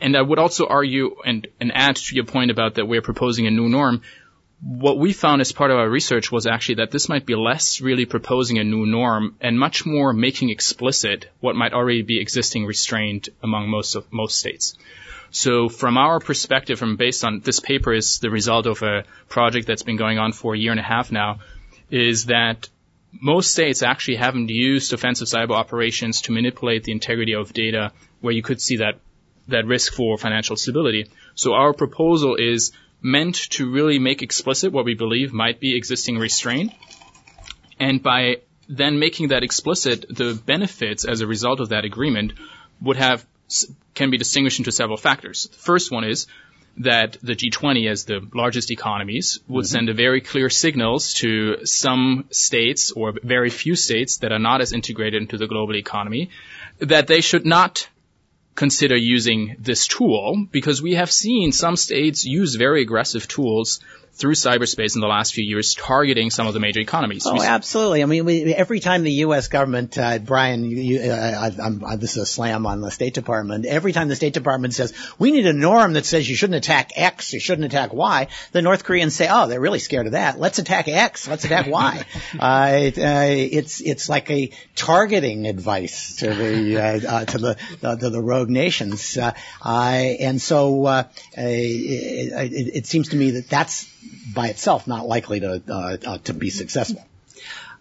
And 0.00 0.16
I 0.16 0.22
would 0.22 0.38
also 0.38 0.66
argue 0.66 1.16
and, 1.24 1.46
and 1.60 1.72
add 1.74 1.96
to 1.96 2.14
your 2.14 2.24
point 2.24 2.50
about 2.50 2.74
that 2.74 2.86
we're 2.86 3.02
proposing 3.02 3.46
a 3.46 3.50
new 3.50 3.68
norm. 3.68 4.02
What 4.60 4.98
we 4.98 5.12
found 5.12 5.40
as 5.40 5.52
part 5.52 5.70
of 5.70 5.78
our 5.78 5.88
research 5.88 6.32
was 6.32 6.46
actually 6.46 6.76
that 6.76 6.90
this 6.90 7.08
might 7.08 7.26
be 7.26 7.34
less 7.34 7.80
really 7.80 8.06
proposing 8.06 8.58
a 8.58 8.64
new 8.64 8.86
norm 8.86 9.36
and 9.40 9.58
much 9.58 9.84
more 9.84 10.12
making 10.12 10.50
explicit 10.50 11.28
what 11.40 11.56
might 11.56 11.74
already 11.74 12.02
be 12.02 12.20
existing 12.20 12.66
restraint 12.66 13.28
among 13.42 13.68
most 13.68 13.94
of 13.94 14.10
most 14.12 14.38
states. 14.38 14.76
So 15.30 15.68
from 15.68 15.98
our 15.98 16.20
perspective, 16.20 16.82
and 16.82 16.96
based 16.96 17.24
on 17.24 17.40
this 17.40 17.60
paper 17.60 17.92
is 17.92 18.18
the 18.20 18.30
result 18.30 18.66
of 18.66 18.82
a 18.82 19.04
project 19.28 19.66
that's 19.66 19.82
been 19.82 19.96
going 19.96 20.18
on 20.18 20.32
for 20.32 20.54
a 20.54 20.58
year 20.58 20.70
and 20.70 20.80
a 20.80 20.84
half 20.84 21.12
now, 21.12 21.40
is 21.90 22.26
that 22.26 22.68
most 23.20 23.50
states 23.50 23.82
actually 23.82 24.16
haven't 24.16 24.48
used 24.48 24.92
offensive 24.92 25.28
cyber 25.28 25.52
operations 25.52 26.22
to 26.22 26.32
manipulate 26.32 26.84
the 26.84 26.92
integrity 26.92 27.34
of 27.34 27.52
data 27.52 27.92
where 28.20 28.32
you 28.32 28.42
could 28.42 28.60
see 28.60 28.76
that 28.76 28.98
that 29.48 29.66
risk 29.66 29.92
for 29.92 30.18
financial 30.18 30.56
stability. 30.56 31.10
So 31.34 31.54
our 31.54 31.72
proposal 31.72 32.36
is 32.36 32.72
meant 33.02 33.36
to 33.50 33.70
really 33.70 33.98
make 33.98 34.22
explicit 34.22 34.72
what 34.72 34.84
we 34.84 34.94
believe 34.94 35.32
might 35.32 35.60
be 35.60 35.76
existing 35.76 36.18
restraint. 36.18 36.72
And 37.78 38.02
by 38.02 38.38
then 38.68 38.98
making 38.98 39.28
that 39.28 39.42
explicit, 39.44 40.06
the 40.08 40.34
benefits 40.34 41.04
as 41.04 41.20
a 41.20 41.26
result 41.26 41.60
of 41.60 41.68
that 41.68 41.84
agreement 41.84 42.32
would 42.80 42.96
have, 42.96 43.24
can 43.94 44.10
be 44.10 44.18
distinguished 44.18 44.58
into 44.58 44.72
several 44.72 44.96
factors. 44.96 45.48
The 45.52 45.58
first 45.58 45.92
one 45.92 46.04
is 46.04 46.26
that 46.78 47.16
the 47.22 47.34
G20 47.34 47.88
as 47.90 48.04
the 48.04 48.26
largest 48.34 48.70
economies 48.70 49.40
would 49.48 49.64
mm-hmm. 49.64 49.72
send 49.72 49.88
a 49.88 49.94
very 49.94 50.20
clear 50.20 50.50
signals 50.50 51.14
to 51.14 51.64
some 51.64 52.26
states 52.30 52.90
or 52.90 53.14
very 53.22 53.50
few 53.50 53.76
states 53.76 54.18
that 54.18 54.32
are 54.32 54.38
not 54.38 54.60
as 54.60 54.72
integrated 54.72 55.22
into 55.22 55.38
the 55.38 55.46
global 55.46 55.76
economy 55.76 56.30
that 56.78 57.06
they 57.06 57.22
should 57.22 57.46
not 57.46 57.88
consider 58.56 58.96
using 58.96 59.56
this 59.58 59.86
tool 59.86 60.46
because 60.50 60.82
we 60.82 60.94
have 60.94 61.12
seen 61.12 61.52
some 61.52 61.76
states 61.76 62.24
use 62.24 62.54
very 62.54 62.82
aggressive 62.82 63.28
tools 63.28 63.80
through 64.16 64.32
cyberspace 64.32 64.94
in 64.94 65.02
the 65.02 65.06
last 65.06 65.34
few 65.34 65.44
years, 65.44 65.74
targeting 65.74 66.30
some 66.30 66.46
of 66.46 66.54
the 66.54 66.60
major 66.60 66.80
economies. 66.80 67.26
Oh, 67.26 67.42
absolutely. 67.42 68.02
I 68.02 68.06
mean, 68.06 68.24
we, 68.24 68.54
every 68.54 68.80
time 68.80 69.02
the 69.02 69.12
U.S. 69.12 69.48
government, 69.48 69.98
uh, 69.98 70.18
Brian, 70.18 70.64
you, 70.64 71.00
uh, 71.00 71.50
I, 71.60 71.92
I, 71.92 71.96
this 71.96 72.16
is 72.16 72.22
a 72.22 72.26
slam 72.26 72.64
on 72.64 72.80
the 72.80 72.90
State 72.90 73.12
Department. 73.12 73.66
Every 73.66 73.92
time 73.92 74.08
the 74.08 74.16
State 74.16 74.32
Department 74.32 74.72
says 74.72 74.94
we 75.18 75.32
need 75.32 75.46
a 75.46 75.52
norm 75.52 75.92
that 75.92 76.06
says 76.06 76.28
you 76.28 76.34
shouldn't 76.34 76.56
attack 76.56 76.92
X, 76.96 77.34
you 77.34 77.40
shouldn't 77.40 77.66
attack 77.66 77.92
Y, 77.92 78.28
the 78.52 78.62
North 78.62 78.84
Koreans 78.84 79.14
say, 79.14 79.28
oh, 79.30 79.48
they're 79.48 79.60
really 79.60 79.80
scared 79.80 80.06
of 80.06 80.12
that. 80.12 80.40
Let's 80.40 80.58
attack 80.58 80.88
X. 80.88 81.28
Let's 81.28 81.44
attack 81.44 81.66
Y. 81.66 82.04
uh, 82.40 82.70
it, 82.72 82.98
uh, 82.98 83.26
it's 83.28 83.82
it's 83.82 84.08
like 84.08 84.30
a 84.30 84.50
targeting 84.74 85.46
advice 85.46 86.16
to 86.16 86.32
the 86.32 86.78
uh, 86.78 87.16
uh, 87.16 87.24
to 87.26 87.38
the 87.38 87.54
to 88.00 88.08
the 88.08 88.22
nations, 88.50 89.18
and 89.64 90.40
so 90.40 90.86
it, 90.86 91.08
it, 91.36 92.76
it 92.76 92.86
seems 92.86 93.10
to 93.10 93.16
me 93.16 93.32
that 93.32 93.48
that's 93.48 93.86
by 94.32 94.48
itself 94.48 94.86
not 94.86 95.06
likely 95.06 95.40
to 95.40 95.62
uh, 95.68 95.96
uh, 96.06 96.18
to 96.18 96.34
be 96.34 96.50
successful. 96.50 97.04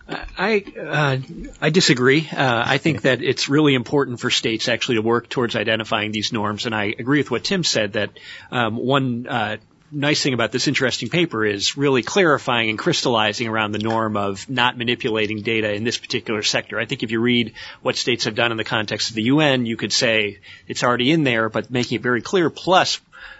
I 0.07 0.63
uh, 0.79 1.17
I 1.61 1.69
disagree. 1.71 2.29
Uh, 2.31 2.63
I 2.65 2.77
think 2.77 3.01
that 3.03 3.23
it's 3.23 3.49
really 3.49 3.73
important 3.73 4.19
for 4.19 4.29
states 4.29 4.67
actually 4.67 4.95
to 4.95 5.01
work 5.01 5.29
towards 5.29 5.55
identifying 5.55 6.11
these 6.11 6.31
norms, 6.31 6.67
and 6.67 6.75
I 6.75 6.93
agree 6.97 7.19
with 7.19 7.31
what 7.31 7.43
Tim 7.43 7.63
said 7.63 7.93
that 7.93 8.11
um, 8.51 8.75
one. 8.75 9.27
Uh, 9.27 9.57
nice 9.95 10.21
thing 10.21 10.33
about 10.33 10.51
this 10.51 10.67
interesting 10.67 11.09
paper 11.09 11.45
is 11.45 11.77
really 11.77 12.03
clarifying 12.03 12.69
and 12.69 12.77
crystallizing 12.77 13.47
around 13.47 13.71
the 13.71 13.79
norm 13.79 14.17
of 14.17 14.47
not 14.49 14.77
manipulating 14.77 15.41
data 15.41 15.73
in 15.73 15.85
this 15.85 15.97
particular 15.97 16.43
sector. 16.43 16.77
I 16.77 16.85
think 16.85 17.01
if 17.01 17.11
you 17.11 17.21
read 17.21 17.53
what 17.81 17.95
states 17.95 18.25
have 18.25 18.35
done 18.35 18.51
in 18.51 18.57
the 18.57 18.65
context 18.65 19.09
of 19.09 19.15
the 19.15 19.23
UN, 19.23 19.65
you 19.65 19.77
could 19.77 19.93
say 19.93 20.39
it's 20.67 20.83
already 20.83 21.11
in 21.11 21.23
there, 21.23 21.47
but 21.47 21.71
making 21.71 21.95
it 21.95 22.01
very 22.01 22.21
clear. 22.21 22.49
Plus, 22.49 22.99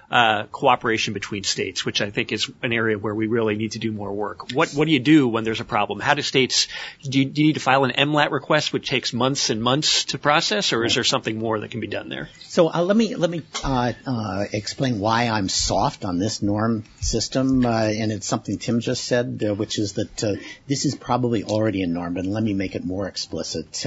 uh, 0.09 0.43
cooperation 0.51 1.13
between 1.13 1.43
states, 1.43 1.83
which 1.83 2.01
I 2.01 2.09
think 2.09 2.31
is 2.31 2.49
an 2.61 2.73
area 2.73 2.97
where 2.97 3.13
we 3.13 3.27
really 3.27 3.55
need 3.55 3.71
to 3.71 3.79
do 3.79 3.91
more 3.91 4.13
work. 4.13 4.51
What 4.51 4.71
what 4.71 4.85
do 4.85 4.91
you 4.91 4.99
do 4.99 5.27
when 5.27 5.43
there's 5.43 5.61
a 5.61 5.65
problem? 5.65 5.99
How 5.99 6.13
do 6.13 6.21
states 6.21 6.67
do 7.01 7.19
you, 7.19 7.25
do 7.25 7.41
you 7.41 7.47
need 7.47 7.53
to 7.53 7.59
file 7.59 7.83
an 7.85 7.91
MLAT 7.91 8.31
request, 8.31 8.71
which 8.71 8.87
takes 8.87 9.13
months 9.13 9.49
and 9.49 9.61
months 9.61 10.05
to 10.05 10.19
process, 10.19 10.73
or 10.73 10.85
is 10.85 10.95
there 10.95 11.03
something 11.03 11.39
more 11.39 11.59
that 11.59 11.71
can 11.71 11.79
be 11.79 11.87
done 11.87 12.09
there? 12.09 12.29
So 12.41 12.71
uh, 12.71 12.83
let 12.83 12.95
me 12.95 13.15
let 13.15 13.29
me 13.29 13.41
uh, 13.63 13.93
uh 14.05 14.45
explain 14.53 14.99
why 14.99 15.27
I'm 15.27 15.49
soft 15.49 16.05
on 16.05 16.19
this 16.19 16.41
norm 16.41 16.83
system, 17.01 17.65
uh, 17.65 17.69
and 17.69 18.11
it's 18.11 18.27
something 18.27 18.57
Tim 18.57 18.79
just 18.79 19.05
said, 19.05 19.43
uh, 19.47 19.55
which 19.55 19.79
is 19.79 19.93
that 19.93 20.39
this 20.67 20.85
is 20.85 20.95
probably 20.95 21.43
already 21.43 21.81
a 21.81 21.87
norm, 21.87 22.13
but 22.13 22.25
let 22.25 22.43
me 22.43 22.53
make 22.53 22.75
it 22.75 22.85
more 22.85 23.07
explicit. 23.07 23.85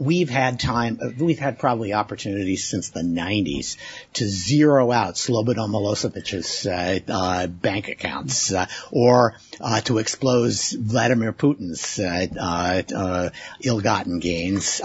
we've 0.00 0.30
had 0.30 0.58
time, 0.58 0.98
we've 1.18 1.38
had 1.38 1.58
probably 1.58 1.92
opportunities 1.92 2.64
since 2.64 2.90
the 2.90 3.00
90s 3.00 3.76
to 4.14 4.26
zero 4.26 4.90
out 4.90 5.16
Slobodan 5.34 5.70
Milosevic's 5.70 6.64
uh, 6.66 7.00
uh, 7.08 7.46
bank 7.48 7.88
accounts, 7.88 8.52
uh, 8.52 8.66
or 8.92 9.34
uh, 9.60 9.80
to 9.80 9.98
expose 9.98 10.70
Vladimir 10.72 11.32
Putin's 11.32 11.98
uh, 11.98 13.30
ill-gotten 13.60 14.20
gains, 14.20 14.80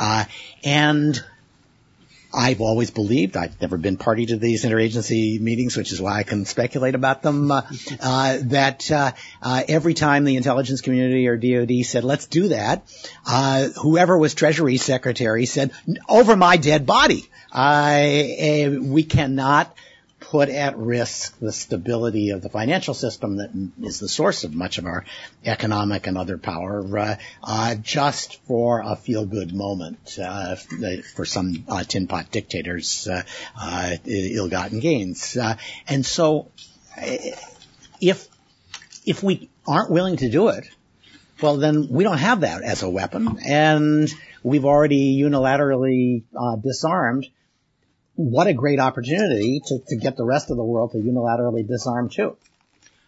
and 0.64 1.24
I've 2.34 2.62
always 2.62 2.92
believed, 2.92 3.38
I've 3.38 3.60
never 3.60 3.78
been 3.78 3.98
party 3.98 4.28
to 4.28 4.38
these 4.38 4.64
interagency 4.64 5.40
meetings, 5.40 5.76
which 5.76 5.92
is 5.92 6.00
why 6.00 6.20
I 6.20 6.24
can 6.24 6.46
speculate 6.46 6.94
about 6.94 7.24
them, 7.24 7.52
uh, 7.52 7.64
uh, 8.00 8.38
that 8.44 8.92
uh, 8.92 9.12
every 9.68 9.96
time 9.96 10.26
the 10.26 10.36
intelligence 10.36 10.82
community 10.82 11.28
or 11.28 11.38
DOD 11.38 11.84
said, 11.86 12.04
let's 12.04 12.28
do 12.28 12.50
that, 12.50 12.88
whoever 13.82 14.18
was 14.18 14.36
Treasury 14.36 14.78
Secretary 14.78 15.46
said, 15.46 15.72
over 16.08 16.36
my 16.36 16.58
dead 16.58 16.86
body. 16.86 17.28
we 17.54 19.04
cannot 19.04 19.76
put 20.30 20.50
at 20.50 20.78
risk 20.78 21.40
the 21.40 21.52
stability 21.52 22.30
of 22.30 22.44
the 22.44 22.50
financial 22.50 22.94
system 22.94 23.38
that 23.38 23.50
is 23.82 24.00
the 24.00 24.08
source 24.08 24.44
of 24.44 24.54
much 24.54 24.78
of 24.78 24.86
our 24.86 25.04
economic 25.44 26.06
and 26.06 26.20
other 26.20 26.38
power, 26.38 27.00
uh, 27.00 27.16
uh, 27.44 27.74
just 27.76 28.40
for 28.44 28.82
a 28.82 28.96
feel-good 28.96 29.56
moment 29.56 30.20
uh, 30.24 30.56
for 31.16 31.26
some 31.26 31.66
uh, 31.68 31.84
tin 31.84 32.06
pot 32.06 32.32
dictators' 32.32 33.08
uh, 33.08 33.24
uh, 33.60 33.96
ill-gotten 34.06 34.80
gains. 34.80 35.36
and 35.88 36.06
so, 36.06 36.52
if 38.00 38.28
if 39.06 39.24
we 39.24 39.50
aren't 39.68 39.90
willing 39.90 40.18
to 40.18 40.30
do 40.30 40.50
it, 40.50 40.66
well, 41.42 41.58
then 41.58 41.88
we 41.90 42.04
don't 42.04 42.20
have 42.20 42.42
that 42.42 42.62
as 42.62 42.84
a 42.84 42.90
weapon, 42.90 43.40
and 43.48 44.08
we've 44.44 44.66
already 44.66 45.20
unilaterally 45.20 46.22
disarmed 46.62 47.26
what 48.20 48.48
a 48.48 48.54
great 48.54 48.82
opportunity 48.82 49.62
to, 49.66 49.80
to 49.88 49.96
get 49.96 50.18
the 50.18 50.26
rest 50.26 50.52
of 50.52 50.58
the 50.58 50.64
world 50.64 50.92
to 50.92 50.98
unilaterally 50.98 51.66
disarm 51.66 52.10
too. 52.10 52.36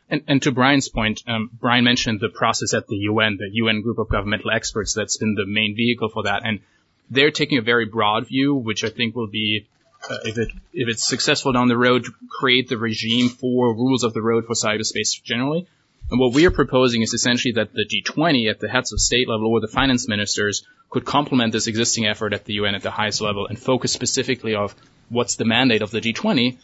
And, 0.10 0.24
and 0.26 0.42
to 0.44 0.54
Brian's 0.54 0.88
point, 0.88 1.22
um, 1.28 1.50
Brian 1.52 1.84
mentioned 1.84 2.22
the 2.22 2.30
process 2.30 2.74
at 2.74 2.88
the 2.88 2.96
UN, 2.96 3.36
the 3.36 3.50
UN 3.52 3.82
group 3.82 3.98
of 3.98 4.08
governmental 4.08 4.52
experts 4.52 4.94
that's 4.94 5.18
been 5.18 5.36
the 5.36 5.46
main 5.46 5.76
vehicle 5.76 6.08
for 6.08 6.24
that. 6.24 6.44
And 6.46 6.62
they're 7.10 7.32
taking 7.32 7.58
a 7.58 7.62
very 7.62 7.86
broad 7.86 8.28
view, 8.28 8.56
which 8.56 8.86
I 8.86 8.90
think 8.90 9.14
will 9.14 9.28
be, 9.28 9.68
uh, 10.10 10.18
if 10.24 10.38
it, 10.38 10.48
if 10.72 10.88
it's 10.88 11.06
successful 11.06 11.52
down 11.52 11.68
the 11.68 11.78
road, 11.78 12.06
create 12.30 12.70
the 12.70 12.78
regime 12.78 13.28
for 13.28 13.74
rules 13.74 14.06
of 14.06 14.14
the 14.14 14.22
road 14.22 14.46
for 14.46 14.54
cyberspace 14.54 15.22
generally. 15.22 15.68
And 16.10 16.22
what 16.22 16.34
we 16.34 16.46
are 16.46 16.52
proposing 16.52 17.02
is 17.02 17.14
essentially 17.14 17.54
that 17.56 17.74
the 17.74 17.86
G20 17.86 18.50
at 18.50 18.62
the 18.62 18.70
heads 18.70 18.94
of 18.94 19.02
state 19.02 19.28
level 19.28 19.48
or 19.48 19.60
the 19.60 19.68
finance 19.68 20.08
ministers 20.08 20.66
could 20.90 21.04
complement 21.04 21.52
this 21.52 21.68
existing 21.68 22.06
effort 22.06 22.34
at 22.34 22.46
the 22.46 22.54
UN 22.54 22.76
at 22.76 22.82
the 22.82 22.92
highest 22.92 23.20
level 23.20 23.48
and 23.48 23.60
focus 23.60 23.92
specifically 23.92 24.56
of 24.56 24.74
what's 25.12 25.36
the 25.36 25.46
mandate 25.46 25.82
of 25.82 25.92
the 25.92 26.02
G20? 26.02 26.58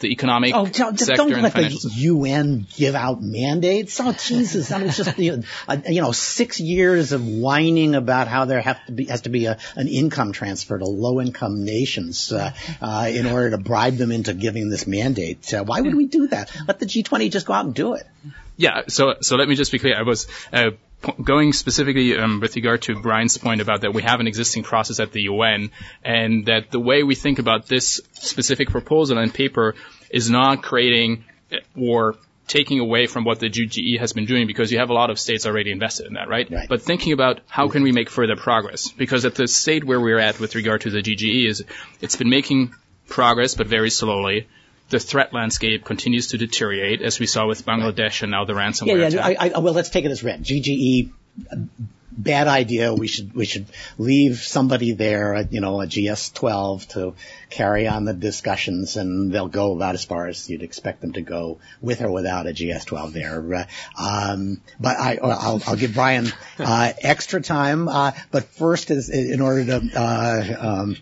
The 0.00 0.08
economic 0.08 0.52
oh, 0.54 0.66
don't, 0.66 0.98
sector 0.98 1.14
don't 1.14 1.40
let 1.40 1.54
the 1.54 1.90
UN 1.94 2.66
give 2.76 2.96
out 2.96 3.22
mandates. 3.22 4.00
Oh 4.00 4.12
Jesus, 4.12 4.68
that 4.68 4.82
was 4.82 4.96
just 4.96 5.18
you 5.18 5.44
know 6.02 6.10
six 6.10 6.58
years 6.58 7.12
of 7.12 7.24
whining 7.24 7.94
about 7.94 8.26
how 8.26 8.44
there 8.44 8.60
have 8.60 8.84
to 8.86 8.92
be 8.92 9.04
has 9.04 9.20
to 9.22 9.28
be 9.28 9.46
a, 9.46 9.56
an 9.76 9.86
income 9.86 10.32
transfer 10.32 10.76
to 10.76 10.84
low 10.84 11.20
income 11.20 11.64
nations 11.64 12.32
uh, 12.32 12.52
uh, 12.82 13.08
in 13.08 13.26
order 13.26 13.50
to 13.50 13.58
bribe 13.58 13.96
them 13.96 14.10
into 14.10 14.34
giving 14.34 14.68
this 14.68 14.88
mandate. 14.88 15.54
Uh, 15.54 15.62
why 15.62 15.80
would 15.80 15.94
we 15.94 16.06
do 16.06 16.26
that? 16.26 16.50
Let 16.66 16.80
the 16.80 16.86
G20 16.86 17.30
just 17.30 17.46
go 17.46 17.52
out 17.52 17.64
and 17.64 17.74
do 17.74 17.94
it. 17.94 18.04
Yeah. 18.56 18.82
So 18.88 19.14
so 19.20 19.36
let 19.36 19.48
me 19.48 19.54
just 19.54 19.70
be 19.70 19.78
clear. 19.78 19.96
I 19.96 20.02
was 20.02 20.26
uh, 20.52 20.70
going 21.22 21.52
specifically 21.52 22.16
um, 22.16 22.40
with 22.40 22.56
regard 22.56 22.82
to 22.82 23.00
Brian's 23.00 23.36
point 23.38 23.60
about 23.60 23.82
that 23.82 23.92
we 23.92 24.02
have 24.02 24.20
an 24.20 24.26
existing 24.26 24.62
process 24.62 25.00
at 25.00 25.12
the 25.12 25.22
UN 25.22 25.70
and 26.04 26.46
that 26.46 26.70
the 26.70 26.80
way 26.80 27.02
we 27.02 27.14
think 27.14 27.38
about 27.38 27.66
this 27.66 28.00
specific 28.12 28.70
proposal 28.70 29.18
and 29.18 29.32
paper 29.32 29.74
is 30.10 30.30
not 30.30 30.62
creating 30.62 31.24
eh, 31.50 31.58
or 31.76 32.16
taking 32.46 32.78
away 32.78 33.06
from 33.06 33.24
what 33.24 33.40
the 33.40 33.48
GGE 33.48 33.98
has 33.98 34.12
been 34.12 34.26
doing 34.26 34.46
because 34.46 34.70
you 34.70 34.78
have 34.78 34.90
a 34.90 34.92
lot 34.92 35.10
of 35.10 35.18
states 35.18 35.46
already 35.46 35.70
invested 35.70 36.06
in 36.06 36.14
that, 36.14 36.28
right? 36.28 36.50
right? 36.50 36.68
But 36.68 36.82
thinking 36.82 37.12
about 37.12 37.40
how 37.48 37.68
can 37.68 37.82
we 37.82 37.92
make 37.92 38.10
further 38.10 38.36
progress? 38.36 38.90
Because 38.90 39.24
at 39.24 39.34
the 39.34 39.48
state 39.48 39.84
where 39.84 40.00
we're 40.00 40.18
at 40.18 40.38
with 40.40 40.54
regard 40.54 40.82
to 40.82 40.90
the 40.90 41.02
GGE 41.02 41.48
is 41.48 41.64
it's 42.00 42.16
been 42.16 42.28
making 42.28 42.74
progress 43.08 43.54
but 43.54 43.66
very 43.66 43.90
slowly 43.90 44.46
the 44.90 45.00
threat 45.00 45.32
landscape 45.32 45.84
continues 45.84 46.28
to 46.28 46.38
deteriorate, 46.38 47.02
as 47.02 47.18
we 47.18 47.26
saw 47.26 47.46
with 47.46 47.64
Bangladesh 47.64 48.22
and 48.22 48.30
now 48.30 48.44
the 48.44 48.52
ransomware 48.52 48.98
yeah, 48.98 49.08
yeah, 49.08 49.26
I, 49.26 49.50
I, 49.54 49.58
well, 49.58 49.74
let's 49.74 49.90
take 49.90 50.04
it 50.04 50.10
as 50.10 50.22
read. 50.22 50.42
GGE, 50.42 51.10
bad 52.16 52.48
idea. 52.48 52.94
We 52.94 53.08
should 53.08 53.34
we 53.34 53.44
should 53.44 53.66
leave 53.98 54.38
somebody 54.38 54.92
there, 54.92 55.46
you 55.50 55.60
know, 55.60 55.80
a 55.80 55.86
GS12 55.86 56.88
to 56.88 57.14
carry 57.50 57.88
on 57.88 58.04
the 58.04 58.14
discussions, 58.14 58.96
and 58.96 59.32
they'll 59.32 59.48
go 59.48 59.74
about 59.74 59.94
as 59.94 60.04
far 60.04 60.26
as 60.26 60.48
you'd 60.48 60.62
expect 60.62 61.00
them 61.00 61.12
to 61.14 61.22
go 61.22 61.58
with 61.80 62.02
or 62.02 62.10
without 62.10 62.46
a 62.46 62.50
GS12 62.50 63.12
there. 63.12 63.54
Uh, 63.54 63.64
um, 63.98 64.60
but 64.78 64.98
I, 64.98 65.18
I'll, 65.22 65.62
I'll 65.66 65.76
give 65.76 65.94
Brian 65.94 66.28
uh, 66.58 66.92
extra 67.02 67.40
time. 67.40 67.88
Uh, 67.88 68.12
but 68.30 68.44
first, 68.44 68.90
is 68.90 69.08
in 69.08 69.40
order 69.40 69.64
to 69.64 69.90
uh, 69.96 70.56
um, 70.60 70.96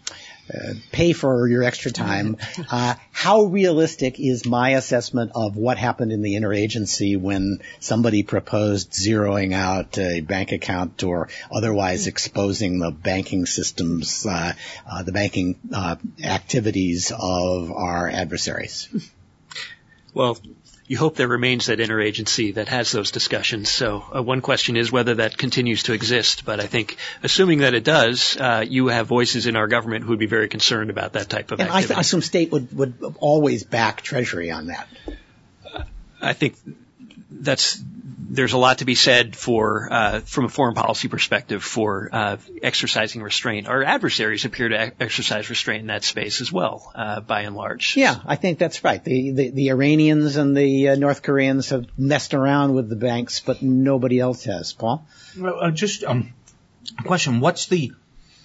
uh, 0.55 0.74
pay 0.90 1.12
for 1.12 1.48
your 1.48 1.62
extra 1.62 1.90
time. 1.90 2.36
Uh, 2.70 2.94
how 3.11 3.42
realistic 3.44 4.18
is 4.18 4.46
my 4.46 4.70
assessment 4.70 5.32
of 5.34 5.57
what 5.57 5.76
happened 5.76 6.12
in 6.12 6.22
the 6.22 6.34
interagency 6.34 7.18
when 7.18 7.59
somebody 7.80 8.22
proposed 8.22 8.92
zeroing 8.92 9.53
out 9.53 9.98
a 9.98 10.20
bank 10.20 10.53
account 10.53 11.03
or 11.03 11.28
otherwise 11.50 12.07
exposing 12.07 12.78
the 12.78 12.90
banking 12.90 13.46
systems, 13.46 14.24
uh, 14.26 14.53
uh 14.90 15.03
the 15.03 15.12
banking 15.12 15.59
uh, 15.74 15.96
activities 16.22 17.11
of 17.11 17.72
our 17.72 18.09
adversaries? 18.09 18.88
Well, 20.14 20.38
you 20.86 20.98
hope 20.98 21.16
there 21.16 21.28
remains 21.28 21.66
that 21.66 21.78
interagency 21.78 22.54
that 22.54 22.68
has 22.68 22.90
those 22.92 23.10
discussions. 23.10 23.70
So 23.70 24.04
uh, 24.14 24.22
one 24.22 24.40
question 24.40 24.76
is 24.76 24.90
whether 24.90 25.14
that 25.16 25.38
continues 25.38 25.84
to 25.84 25.92
exist. 25.92 26.44
But 26.44 26.60
I 26.60 26.66
think, 26.66 26.96
assuming 27.22 27.58
that 27.60 27.74
it 27.74 27.84
does, 27.84 28.36
uh, 28.36 28.64
you 28.68 28.88
have 28.88 29.06
voices 29.06 29.46
in 29.46 29.56
our 29.56 29.68
government 29.68 30.04
who 30.04 30.10
would 30.10 30.18
be 30.18 30.26
very 30.26 30.48
concerned 30.48 30.90
about 30.90 31.14
that 31.14 31.28
type 31.28 31.52
of 31.52 31.60
and 31.60 31.68
activity. 31.68 31.84
I, 31.84 31.94
th- 31.94 32.00
assume 32.00 32.20
state 32.20 32.52
would, 32.52 32.76
would 32.76 33.16
always 33.18 33.64
back 33.64 34.02
Treasury 34.02 34.50
on 34.50 34.66
that. 34.66 34.88
I 36.20 36.34
think 36.34 36.56
that's 37.43 37.82
there's 38.32 38.55
a 38.55 38.59
lot 38.59 38.78
to 38.78 38.86
be 38.86 38.95
said 38.95 39.36
for, 39.36 39.93
uh, 39.93 40.20
from 40.20 40.47
a 40.47 40.49
foreign 40.49 40.74
policy 40.74 41.09
perspective, 41.09 41.62
for 41.62 42.09
uh, 42.11 42.38
exercising 42.62 43.22
restraint. 43.22 43.68
Our 43.68 43.82
adversaries 43.82 44.47
appear 44.47 44.70
to 44.70 45.03
exercise 45.03 45.51
restraint 45.51 45.82
in 45.82 45.86
that 45.88 46.03
space 46.03 46.40
as 46.40 46.51
well, 46.51 46.90
uh, 46.95 47.20
by 47.20 47.43
and 47.43 47.55
large. 47.55 47.95
Yeah, 47.95 48.16
I 48.24 48.36
think 48.36 48.59
that's 48.59 48.82
right. 48.82 49.05
The 49.05 49.32
the, 49.32 49.51
the 49.51 49.68
Iranians 49.68 50.36
and 50.36 50.57
the 50.57 50.90
uh, 50.90 50.95
North 50.95 51.22
Koreans 51.22 51.68
have 51.70 51.86
messed 51.99 52.32
around 52.32 52.74
with 52.74 52.88
the 52.88 52.97
banks, 52.97 53.40
but 53.40 53.61
nobody 53.61 54.18
else 54.18 54.45
has. 54.45 54.72
Paul, 54.72 55.07
uh, 55.45 55.70
just 55.70 56.03
um, 56.03 56.32
question: 57.05 57.40
What's 57.40 57.66
the 57.66 57.93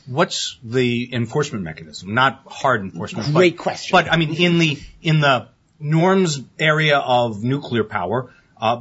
what's 0.05 0.57
the 0.63 1.13
enforcement 1.13 1.63
mechanism? 1.63 2.13
Not 2.13 2.41
hard 2.45 2.81
enforcement. 2.81 3.33
Great 3.33 3.55
but, 3.55 3.63
question. 3.63 3.93
But 3.93 4.11
I 4.11 4.17
mean, 4.17 4.33
in 4.33 4.57
the 4.57 4.79
in 5.01 5.21
the 5.21 5.47
norms 5.79 6.41
area 6.59 6.97
of 6.97 7.43
nuclear 7.43 7.83
power, 7.83 8.33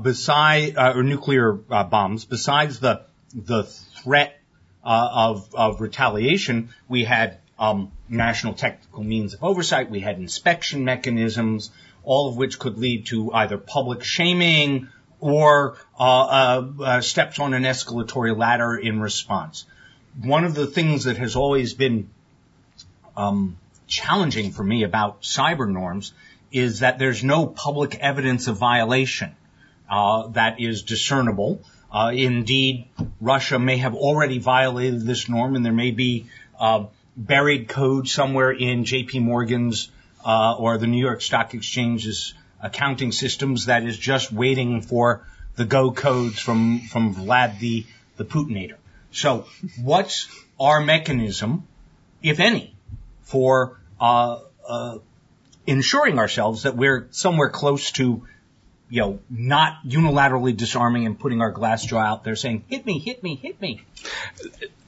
beside 0.03 0.77
uh, 0.77 0.95
or 0.97 1.03
nuclear 1.03 1.59
uh, 1.71 1.85
bombs, 1.85 2.25
besides 2.25 2.81
the 2.81 3.03
the 3.35 3.65
threat 3.65 4.39
uh, 4.85 5.09
of 5.13 5.55
of 5.55 5.81
retaliation, 5.81 6.71
we 6.89 7.05
had 7.05 7.39
um, 7.59 7.93
national 8.09 8.55
technical 8.55 9.03
means 9.03 9.35
of 9.35 9.45
oversight. 9.45 9.91
We 9.91 10.01
had 10.01 10.19
inspection 10.19 10.85
mechanisms, 10.85 11.71
all 12.05 12.29
of 12.29 12.37
which 12.37 12.59
could 12.59 12.79
lead 12.79 13.07
to 13.07 13.33
either 13.33 13.59
public 13.59 14.03
shaming 14.03 14.89
or 15.21 15.77
uh, 15.99 16.63
uh, 16.81 17.01
steps 17.01 17.39
on 17.39 17.55
an 17.55 17.63
escalatory 17.63 18.37
ladder 18.37 18.77
in 18.77 19.01
response. 19.01 19.65
One 20.23 20.45
of 20.45 20.55
the 20.55 20.67
things 20.67 21.05
that 21.05 21.17
has 21.17 21.37
always 21.37 21.75
been 21.75 22.11
um, 23.17 23.57
challenging 23.87 24.53
for 24.53 24.63
me 24.63 24.83
about 24.85 25.23
cyber 25.23 25.71
norms 25.71 26.13
is 26.53 26.81
that 26.81 26.99
there's 26.99 27.25
no 27.25 27.47
public 27.47 27.97
evidence 27.97 28.47
of 28.47 28.57
violation 28.57 29.35
uh, 29.89 30.29
that 30.29 30.61
is 30.61 30.83
discernible. 30.83 31.63
Uh, 31.91 32.13
indeed, 32.15 32.89
Russia 33.21 33.59
may 33.59 33.79
have 33.79 33.95
already 33.95 34.39
violated 34.39 35.03
this 35.03 35.29
norm, 35.29 35.57
and 35.57 35.65
there 35.65 35.73
may 35.73 35.91
be 35.91 36.27
uh, 36.59 36.85
buried 37.17 37.69
code 37.69 38.09
somewhere 38.09 38.51
in 38.51 38.85
J.P. 38.85 39.21
Morgan's 39.21 39.91
uh, 40.25 40.57
or 40.57 40.79
the 40.79 40.87
New 40.87 41.01
York 41.01 41.23
Stock 41.23 41.55
Exchange's 41.55 42.35
accounting 42.61 43.13
systems 43.13 43.67
that 43.67 43.85
is 43.85 43.97
just 43.97 44.33
waiting 44.33 44.83
for 44.83 45.27
the 45.55 45.65
go 45.65 45.93
codes 45.93 46.39
from 46.39 46.81
from 46.81 47.15
Vlad 47.15 47.59
the 47.61 47.87
the 48.17 48.25
Putinator. 48.25 48.77
So, 49.13 49.47
what's 49.81 50.29
our 50.59 50.81
mechanism, 50.81 51.67
if 52.23 52.41
any, 52.41 52.75
for 53.23 53.79
uh, 54.01 54.41
uh, 54.69 54.99
ensuring 55.67 56.19
ourselves 56.19 56.65
that 56.65 56.77
we're 56.77 57.09
somewhere 57.13 57.51
close 57.51 57.93
to, 57.93 58.27
you 58.89 59.01
know, 59.01 59.19
not 59.29 59.79
unilaterally 59.85 60.57
disarming 60.57 61.07
and 61.07 61.19
putting 61.19 61.41
our 61.41 61.51
glass 61.51 61.85
jaw 61.85 62.01
out 62.01 62.25
there 62.25 62.37
saying, 62.37 62.65
hit 62.69 62.87
me, 62.87 62.99
hit 62.99 63.23
me, 63.23 63.35
hit 63.35 63.61
me. 63.61 63.83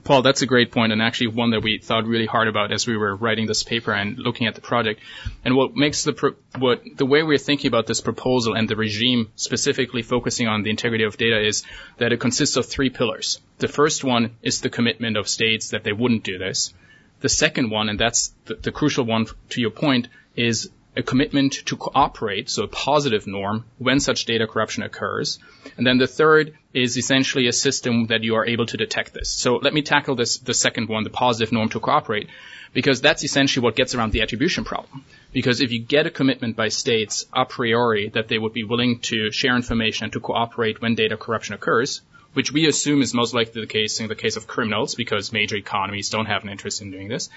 Paul, 0.04 0.22
that's 0.22 0.40
a 0.40 0.46
great 0.46 0.72
point 0.72 0.92
and 0.92 1.02
actually 1.02 1.26
one 1.26 1.50
that 1.50 1.62
we 1.62 1.78
thought 1.78 2.06
really 2.06 2.24
hard 2.24 2.48
about 2.48 2.72
as 2.72 2.86
we 2.86 2.96
were 2.96 3.14
writing 3.14 3.46
this 3.46 3.62
paper 3.62 3.92
and 3.92 4.16
looking 4.18 4.46
at 4.46 4.54
the 4.54 4.60
project. 4.60 5.00
And 5.44 5.54
what 5.54 5.76
makes 5.76 6.04
the, 6.04 6.14
pro- 6.14 6.36
what, 6.56 6.82
the 6.96 7.04
way 7.04 7.22
we're 7.22 7.36
thinking 7.38 7.68
about 7.68 7.86
this 7.86 8.00
proposal 8.00 8.54
and 8.54 8.68
the 8.68 8.76
regime 8.76 9.30
specifically 9.36 10.02
focusing 10.02 10.46
on 10.46 10.62
the 10.62 10.70
integrity 10.70 11.04
of 11.04 11.18
data 11.18 11.46
is 11.46 11.62
that 11.98 12.12
it 12.12 12.20
consists 12.20 12.56
of 12.56 12.64
three 12.64 12.88
pillars. 12.88 13.40
The 13.58 13.68
first 13.68 14.02
one 14.02 14.36
is 14.40 14.60
the 14.60 14.70
commitment 14.70 15.16
of 15.18 15.28
states 15.28 15.70
that 15.70 15.84
they 15.84 15.92
wouldn't 15.92 16.24
do 16.24 16.38
this. 16.38 16.72
The 17.20 17.28
second 17.28 17.70
one, 17.70 17.88
and 17.88 17.98
that's 17.98 18.32
the, 18.46 18.54
the 18.54 18.72
crucial 18.72 19.04
one 19.04 19.26
to 19.50 19.60
your 19.60 19.72
point, 19.72 20.08
is 20.36 20.70
a 20.98 21.02
commitment 21.02 21.52
to 21.66 21.76
cooperate, 21.76 22.50
so 22.50 22.64
a 22.64 22.68
positive 22.68 23.28
norm, 23.28 23.64
when 23.78 24.00
such 24.00 24.24
data 24.24 24.48
corruption 24.48 24.82
occurs. 24.82 25.38
And 25.76 25.86
then 25.86 25.98
the 25.98 26.08
third 26.08 26.58
is 26.74 26.98
essentially 26.98 27.46
a 27.46 27.52
system 27.52 28.08
that 28.08 28.24
you 28.24 28.34
are 28.34 28.44
able 28.44 28.66
to 28.66 28.76
detect 28.76 29.14
this. 29.14 29.30
So 29.30 29.56
let 29.56 29.72
me 29.72 29.82
tackle 29.82 30.16
this, 30.16 30.38
the 30.38 30.54
second 30.54 30.88
one, 30.88 31.04
the 31.04 31.10
positive 31.10 31.52
norm 31.52 31.68
to 31.68 31.78
cooperate, 31.78 32.28
because 32.72 33.00
that's 33.00 33.22
essentially 33.22 33.62
what 33.62 33.76
gets 33.76 33.94
around 33.94 34.10
the 34.10 34.22
attribution 34.22 34.64
problem. 34.64 35.04
Because 35.32 35.60
if 35.60 35.70
you 35.70 35.78
get 35.78 36.08
a 36.08 36.10
commitment 36.10 36.56
by 36.56 36.68
states 36.68 37.26
a 37.32 37.44
priori 37.44 38.08
that 38.08 38.26
they 38.26 38.38
would 38.38 38.52
be 38.52 38.64
willing 38.64 38.98
to 39.10 39.30
share 39.30 39.54
information 39.54 40.04
and 40.04 40.12
to 40.14 40.20
cooperate 40.20 40.82
when 40.82 40.96
data 40.96 41.16
corruption 41.16 41.54
occurs, 41.54 42.00
which 42.32 42.50
we 42.50 42.66
assume 42.66 43.02
is 43.02 43.14
most 43.14 43.34
likely 43.34 43.60
the 43.60 43.68
case 43.68 44.00
in 44.00 44.08
the 44.08 44.16
case 44.16 44.36
of 44.36 44.48
criminals 44.48 44.96
because 44.96 45.32
major 45.32 45.56
economies 45.56 46.10
don't 46.10 46.26
have 46.26 46.42
an 46.42 46.50
interest 46.50 46.82
in 46.82 46.90
doing 46.90 47.06
this, 47.06 47.30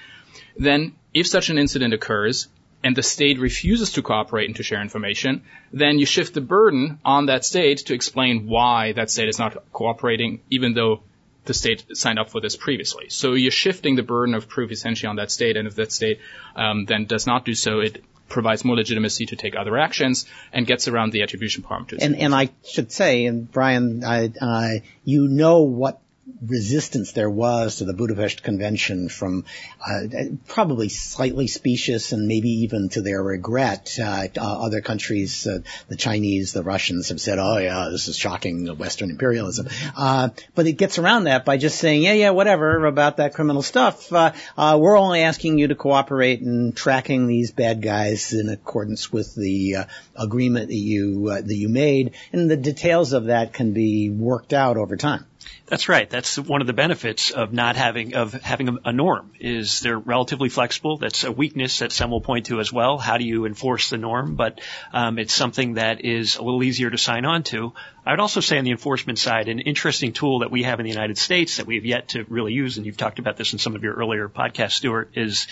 then 0.57 0.93
if 1.13 1.27
such 1.27 1.49
an 1.49 1.59
incident 1.59 1.93
occurs, 1.93 2.47
and 2.83 2.95
the 2.95 3.03
state 3.03 3.39
refuses 3.39 3.91
to 3.93 4.01
cooperate 4.01 4.45
and 4.45 4.55
to 4.55 4.63
share 4.63 4.81
information, 4.81 5.43
then 5.71 5.99
you 5.99 6.05
shift 6.05 6.33
the 6.33 6.41
burden 6.41 6.99
on 7.05 7.27
that 7.27 7.45
state 7.45 7.79
to 7.79 7.93
explain 7.93 8.47
why 8.47 8.93
that 8.93 9.09
state 9.09 9.29
is 9.29 9.39
not 9.39 9.71
cooperating, 9.71 10.41
even 10.49 10.73
though 10.73 11.01
the 11.45 11.53
state 11.53 11.85
signed 11.93 12.19
up 12.19 12.29
for 12.29 12.41
this 12.41 12.55
previously. 12.55 13.09
So 13.09 13.33
you're 13.33 13.51
shifting 13.51 13.95
the 13.95 14.03
burden 14.03 14.35
of 14.35 14.47
proof 14.47 14.71
essentially 14.71 15.09
on 15.09 15.15
that 15.17 15.31
state, 15.31 15.57
and 15.57 15.67
if 15.67 15.75
that 15.75 15.91
state 15.91 16.19
um, 16.55 16.85
then 16.85 17.05
does 17.05 17.25
not 17.27 17.45
do 17.45 17.53
so, 17.53 17.79
it 17.79 18.03
provides 18.29 18.63
more 18.63 18.75
legitimacy 18.75 19.27
to 19.27 19.35
take 19.35 19.55
other 19.55 19.77
actions 19.77 20.25
and 20.53 20.65
gets 20.65 20.87
around 20.87 21.11
the 21.11 21.21
attribution 21.21 21.63
parameters. 21.63 21.99
And, 22.01 22.15
and 22.15 22.33
I 22.33 22.49
should 22.63 22.91
say, 22.91 23.25
and 23.25 23.51
Brian, 23.51 24.03
I, 24.03 24.31
I, 24.41 24.83
you 25.03 25.27
know 25.27 25.61
what 25.61 26.00
resistance 26.41 27.11
there 27.11 27.29
was 27.29 27.77
to 27.77 27.85
the 27.85 27.93
Budapest 27.93 28.43
Convention 28.43 29.09
from 29.09 29.45
uh, 29.85 30.01
probably 30.47 30.89
slightly 30.89 31.47
specious 31.47 32.11
and 32.11 32.27
maybe 32.27 32.49
even 32.63 32.89
to 32.89 33.01
their 33.01 33.21
regret. 33.21 33.97
Uh, 34.01 34.27
uh, 34.37 34.65
other 34.65 34.81
countries, 34.81 35.47
uh, 35.47 35.59
the 35.87 35.95
Chinese, 35.95 36.53
the 36.53 36.63
Russians 36.63 37.09
have 37.09 37.19
said, 37.19 37.39
"Oh 37.39 37.57
yeah, 37.57 37.89
this 37.89 38.07
is 38.07 38.17
shocking, 38.17 38.67
Western 38.77 39.09
imperialism." 39.09 39.67
Uh, 39.95 40.29
but 40.55 40.67
it 40.67 40.73
gets 40.73 40.97
around 40.97 41.25
that 41.25 41.45
by 41.45 41.57
just 41.57 41.77
saying, 41.77 42.03
"Yeah, 42.03 42.13
yeah, 42.13 42.29
whatever 42.31 42.85
about 42.85 43.17
that 43.17 43.33
criminal 43.33 43.61
stuff. 43.61 44.11
Uh, 44.11 44.31
we're 44.79 44.97
only 44.97 45.21
asking 45.21 45.57
you 45.57 45.67
to 45.67 45.75
cooperate 45.75 46.41
in 46.41 46.73
tracking 46.73 47.27
these 47.27 47.51
bad 47.51 47.81
guys 47.81 48.33
in 48.33 48.49
accordance 48.49 49.11
with 49.11 49.35
the 49.35 49.77
agreement 50.15 50.67
that 50.67 50.75
you 50.75 51.29
that 51.29 51.55
you 51.55 51.69
made, 51.69 52.11
and 52.31 52.49
the 52.49 52.57
details 52.57 53.13
of 53.13 53.25
that 53.25 53.53
can 53.53 53.73
be 53.73 54.09
worked 54.09 54.53
out 54.53 54.77
over 54.77 54.95
time." 54.95 55.25
That's 55.67 55.87
right. 55.87 56.09
That's 56.09 56.37
one 56.37 56.59
of 56.59 56.67
the 56.67 56.73
benefits 56.73 57.31
of 57.31 57.53
not 57.53 57.75
having 57.77 58.13
of 58.15 58.33
having 58.33 58.77
a, 58.83 58.91
norm 58.91 59.31
is 59.39 59.79
they're 59.79 59.97
relatively 59.97 60.49
flexible. 60.49 60.97
That's 60.97 61.23
a 61.23 61.31
weakness 61.31 61.79
that 61.79 61.91
some 61.93 62.11
will 62.11 62.19
point 62.19 62.47
to 62.47 62.59
as 62.59 62.73
well. 62.73 62.97
How 62.97 63.17
do 63.17 63.23
you 63.23 63.45
enforce 63.45 63.89
the 63.89 63.97
norm? 63.97 64.35
But 64.35 64.59
um, 64.91 65.17
it's 65.17 65.33
something 65.33 65.75
that 65.75 66.03
is 66.03 66.35
a 66.35 66.43
little 66.43 66.61
easier 66.61 66.89
to 66.89 66.97
sign 66.97 67.23
on 67.25 67.43
to. 67.43 67.73
I 68.05 68.11
would 68.11 68.19
also 68.19 68.41
say 68.41 68.57
on 68.57 68.65
the 68.65 68.71
enforcement 68.71 69.19
side, 69.19 69.47
an 69.47 69.59
interesting 69.59 70.11
tool 70.11 70.39
that 70.39 70.51
we 70.51 70.63
have 70.63 70.79
in 70.79 70.85
the 70.85 70.91
United 70.91 71.17
States 71.17 71.57
that 71.57 71.67
we 71.67 71.75
have 71.75 71.85
yet 71.85 72.09
to 72.09 72.25
really 72.27 72.51
use, 72.51 72.77
and 72.77 72.85
you've 72.85 72.97
talked 72.97 73.19
about 73.19 73.37
this 73.37 73.53
in 73.53 73.59
some 73.59 73.75
of 73.75 73.83
your 73.83 73.93
earlier 73.93 74.27
podcasts, 74.27 74.73
Stewart, 74.73 75.11
is 75.15 75.47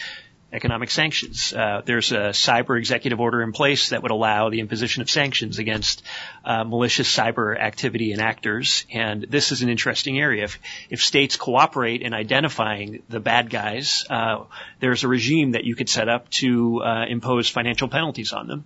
economic 0.52 0.90
sanctions. 0.90 1.54
Uh, 1.54 1.82
there's 1.86 2.12
a 2.12 2.30
cyber 2.30 2.78
executive 2.78 3.20
order 3.20 3.42
in 3.42 3.52
place 3.52 3.90
that 3.90 4.02
would 4.02 4.12
allow 4.12 4.50
the 4.50 4.60
imposition 4.60 5.02
of 5.02 5.10
sanctions 5.10 5.60
against 5.60 6.02
uh, 6.44 6.64
malicious 6.64 7.14
cyber 7.14 7.58
activity 7.60 8.12
and 8.12 8.22
actors. 8.22 8.86
And 8.92 9.24
this 9.30 9.52
is 9.52 9.62
an 9.62 9.70
interesting 9.70 10.20
area. 10.20 10.46
If, 10.46 10.60
if 10.90 11.04
states 11.04 11.38
cooperate 11.38 12.02
in 12.02 12.14
identifying 12.14 13.04
the 13.10 13.20
bad 13.20 13.50
guys, 13.50 14.06
uh, 14.10 14.46
there's 14.80 15.04
a 15.04 15.08
regime 15.08 15.52
that 15.52 15.64
you 15.66 15.76
could 15.76 15.90
set 15.90 16.10
up 16.10 16.30
to 16.32 16.82
uh, 16.84 17.06
impose 17.08 17.50
financial 17.50 17.88
penalties 17.88 18.34
on 18.34 18.48
them. 18.48 18.66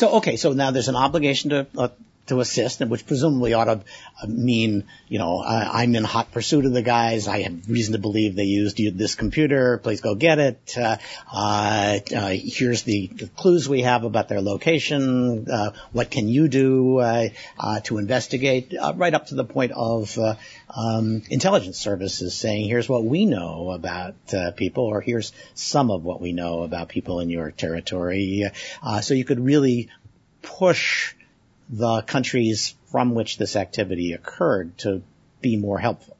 So 0.00 0.16
okay, 0.16 0.36
so 0.36 0.52
now 0.52 0.70
there's 0.70 0.88
an 0.88 0.96
obligation 0.96 1.50
to 1.50 1.66
uh, 1.76 1.88
to 2.30 2.40
assist, 2.40 2.80
which 2.80 3.06
presumably 3.06 3.54
ought 3.54 3.64
to 3.64 3.80
uh, 4.22 4.26
mean, 4.26 4.84
you 5.08 5.18
know, 5.18 5.42
I'm 5.44 5.94
in 5.94 6.04
hot 6.04 6.32
pursuit 6.32 6.64
of 6.64 6.72
the 6.72 6.82
guys. 6.82 7.28
I 7.28 7.42
have 7.42 7.68
reason 7.68 7.92
to 7.92 7.98
believe 7.98 8.36
they 8.36 8.44
used 8.44 8.78
this 8.78 9.14
computer. 9.14 9.78
Please 9.78 10.00
go 10.00 10.14
get 10.14 10.38
it. 10.38 10.74
Uh, 10.76 10.96
uh, 11.32 11.98
uh, 12.14 12.28
here's 12.28 12.82
the, 12.84 13.08
the, 13.08 13.26
clues 13.26 13.68
we 13.68 13.82
have 13.82 14.04
about 14.04 14.28
their 14.28 14.40
location. 14.40 15.50
Uh, 15.50 15.72
what 15.92 16.10
can 16.10 16.28
you 16.28 16.48
do 16.48 17.00
to 17.84 17.98
investigate? 17.98 18.74
right 18.94 19.14
up 19.14 19.26
to 19.26 19.34
the 19.34 19.44
point 19.44 19.72
of 19.72 20.16
um, 20.18 21.22
intelligence 21.30 21.78
services 21.78 22.36
saying, 22.36 22.68
"Here's 22.68 22.88
what 22.88 23.04
we 23.04 23.26
know 23.26 23.70
about 23.70 24.14
people," 24.56 24.84
or 24.84 25.00
"Here's 25.00 25.32
some 25.54 25.90
of 25.90 26.04
what 26.04 26.20
we 26.20 26.32
know 26.32 26.62
about 26.62 26.88
people 26.88 27.20
in 27.20 27.30
your 27.30 27.50
territory." 27.50 28.44
so 29.00 29.14
you 29.14 29.24
could 29.24 29.40
really 29.40 29.88
push 30.42 31.14
the 31.70 32.02
countries 32.02 32.74
from 32.90 33.14
which 33.14 33.38
this 33.38 33.56
activity 33.56 34.12
occurred 34.12 34.76
to 34.78 35.02
be 35.40 35.56
more 35.56 35.78
helpful. 35.78 36.16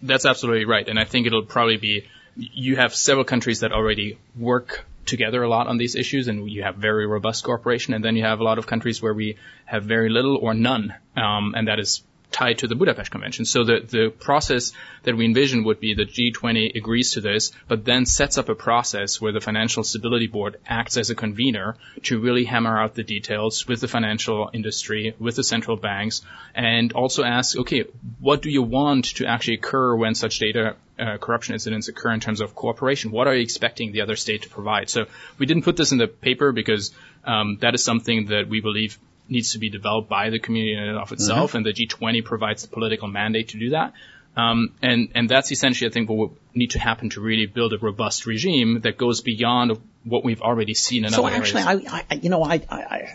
That's 0.00 0.24
absolutely 0.24 0.64
right. 0.64 0.88
And 0.88 0.98
I 0.98 1.04
think 1.04 1.26
it'll 1.26 1.44
probably 1.44 1.76
be, 1.76 2.06
you 2.36 2.76
have 2.76 2.94
several 2.94 3.24
countries 3.24 3.60
that 3.60 3.72
already 3.72 4.18
work 4.38 4.84
together 5.06 5.42
a 5.42 5.48
lot 5.48 5.66
on 5.66 5.76
these 5.76 5.96
issues 5.96 6.28
and 6.28 6.50
you 6.50 6.62
have 6.62 6.76
very 6.76 7.06
robust 7.06 7.44
cooperation 7.44 7.92
and 7.92 8.04
then 8.04 8.16
you 8.16 8.22
have 8.22 8.40
a 8.40 8.44
lot 8.44 8.58
of 8.58 8.66
countries 8.66 9.02
where 9.02 9.12
we 9.12 9.36
have 9.66 9.84
very 9.84 10.08
little 10.08 10.36
or 10.36 10.54
none. 10.54 10.94
Um, 11.16 11.54
and 11.56 11.68
that 11.68 11.78
is 11.78 12.02
tied 12.34 12.58
to 12.58 12.66
the 12.66 12.74
Budapest 12.74 13.12
Convention. 13.12 13.44
So 13.44 13.62
the, 13.62 13.80
the 13.88 14.10
process 14.10 14.72
that 15.04 15.16
we 15.16 15.24
envision 15.24 15.62
would 15.64 15.78
be 15.78 15.94
the 15.94 16.04
G20 16.04 16.74
agrees 16.74 17.12
to 17.12 17.20
this, 17.20 17.52
but 17.68 17.84
then 17.84 18.06
sets 18.06 18.38
up 18.38 18.48
a 18.48 18.56
process 18.56 19.20
where 19.20 19.30
the 19.30 19.40
Financial 19.40 19.84
Stability 19.84 20.26
Board 20.26 20.56
acts 20.66 20.96
as 20.96 21.10
a 21.10 21.14
convener 21.14 21.76
to 22.02 22.18
really 22.18 22.44
hammer 22.44 22.76
out 22.76 22.94
the 22.94 23.04
details 23.04 23.68
with 23.68 23.80
the 23.80 23.86
financial 23.86 24.50
industry, 24.52 25.14
with 25.20 25.36
the 25.36 25.44
central 25.44 25.76
banks, 25.76 26.22
and 26.56 26.92
also 26.92 27.22
ask, 27.22 27.56
okay, 27.56 27.84
what 28.18 28.42
do 28.42 28.50
you 28.50 28.62
want 28.62 29.04
to 29.16 29.26
actually 29.26 29.54
occur 29.54 29.94
when 29.94 30.16
such 30.16 30.40
data 30.40 30.74
uh, 30.98 31.18
corruption 31.18 31.54
incidents 31.54 31.86
occur 31.86 32.12
in 32.12 32.18
terms 32.18 32.40
of 32.40 32.56
cooperation? 32.56 33.12
What 33.12 33.28
are 33.28 33.34
you 33.34 33.42
expecting 33.42 33.92
the 33.92 34.00
other 34.00 34.16
state 34.16 34.42
to 34.42 34.48
provide? 34.48 34.90
So 34.90 35.06
we 35.38 35.46
didn't 35.46 35.62
put 35.62 35.76
this 35.76 35.92
in 35.92 35.98
the 35.98 36.08
paper 36.08 36.50
because 36.50 36.90
um, 37.24 37.58
that 37.60 37.74
is 37.74 37.84
something 37.84 38.26
that 38.26 38.48
we 38.48 38.60
believe 38.60 38.98
needs 39.28 39.52
to 39.52 39.58
be 39.58 39.70
developed 39.70 40.08
by 40.08 40.30
the 40.30 40.38
community 40.38 40.74
in 40.74 40.82
and 40.82 40.98
of 40.98 41.12
itself, 41.12 41.50
mm-hmm. 41.50 41.58
and 41.58 41.66
the 41.66 41.72
G20 41.72 42.24
provides 42.24 42.62
the 42.62 42.68
political 42.68 43.08
mandate 43.08 43.48
to 43.48 43.58
do 43.58 43.70
that. 43.70 43.92
Um, 44.36 44.72
and 44.82 45.10
and 45.14 45.28
that's 45.28 45.52
essentially, 45.52 45.88
I 45.88 45.92
think, 45.92 46.08
what 46.08 46.18
will 46.18 46.38
need 46.54 46.72
to 46.72 46.80
happen 46.80 47.10
to 47.10 47.20
really 47.20 47.46
build 47.46 47.72
a 47.72 47.78
robust 47.78 48.26
regime 48.26 48.80
that 48.80 48.98
goes 48.98 49.20
beyond 49.20 49.78
what 50.02 50.24
we've 50.24 50.42
already 50.42 50.74
seen 50.74 51.04
in 51.04 51.12
so 51.12 51.24
other 51.24 51.36
actually, 51.36 51.62
areas. 51.62 51.86
I, 51.88 52.04
I, 52.10 52.14
you 52.16 52.30
know, 52.30 52.42
I, 52.42 52.60
I, 52.68 53.12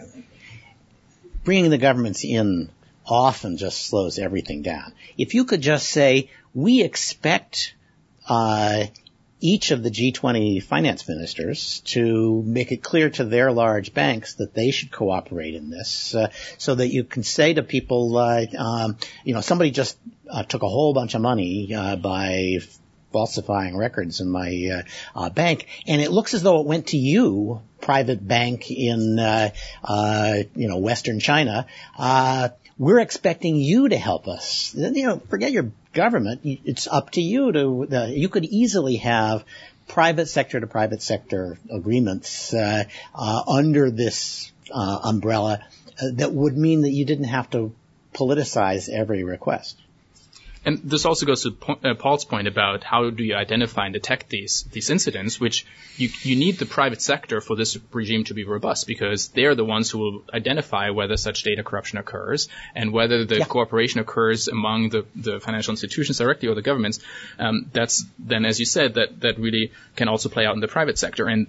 bringing 1.43 1.69
the 1.71 1.77
governments 1.77 2.23
in 2.23 2.69
often 3.05 3.57
just 3.57 3.87
slows 3.87 4.17
everything 4.17 4.61
down. 4.61 4.93
If 5.17 5.33
you 5.33 5.45
could 5.45 5.61
just 5.61 5.89
say, 5.89 6.29
we 6.53 6.83
expect 6.83 7.73
uh, 8.27 8.85
each 9.39 9.71
of 9.71 9.83
the 9.83 9.89
G20 9.89 10.61
finance 10.61 11.07
ministers 11.07 11.81
to 11.85 12.43
make 12.45 12.71
it 12.71 12.83
clear 12.83 13.09
to 13.11 13.23
their 13.23 13.51
large 13.51 13.93
banks 13.93 14.35
that 14.35 14.53
they 14.53 14.71
should 14.71 14.91
cooperate 14.91 15.55
in 15.55 15.69
this, 15.69 16.13
uh, 16.13 16.29
so 16.57 16.75
that 16.75 16.89
you 16.89 17.03
can 17.03 17.23
say 17.23 17.53
to 17.53 17.63
people, 17.63 18.17
uh, 18.17 18.45
um, 18.57 18.97
you 19.23 19.33
know, 19.33 19.41
somebody 19.41 19.71
just 19.71 19.97
uh, 20.29 20.43
took 20.43 20.63
a 20.63 20.67
whole 20.67 20.93
bunch 20.93 21.15
of 21.15 21.21
money 21.21 21.73
uh, 21.73 21.95
by 21.95 22.59
falsifying 23.13 23.75
records 23.75 24.21
in 24.21 24.29
my 24.29 24.83
uh, 25.15 25.19
uh, 25.19 25.29
bank, 25.29 25.67
and 25.87 26.01
it 26.01 26.11
looks 26.11 26.33
as 26.33 26.43
though 26.43 26.59
it 26.59 26.67
went 26.67 26.87
to 26.87 26.97
you, 26.97 27.61
private 27.81 28.25
bank 28.25 28.69
in 28.69 29.17
you 29.17 30.67
know 30.67 30.77
Western 30.77 31.19
China 31.19 31.65
we're 32.79 32.99
expecting 32.99 33.57
you 33.57 33.89
to 33.89 33.97
help 33.97 34.27
us. 34.27 34.73
You 34.73 35.05
know, 35.05 35.19
forget 35.29 35.51
your 35.51 35.71
government. 35.93 36.41
It's 36.43 36.87
up 36.87 37.11
to 37.11 37.21
you 37.21 37.51
to, 37.51 37.87
uh, 37.91 38.05
you 38.05 38.29
could 38.29 38.45
easily 38.45 38.97
have 38.97 39.43
private 39.87 40.27
sector 40.27 40.59
to 40.59 40.67
private 40.67 41.01
sector 41.01 41.57
agreements, 41.71 42.53
uh, 42.53 42.83
uh, 43.15 43.43
under 43.47 43.89
this, 43.89 44.51
uh, 44.71 44.99
umbrella 45.03 45.61
uh, 46.01 46.05
that 46.13 46.31
would 46.31 46.57
mean 46.57 46.81
that 46.81 46.91
you 46.91 47.05
didn't 47.05 47.25
have 47.25 47.49
to 47.51 47.73
politicize 48.13 48.89
every 48.89 49.23
request. 49.23 49.77
And 50.65 50.79
this 50.83 51.05
also 51.05 51.25
goes 51.25 51.43
to 51.43 51.55
uh, 51.83 51.93
Paul's 51.93 52.25
point 52.25 52.47
about 52.47 52.83
how 52.83 53.09
do 53.09 53.23
you 53.23 53.35
identify 53.35 53.85
and 53.85 53.93
detect 53.93 54.29
these 54.29 54.63
these 54.71 54.89
incidents, 54.89 55.39
which 55.39 55.65
you 55.95 56.09
you 56.23 56.35
need 56.35 56.59
the 56.59 56.65
private 56.65 57.01
sector 57.01 57.39
for 57.39 57.55
this 57.55 57.77
regime 57.93 58.25
to 58.25 58.33
be 58.33 58.43
robust 58.43 58.85
because 58.85 59.29
they're 59.29 59.55
the 59.55 59.63
ones 59.63 59.89
who 59.89 59.99
will 59.99 60.23
identify 60.33 60.89
whether 60.89 61.15
such 61.15 61.43
data 61.43 61.63
corruption 61.63 61.97
occurs 61.97 62.49
and 62.75 62.91
whether 62.91 63.23
the 63.23 63.37
yeah. 63.37 63.45
cooperation 63.45 64.01
occurs 64.01 64.49
among 64.49 64.89
the, 64.89 65.05
the 65.15 65.39
financial 65.39 65.71
institutions 65.71 66.17
directly 66.17 66.49
or 66.49 66.55
the 66.55 66.61
governments. 66.61 66.99
Um, 67.37 67.69
that's 67.71 68.05
then, 68.19 68.45
as 68.45 68.59
you 68.59 68.65
said, 68.65 68.95
that 68.95 69.21
that 69.21 69.39
really 69.39 69.71
can 69.95 70.09
also 70.09 70.27
play 70.27 70.45
out 70.45 70.55
in 70.55 70.61
the 70.61 70.67
private 70.67 70.97
sector 70.97 71.27
and. 71.27 71.47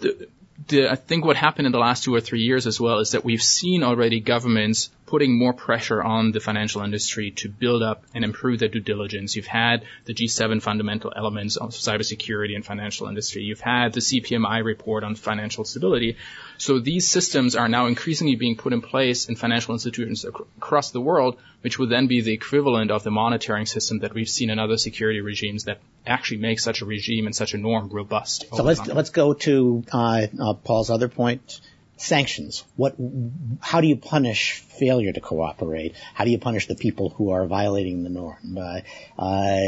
The, 0.00 0.28
the, 0.68 0.90
I 0.90 0.94
think 0.94 1.24
what 1.24 1.36
happened 1.36 1.66
in 1.66 1.72
the 1.72 1.78
last 1.78 2.04
two 2.04 2.14
or 2.14 2.20
three 2.20 2.42
years 2.42 2.66
as 2.66 2.80
well 2.80 2.98
is 2.98 3.12
that 3.12 3.24
we've 3.24 3.42
seen 3.42 3.82
already 3.82 4.20
governments 4.20 4.90
putting 5.10 5.36
more 5.36 5.52
pressure 5.52 6.00
on 6.00 6.30
the 6.30 6.38
financial 6.38 6.82
industry 6.82 7.32
to 7.32 7.48
build 7.48 7.82
up 7.82 8.04
and 8.14 8.24
improve 8.24 8.60
their 8.60 8.68
due 8.68 8.80
diligence. 8.80 9.34
You've 9.34 9.46
had 9.46 9.82
the 10.04 10.14
G7 10.14 10.62
fundamental 10.62 11.12
elements 11.14 11.56
of 11.56 11.70
cybersecurity 11.70 12.54
and 12.54 12.64
financial 12.64 13.08
industry. 13.08 13.42
You've 13.42 13.60
had 13.60 13.92
the 13.92 14.00
CPMI 14.00 14.64
report 14.64 15.02
on 15.02 15.16
financial 15.16 15.64
stability. 15.64 16.16
So 16.58 16.78
these 16.78 17.08
systems 17.08 17.56
are 17.56 17.68
now 17.68 17.86
increasingly 17.86 18.36
being 18.36 18.56
put 18.56 18.72
in 18.72 18.82
place 18.82 19.28
in 19.28 19.34
financial 19.34 19.74
institutions 19.74 20.24
ac- 20.24 20.44
across 20.58 20.92
the 20.92 21.00
world, 21.00 21.38
which 21.62 21.76
would 21.80 21.90
then 21.90 22.06
be 22.06 22.20
the 22.20 22.32
equivalent 22.32 22.92
of 22.92 23.02
the 23.02 23.10
monitoring 23.10 23.66
system 23.66 23.98
that 24.00 24.14
we've 24.14 24.28
seen 24.28 24.48
in 24.48 24.60
other 24.60 24.76
security 24.76 25.20
regimes 25.20 25.64
that 25.64 25.80
actually 26.06 26.38
make 26.38 26.60
such 26.60 26.82
a 26.82 26.84
regime 26.84 27.26
and 27.26 27.34
such 27.34 27.52
a 27.52 27.58
norm 27.58 27.88
robust. 27.88 28.44
So 28.54 28.62
let's 28.62 28.86
let's 28.86 29.10
go 29.10 29.34
to 29.34 29.84
uh, 29.92 30.26
uh, 30.40 30.54
Paul's 30.54 30.90
other 30.90 31.08
point 31.08 31.60
sanctions. 32.00 32.64
What, 32.76 32.96
how 33.60 33.80
do 33.80 33.86
you 33.86 33.96
punish 33.96 34.60
failure 34.60 35.12
to 35.12 35.20
cooperate? 35.20 35.94
How 36.14 36.24
do 36.24 36.30
you 36.30 36.38
punish 36.38 36.66
the 36.66 36.74
people 36.74 37.10
who 37.10 37.30
are 37.30 37.46
violating 37.46 38.02
the 38.02 38.08
norm? 38.08 38.58
Uh, 38.58 38.80
uh, 39.18 39.64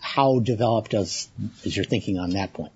how 0.00 0.38
developed 0.38 0.94
is, 0.94 1.28
is 1.64 1.76
your 1.76 1.84
thinking 1.84 2.18
on 2.18 2.30
that 2.30 2.52
point? 2.52 2.72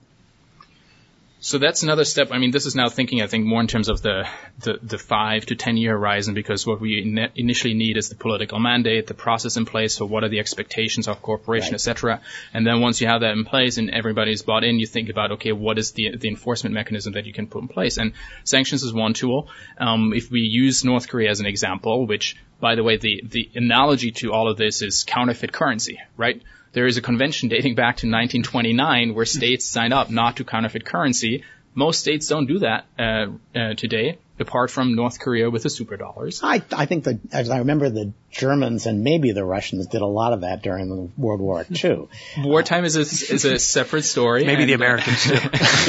So 1.45 1.59
that's 1.59 1.83
another 1.83 2.05
step. 2.05 2.29
I 2.31 2.39
mean, 2.39 2.53
this 2.53 2.67
is 2.67 2.77
now 2.77 2.89
thinking, 2.89 3.21
I 3.21 3.27
think, 3.27 3.45
more 3.47 3.61
in 3.61 3.67
terms 3.67 3.89
of 3.89 4.01
the, 4.01 4.29
the, 4.61 4.79
the 4.81 4.97
five 4.97 5.45
to 5.47 5.57
ten 5.57 5.77
year 5.77 5.99
horizon 5.99 6.35
because 6.35 6.65
what 6.65 6.81
we 6.81 7.03
in- 7.03 7.31
initially 7.35 7.75
need 7.75 7.97
is 7.97 8.09
the 8.09 8.15
political 8.15 8.61
mandate, 8.61 9.09
the 9.09 9.15
process 9.15 9.57
in 9.57 9.65
place. 9.65 9.97
So 9.97 10.07
what 10.07 10.23
are 10.23 10.29
the 10.29 10.39
expectations 10.39 11.09
of 11.09 11.21
cooperation, 11.21 11.73
right. 11.73 11.81
cetera. 11.81 12.21
And 12.55 12.65
then 12.65 12.81
once 12.81 13.01
you 13.01 13.09
have 13.09 13.23
that 13.23 13.33
in 13.33 13.45
place 13.45 13.77
and 13.77 13.91
everybody's 13.91 14.43
bought 14.43 14.63
in, 14.63 14.79
you 14.79 14.87
think 14.87 15.09
about, 15.09 15.33
okay, 15.33 15.51
what 15.51 15.81
is 15.81 15.91
the, 15.91 16.17
the 16.17 16.29
enforcement 16.29 16.75
mechanism 16.75 17.15
that 17.15 17.27
you 17.27 17.33
can 17.33 17.49
put 17.49 17.63
in 17.63 17.67
place? 17.67 17.99
And 17.99 18.13
sanctions 18.45 18.85
is 18.85 18.95
one 18.95 19.13
tool. 19.13 19.49
Um, 19.79 20.13
if 20.15 20.31
we 20.31 20.43
use 20.43 20.85
North 20.85 21.09
Korea 21.09 21.31
as 21.31 21.41
an 21.41 21.47
example, 21.47 22.07
which, 22.07 22.37
by 22.61 22.77
the 22.77 22.85
way, 22.85 22.99
the, 22.99 23.21
the 23.27 23.51
analogy 23.57 24.13
to 24.13 24.33
all 24.33 24.49
of 24.49 24.57
this 24.59 24.81
is 24.81 25.03
counterfeit 25.03 25.51
currency, 25.51 25.99
right? 26.17 26.41
There 26.73 26.87
is 26.87 26.97
a 26.97 27.03
convention 27.03 27.49
dating 27.49 27.75
back 27.75 27.97
to 27.99 28.07
1929 28.07 29.15
where 29.15 29.25
states 29.25 29.67
signed 29.67 29.93
up 29.93 30.11
not 30.11 30.37
to 30.37 30.45
counterfeit 30.45 30.85
currency. 30.85 31.45
Most 31.75 32.01
states 32.01 32.29
don't 32.29 32.47
do 32.47 32.61
that 32.61 32.87
uh, 32.99 33.27
uh, 33.55 33.75
today 33.75 34.19
apart 34.43 34.71
from 34.71 34.95
North 34.95 35.19
Korea 35.19 35.49
with 35.51 35.63
the 35.63 35.71
super 35.71 35.97
dollars. 35.97 36.41
I, 36.43 36.63
I 36.71 36.87
think 36.87 37.05
that, 37.05 37.19
as 37.33 37.49
I 37.49 37.59
remember, 37.59 37.89
the 37.89 38.13
Germans 38.31 38.87
and 38.87 39.03
maybe 39.03 39.33
the 39.33 39.45
Russians 39.45 39.87
did 39.87 40.01
a 40.03 40.07
lot 40.07 40.33
of 40.33 40.41
that 40.41 40.63
during 40.63 40.89
the 40.89 41.11
World 41.17 41.41
War 41.41 41.65
II. 41.85 42.09
Wartime 42.39 42.85
uh, 42.85 42.87
is 42.87 42.97
a, 42.97 43.35
is 43.35 43.45
a 43.45 43.59
separate 43.59 44.05
story. 44.05 44.45
Maybe 44.45 44.65
the 44.65 44.73
Americans 44.73 45.23
too. 45.25 45.35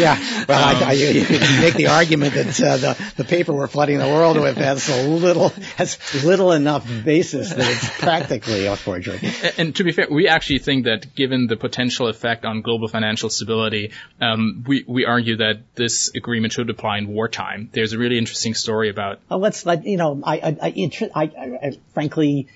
yeah, 0.01 0.45
well, 0.47 0.75
um, 0.75 0.83
I, 0.83 0.89
I, 0.89 0.91
you 0.93 1.25
can 1.25 1.61
make 1.61 1.73
the 1.75 1.87
argument 1.87 2.33
that 2.33 2.61
uh, 2.61 2.77
the, 2.77 3.13
the 3.17 3.23
paper 3.23 3.53
we're 3.53 3.67
flooding 3.67 3.97
the 3.97 4.07
world 4.07 4.39
with 4.39 4.57
has 4.57 4.89
a 4.89 5.07
little, 5.07 5.49
has 5.77 5.97
little 6.23 6.51
enough 6.51 6.85
basis 7.03 7.49
that 7.49 7.59
it's 7.59 7.99
practically 7.99 8.65
a 8.65 8.75
forgery. 8.75 9.19
And, 9.23 9.53
and 9.57 9.75
to 9.77 9.83
be 9.83 9.91
fair, 9.91 10.07
we 10.11 10.27
actually 10.27 10.59
think 10.59 10.85
that 10.85 11.15
given 11.15 11.47
the 11.47 11.55
potential 11.55 12.07
effect 12.07 12.45
on 12.45 12.61
global 12.61 12.87
financial 12.87 13.29
stability, 13.29 13.91
um, 14.21 14.63
we, 14.67 14.83
we 14.87 15.05
argue 15.05 15.37
that 15.37 15.75
this 15.75 16.11
agreement 16.13 16.53
should 16.53 16.69
apply 16.69 16.97
in 16.97 17.07
wartime. 17.07 17.69
There's 17.71 17.93
a 17.93 17.97
really 17.97 18.17
interesting 18.17 18.42
interesting 18.45 18.61
story 18.61 18.89
about. 18.89 19.19
Oh, 19.29 19.37
let's 19.37 19.65
let 19.65 19.85
you 19.85 19.97
know. 19.97 20.21
I, 20.23 20.37
I, 20.37 20.57
I, 20.61 21.09
I, 21.15 21.23
I 21.23 21.77
frankly 21.93 22.47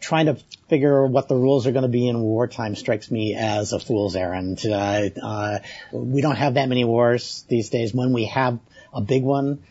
trying 0.00 0.26
to 0.26 0.36
figure 0.68 1.06
what 1.06 1.28
the 1.28 1.34
rules 1.34 1.66
are 1.66 1.72
going 1.72 1.82
to 1.82 1.88
be 1.88 2.08
in 2.08 2.20
wartime 2.20 2.76
strikes 2.76 3.10
me 3.10 3.34
as 3.34 3.72
a 3.72 3.80
fool's 3.80 4.16
errand. 4.16 4.64
Uh, 4.64 5.08
uh, 5.22 5.58
we 5.92 6.20
don't 6.20 6.36
have 6.36 6.54
that 6.54 6.68
many 6.68 6.84
wars 6.84 7.44
these 7.48 7.70
days. 7.70 7.92
When 7.92 8.12
we 8.12 8.26
have 8.26 8.58
a 8.92 9.00
big 9.00 9.22
one, 9.22 9.62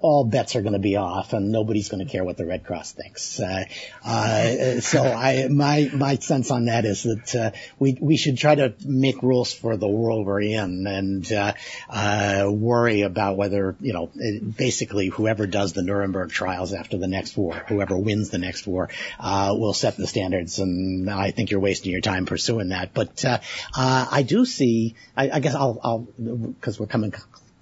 all 0.00 0.24
bets 0.24 0.54
are 0.56 0.62
going 0.62 0.74
to 0.74 0.78
be 0.78 0.96
off, 0.96 1.32
and 1.32 1.50
nobody's 1.50 1.88
going 1.88 2.04
to 2.04 2.10
care 2.10 2.24
what 2.24 2.36
the 2.36 2.46
Red 2.46 2.64
Cross 2.64 2.92
thinks. 2.92 3.40
Uh, 3.40 3.64
uh, 4.04 4.80
so 4.80 5.02
I, 5.02 5.48
my 5.48 5.90
my 5.92 6.16
sense 6.16 6.50
on 6.50 6.66
that 6.66 6.84
is 6.84 7.02
that 7.02 7.34
uh, 7.34 7.50
we 7.78 7.96
we 8.00 8.16
should 8.16 8.38
try 8.38 8.54
to 8.54 8.74
make 8.84 9.22
rules 9.22 9.52
for 9.52 9.76
the 9.76 9.88
world 9.88 10.26
we're 10.26 10.42
in, 10.42 10.86
and 10.86 11.32
uh, 11.32 11.54
uh, 11.88 12.50
worry 12.50 13.02
about 13.02 13.36
whether 13.36 13.76
you 13.80 13.92
know 13.92 14.10
basically 14.56 15.08
whoever 15.08 15.46
does 15.46 15.72
the 15.72 15.82
Nuremberg 15.82 16.30
trials 16.30 16.72
after 16.72 16.96
the 16.98 17.08
next 17.08 17.36
war, 17.36 17.54
whoever 17.68 17.96
wins 17.96 18.30
the 18.30 18.38
next 18.38 18.66
war, 18.66 18.90
uh, 19.18 19.54
will 19.56 19.74
set 19.74 19.96
the 19.96 20.06
standards. 20.06 20.58
And 20.58 21.10
I 21.10 21.30
think 21.30 21.50
you're 21.50 21.60
wasting 21.60 21.92
your 21.92 22.00
time 22.00 22.26
pursuing 22.26 22.68
that. 22.68 22.94
But 22.94 23.24
I 23.74 24.22
do 24.22 24.44
see. 24.44 24.94
I, 25.16 25.30
I 25.30 25.40
guess 25.40 25.54
I'll 25.54 26.06
because 26.18 26.78
we're 26.78 26.86
coming 26.86 27.12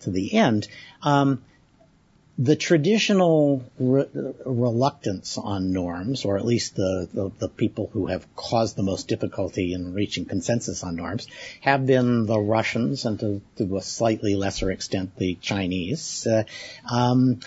to 0.00 0.10
the 0.10 0.34
end. 0.34 0.66
Um, 1.02 1.42
the 2.40 2.56
traditional 2.56 3.62
re- 3.78 4.06
reluctance 4.46 5.36
on 5.36 5.74
norms, 5.74 6.24
or 6.24 6.38
at 6.38 6.44
least 6.46 6.74
the, 6.74 7.06
the, 7.12 7.30
the, 7.38 7.48
people 7.50 7.90
who 7.92 8.06
have 8.06 8.34
caused 8.34 8.76
the 8.76 8.82
most 8.82 9.08
difficulty 9.08 9.74
in 9.74 9.92
reaching 9.92 10.24
consensus 10.24 10.82
on 10.82 10.96
norms, 10.96 11.26
have 11.60 11.84
been 11.84 12.24
the 12.24 12.38
Russians 12.38 13.04
and 13.04 13.20
to, 13.20 13.42
to 13.58 13.76
a 13.76 13.82
slightly 13.82 14.36
lesser 14.36 14.70
extent 14.70 15.16
the 15.16 15.34
Chinese. 15.34 16.26
Uh, 16.26 16.44
um, 16.90 17.40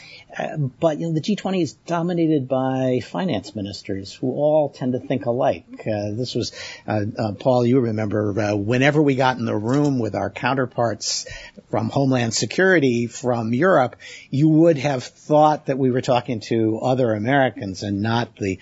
but 0.80 1.00
you 1.00 1.08
know, 1.08 1.14
the 1.14 1.22
G20 1.22 1.62
is 1.62 1.74
dominated 1.74 2.48
by 2.48 3.02
finance 3.04 3.56
ministers 3.56 4.14
who 4.14 4.32
all 4.32 4.70
tend 4.70 4.94
to 4.94 5.00
think 5.00 5.26
alike. 5.26 5.66
Uh, 5.82 6.12
this 6.12 6.36
was, 6.36 6.52
uh, 6.88 7.02
uh 7.18 7.32
Paul, 7.34 7.66
you 7.66 7.80
remember, 7.80 8.40
uh, 8.40 8.56
whenever 8.56 9.02
we 9.02 9.16
got 9.16 9.38
in 9.38 9.46
the 9.46 9.56
room 9.56 10.00
with 10.00 10.16
our 10.16 10.30
counterparts 10.30 11.28
from 11.70 11.90
Homeland 11.90 12.34
Security 12.34 13.08
from 13.08 13.54
Europe, 13.54 13.96
you 14.30 14.50
would 14.50 14.78
have 14.78 15.04
thought 15.04 15.68
that 15.68 15.78
we 15.78 15.92
were 15.92 16.02
talking 16.02 16.40
to 16.42 16.80
other 16.80 17.14
Americans 17.14 17.84
and 17.84 18.02
not 18.02 18.36
the 18.38 18.60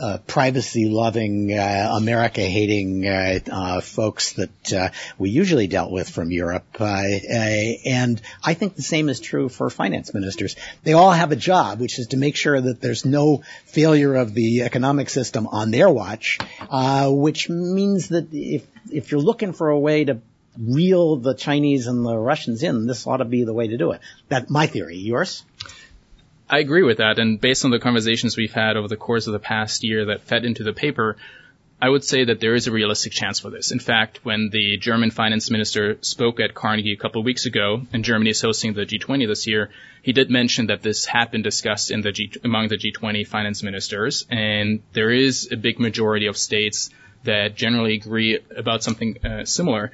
uh, 0.00 0.10
uh, 0.10 0.18
privacy-loving, 0.18 1.52
uh, 1.52 1.92
America-hating 1.96 3.06
uh, 3.06 3.38
uh, 3.50 3.80
folks 3.80 4.32
that 4.32 4.72
uh, 4.72 4.88
we 5.18 5.30
usually 5.30 5.66
dealt 5.66 5.92
with 5.92 6.08
from 6.08 6.30
Europe. 6.30 6.80
and 6.80 8.20
I 8.42 8.54
think 8.54 8.74
the 8.74 8.82
same 8.82 9.08
is 9.08 9.20
true 9.20 9.48
for 9.48 9.70
finance 9.70 10.12
ministers. 10.12 10.56
They 10.82 10.94
all 10.94 11.12
have 11.12 11.32
a 11.32 11.36
job, 11.36 11.80
which 11.80 11.98
is 11.98 12.08
to 12.08 12.16
make 12.16 12.36
sure 12.36 12.60
that 12.60 12.80
there's 12.80 13.04
no 13.04 13.42
failure 13.66 14.16
of 14.16 14.34
the 14.34 14.62
economic 14.62 15.10
system 15.10 15.46
on 15.46 15.70
their 15.70 15.88
watch, 15.88 16.38
which 17.06 17.48
means 17.48 18.08
that 18.08 18.28
if 18.32 18.66
if 18.90 19.10
you're 19.10 19.20
looking 19.20 19.52
for 19.52 19.68
a 19.68 19.78
way 19.78 20.04
to 20.04 20.20
reel 20.58 21.16
the 21.16 21.34
Chinese 21.34 21.86
and 21.86 22.04
the 22.04 22.16
Russians 22.16 22.62
in, 22.62 22.86
this 22.86 23.06
ought 23.06 23.18
to 23.18 23.24
be 23.24 23.44
the 23.44 23.54
way 23.54 23.68
to 23.68 23.76
do 23.76 23.92
it. 23.92 24.00
That's 24.28 24.50
my 24.50 24.66
theory. 24.66 24.96
Yours? 24.96 25.44
I 26.50 26.58
agree 26.58 26.82
with 26.82 26.98
that. 26.98 27.20
And 27.20 27.40
based 27.40 27.64
on 27.64 27.70
the 27.70 27.78
conversations 27.78 28.36
we've 28.36 28.52
had 28.52 28.76
over 28.76 28.88
the 28.88 28.96
course 28.96 29.28
of 29.28 29.32
the 29.32 29.38
past 29.38 29.84
year 29.84 30.06
that 30.06 30.22
fed 30.22 30.44
into 30.44 30.64
the 30.64 30.72
paper, 30.72 31.16
I 31.80 31.88
would 31.88 32.02
say 32.02 32.24
that 32.24 32.40
there 32.40 32.56
is 32.56 32.66
a 32.66 32.72
realistic 32.72 33.12
chance 33.12 33.38
for 33.38 33.50
this. 33.50 33.70
In 33.70 33.78
fact, 33.78 34.20
when 34.24 34.50
the 34.50 34.76
German 34.76 35.12
finance 35.12 35.48
minister 35.48 35.96
spoke 36.00 36.40
at 36.40 36.52
Carnegie 36.52 36.92
a 36.92 36.96
couple 36.96 37.20
of 37.20 37.24
weeks 37.24 37.46
ago, 37.46 37.82
and 37.92 38.04
Germany 38.04 38.30
is 38.30 38.40
hosting 38.42 38.74
the 38.74 38.84
G20 38.84 39.28
this 39.28 39.46
year, 39.46 39.70
he 40.02 40.12
did 40.12 40.28
mention 40.28 40.66
that 40.66 40.82
this 40.82 41.06
had 41.06 41.30
been 41.30 41.42
discussed 41.42 41.92
in 41.92 42.00
the 42.00 42.10
G, 42.10 42.32
among 42.42 42.66
the 42.66 42.76
G20 42.76 43.26
finance 43.26 43.62
ministers, 43.62 44.26
and 44.28 44.82
there 44.92 45.10
is 45.10 45.48
a 45.52 45.56
big 45.56 45.78
majority 45.78 46.26
of 46.26 46.36
states 46.36 46.90
that 47.22 47.54
generally 47.54 47.94
agree 47.94 48.40
about 48.56 48.82
something 48.82 49.24
uh, 49.24 49.44
similar. 49.44 49.92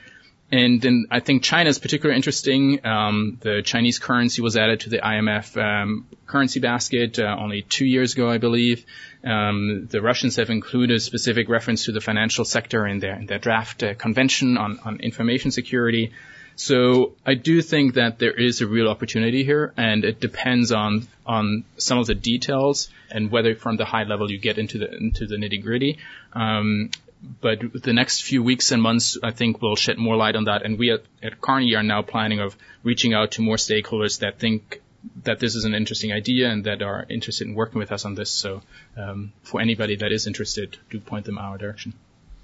And 0.51 0.80
then 0.80 1.07
I 1.11 1.18
think 1.20 1.42
China 1.42 1.68
is 1.68 1.78
particularly 1.80 2.16
interesting. 2.16 2.84
Um, 2.86 3.38
the 3.40 3.62
Chinese 3.64 3.99
currency 3.99 4.42
was 4.42 4.57
added 4.57 4.80
to 4.80 4.90
the 4.90 4.99
IMF 4.99 5.57
um, 5.61 6.07
currency 6.26 6.61
basket 6.61 7.18
uh, 7.18 7.36
only 7.38 7.62
two 7.62 7.84
years 7.84 8.12
ago, 8.12 8.30
I 8.30 8.38
believe. 8.38 8.84
Um, 9.24 9.88
the 9.90 10.01
Russians 10.01 10.36
have 10.36 10.51
included 10.51 10.97
a 10.97 11.01
specific 11.01 11.49
reference 11.49 11.86
to 11.86 11.92
the 11.92 12.01
financial 12.01 12.44
sector 12.44 12.86
in 12.86 13.01
their, 13.01 13.16
in 13.16 13.26
their 13.26 13.40
draft 13.40 13.82
uh, 13.82 13.94
convention 13.94 14.57
on, 14.57 14.78
on 14.84 15.01
information 15.01 15.51
security. 15.51 16.12
So 16.55 17.12
I 17.26 17.34
do 17.34 17.61
think 17.61 17.94
that 17.94 18.18
there 18.18 18.32
is 18.32 18.62
a 18.62 18.66
real 18.66 18.88
opportunity 18.88 19.44
here, 19.44 19.74
and 19.76 20.05
it 20.05 20.20
depends 20.20 20.72
on 20.72 21.07
on 21.26 21.64
some 21.76 21.99
of 21.99 22.07
the 22.07 22.14
details 22.14 22.88
and 23.11 23.30
whether 23.30 23.55
from 23.55 23.76
the 23.76 23.84
high 23.84 24.05
level 24.05 24.30
you 24.30 24.38
get 24.38 24.57
into 24.57 24.78
the 24.78 24.90
into 24.90 25.26
the 25.26 25.36
nitty 25.36 25.62
gritty. 25.62 25.99
Um, 26.32 26.90
but 27.23 27.83
the 27.83 27.93
next 27.93 28.23
few 28.23 28.43
weeks 28.43 28.73
and 28.73 28.83
months, 28.83 29.19
I 29.23 29.33
think, 29.33 29.62
will 29.62 29.77
shed 29.77 29.99
more 29.99 30.17
light 30.17 30.37
on 30.37 30.45
that. 30.45 30.62
And 30.64 30.79
we 30.79 30.93
at, 30.93 31.03
at 31.23 31.41
Carnegie 31.41 31.77
are 31.77 31.83
now 31.83 32.03
planning 32.03 32.41
of 32.41 32.57
reaching 32.83 33.14
out 33.14 33.33
to 33.33 33.43
more 33.43 33.57
stakeholders 33.57 34.21
that 34.21 34.39
think 34.39 34.81
that 35.25 35.39
this 35.39 35.55
is 35.55 35.64
an 35.64 35.75
interesting 35.75 36.12
idea 36.12 36.51
and 36.51 36.64
that 36.64 36.83
are 36.83 37.07
interested 37.09 37.47
in 37.47 37.55
working 37.55 37.79
with 37.79 37.93
us 37.93 38.05
on 38.05 38.14
this. 38.14 38.31
So, 38.31 38.62
um, 38.97 39.33
for 39.43 39.61
anybody 39.61 39.97
that 39.97 40.12
is 40.12 40.27
interested, 40.27 40.77
do 40.91 41.01
point 41.01 41.27
them 41.27 41.39
our 41.39 41.59
direction. 41.59 41.95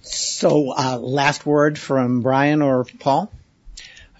So, 0.00 0.72
uh, 0.72 0.98
last 0.98 1.46
word 1.46 1.78
from 1.78 2.22
Brian 2.22 2.62
or 2.62 2.84
Paul? 2.84 3.32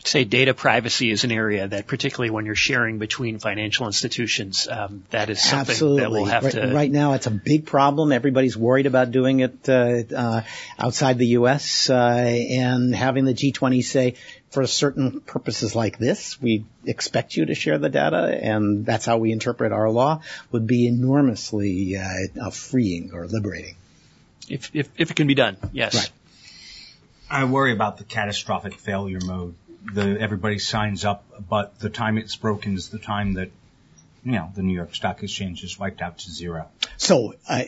Say 0.05 0.25
data 0.25 0.53
privacy 0.55 1.11
is 1.11 1.25
an 1.25 1.33
area 1.33 1.69
that, 1.69 1.87
particularly 1.87 2.31
when 2.31 2.47
you're 2.47 2.55
sharing 2.55 2.99
between 2.99 3.39
financial 3.39 3.87
institutions, 3.87 4.67
um, 4.69 5.05
that 5.11 5.31
is 5.31 5.43
something 5.43 5.73
Absolutely. 5.73 6.01
that 6.01 6.11
will 6.11 6.25
have 6.25 6.45
right, 6.45 6.53
to. 6.55 6.75
Right 6.75 6.91
now, 6.91 7.13
it's 7.13 7.27
a 7.27 7.31
big 7.31 7.67
problem. 7.67 8.13
Everybody's 8.13 8.57
worried 8.57 8.87
about 8.87 9.11
doing 9.13 9.41
it 9.41 9.69
uh, 9.69 10.03
uh, 10.15 10.43
outside 10.79 11.19
the 11.19 11.29
U.S. 11.29 11.89
Uh, 11.89 11.95
and 11.95 12.95
having 12.95 13.25
the 13.25 13.35
G20 13.35 13.85
say, 13.85 14.15
for 14.51 14.67
certain 14.67 15.21
purposes 15.21 15.75
like 15.75 15.99
this, 15.99 16.41
we 16.41 16.67
expect 16.85 17.37
you 17.37 17.47
to 17.47 17.55
share 17.55 17.79
the 17.79 17.89
data, 17.89 18.39
and 18.43 18.85
that's 18.85 19.07
how 19.07 19.17
we 19.17 19.33
interpret 19.33 19.73
our 19.73 19.89
law, 19.89 20.21
would 20.51 20.67
be 20.67 20.87
enormously 20.87 21.97
uh, 21.97 22.51
freeing 22.51 23.13
or 23.15 23.27
liberating. 23.27 23.77
If, 24.49 24.71
if, 24.75 24.91
if 24.99 25.11
it 25.11 25.15
can 25.15 25.27
be 25.27 25.35
done, 25.35 25.57
yes. 25.73 25.95
Right. 25.95 26.11
I 27.31 27.45
worry 27.45 27.73
about 27.73 27.97
the 27.97 28.05
catastrophic 28.05 28.75
failure 28.75 29.21
mode 29.25 29.55
the 29.93 30.19
everybody 30.21 30.59
signs 30.59 31.05
up, 31.05 31.25
but 31.49 31.79
the 31.79 31.91
time 31.91 32.19
it's 32.19 32.37
broken 32.37 32.75
is 32.75 32.89
the 32.89 32.99
time 32.99 33.35
that 33.35 33.51
you 34.25 34.33
know 34.33 34.51
the 34.55 34.63
New 34.63 34.75
York 34.75 34.95
Stock 34.95 35.23
Exchange 35.23 35.65
is 35.65 35.79
wiped 35.79 36.03
out 36.03 36.19
to 36.19 36.31
zero. 36.31 36.69
So 36.97 37.35
uh, 37.49 37.65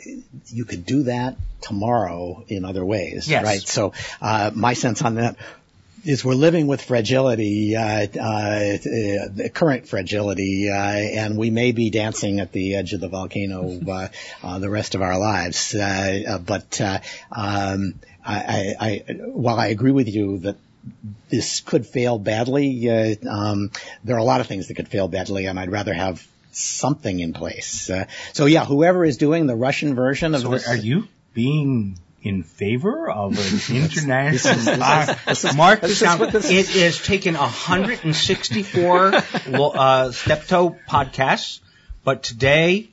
you 0.48 0.64
could 0.64 0.86
do 0.86 1.04
that 1.04 1.36
tomorrow 1.60 2.44
in 2.48 2.64
other 2.64 2.84
ways, 2.84 3.28
yes. 3.28 3.44
right? 3.44 3.60
So 3.60 3.92
uh, 4.20 4.50
my 4.54 4.74
sense 4.74 5.02
on 5.02 5.16
that 5.16 5.36
is 6.04 6.24
we're 6.24 6.34
living 6.34 6.66
with 6.66 6.82
fragility, 6.82 7.74
uh, 7.76 7.82
uh, 7.82 8.06
the 8.06 9.50
current 9.52 9.88
fragility, 9.88 10.68
uh, 10.68 10.74
and 10.74 11.38
we 11.38 11.50
may 11.50 11.72
be 11.72 11.90
dancing 11.90 12.40
at 12.40 12.52
the 12.52 12.76
edge 12.76 12.92
of 12.92 13.00
the 13.00 13.08
volcano 13.08 13.80
uh, 13.88 14.08
uh, 14.42 14.58
the 14.58 14.68
rest 14.68 14.94
of 14.94 15.02
our 15.02 15.18
lives. 15.18 15.74
Uh, 15.74 16.38
but 16.44 16.80
um, 17.32 17.94
I, 18.26 18.74
I, 18.80 19.04
while 19.18 19.58
I 19.58 19.66
agree 19.68 19.92
with 19.92 20.08
you 20.08 20.38
that 20.38 20.56
this 21.30 21.60
could 21.60 21.86
fail 21.86 22.18
badly. 22.18 22.90
Uh, 22.90 23.14
um, 23.28 23.70
there 24.02 24.16
are 24.16 24.20
a 24.20 24.24
lot 24.24 24.40
of 24.40 24.46
things 24.46 24.68
that 24.68 24.74
could 24.74 24.88
fail 24.88 25.08
badly, 25.08 25.46
and 25.46 25.58
I'd 25.58 25.70
rather 25.70 25.94
have 25.94 26.26
something 26.52 27.20
in 27.20 27.32
place. 27.32 27.90
Uh, 27.90 28.06
so 28.32 28.46
yeah, 28.46 28.64
whoever 28.64 29.04
is 29.04 29.16
doing 29.16 29.46
the 29.46 29.56
Russian 29.56 29.94
version 29.94 30.34
of 30.34 30.42
so 30.42 30.50
this, 30.50 30.68
are 30.68 30.76
you 30.76 31.08
being 31.32 31.98
in 32.24 32.42
favor 32.42 33.10
of 33.10 33.32
an 33.32 33.76
international 33.76 34.76
mark 35.54 35.82
this 35.82 36.00
down. 36.00 36.22
It 36.22 36.68
has 36.68 36.98
taken 37.02 37.34
164 37.34 39.14
uh, 39.14 40.10
Steptoe 40.12 40.76
podcasts, 40.88 41.60
but 42.02 42.22
today, 42.22 42.88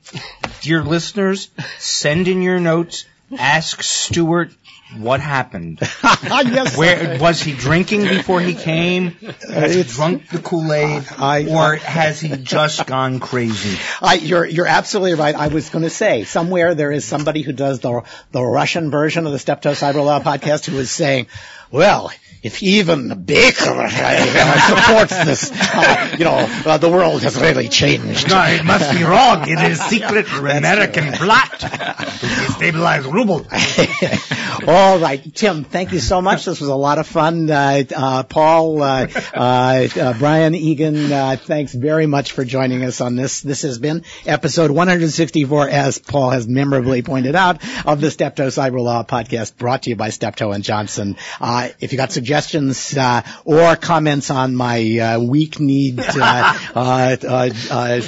dear 0.61 0.83
listeners, 0.83 1.49
send 1.77 2.27
in 2.27 2.41
your 2.41 2.59
notes. 2.59 3.05
Ask 3.37 3.81
Stewart 3.81 4.51
what 4.97 5.21
happened? 5.21 5.79
yes. 6.03 6.77
Where 6.77 7.19
was 7.19 7.41
he 7.41 7.53
drinking 7.53 8.03
before 8.03 8.41
he 8.41 8.53
came? 8.53 9.15
Uh, 9.23 9.31
has 9.53 9.75
he 9.75 9.83
drunk 9.83 10.29
the 10.29 10.39
Kool-Aid, 10.39 11.03
uh, 11.11 11.15
I, 11.17 11.45
or 11.45 11.75
has 11.75 12.19
he 12.19 12.35
just 12.35 12.85
gone 12.87 13.19
crazy? 13.19 13.79
I, 14.01 14.15
you're 14.15 14.45
you're 14.45 14.67
absolutely 14.67 15.13
right. 15.13 15.35
I 15.35 15.47
was 15.47 15.69
going 15.69 15.83
to 15.83 15.89
say 15.89 16.23
somewhere 16.23 16.75
there 16.75 16.91
is 16.91 17.05
somebody 17.05 17.41
who 17.41 17.53
does 17.53 17.79
the 17.79 18.03
the 18.31 18.43
Russian 18.43 18.91
version 18.91 19.25
of 19.25 19.31
the 19.31 19.39
Step 19.39 19.61
Steptoe 19.61 19.73
Cyber 19.73 20.03
Law 20.03 20.19
podcast 20.19 20.65
who 20.65 20.77
is 20.79 20.89
saying, 20.89 21.27
well, 21.69 22.11
if 22.43 22.63
even 22.63 23.07
the 23.07 23.15
Baker 23.15 23.69
uh, 23.69 24.59
supports 24.67 25.25
this, 25.25 25.51
uh, 25.53 26.15
you 26.17 26.25
know, 26.25 26.37
uh, 26.65 26.77
the 26.79 26.89
world 26.89 27.21
has 27.21 27.39
really 27.39 27.69
changed. 27.69 28.29
No, 28.29 28.41
it 28.45 28.65
must 28.65 28.91
be 28.97 29.03
wrong. 29.03 29.47
It 29.47 29.59
is 29.71 29.79
secret 29.91 30.27
American 30.33 31.13
plot 31.13 31.59
to 31.59 31.67
destabilize 31.67 33.03
ruble. 33.11 33.45
All 34.67 34.97
right, 34.97 35.23
Tim, 35.35 35.63
thank 35.63 35.91
you 35.91 35.99
so 35.99 36.21
much. 36.21 36.45
This 36.45 36.59
was 36.59 36.69
a 36.69 36.75
lot 36.75 36.97
of 36.97 37.05
fun. 37.05 37.49
Uh, 37.49 37.83
uh, 37.95 38.23
Paul, 38.23 38.81
uh, 38.81 39.07
Brian 40.17 40.55
Egan, 40.55 41.37
thanks 41.37 41.73
very 41.73 42.07
much 42.07 42.31
for 42.31 42.43
joining 42.43 42.83
us 42.83 43.01
on 43.01 43.15
this. 43.15 43.41
This 43.41 43.61
has 43.61 43.77
been 43.77 44.03
episode 44.25 44.71
164, 44.71 45.69
as 45.69 45.99
Paul 45.99 46.31
has 46.31 46.47
memorably 46.47 47.03
pointed 47.03 47.35
out, 47.35 47.61
of 47.85 48.01
the 48.01 48.09
Steptoe 48.09 48.47
Cyber 48.47 48.79
Law 48.79 49.03
podcast 49.03 49.57
brought 49.57 49.83
to 49.83 49.91
you 49.91 49.95
by 49.95 50.09
Steptoe 50.09 50.51
and 50.51 50.63
Johnson. 50.63 51.17
if 51.39 51.91
you 51.91 51.97
got 51.97 52.11
suggestions, 52.11 52.30
suggestions 52.31 52.97
uh, 52.97 53.21
or 53.43 53.75
comments 53.75 54.31
on 54.31 54.55
my 54.55 54.99
uh, 54.99 55.19
weak 55.19 55.59
need, 55.59 55.99
uh, 55.99 56.55
uh, 56.73 57.17
uh, 57.69 57.99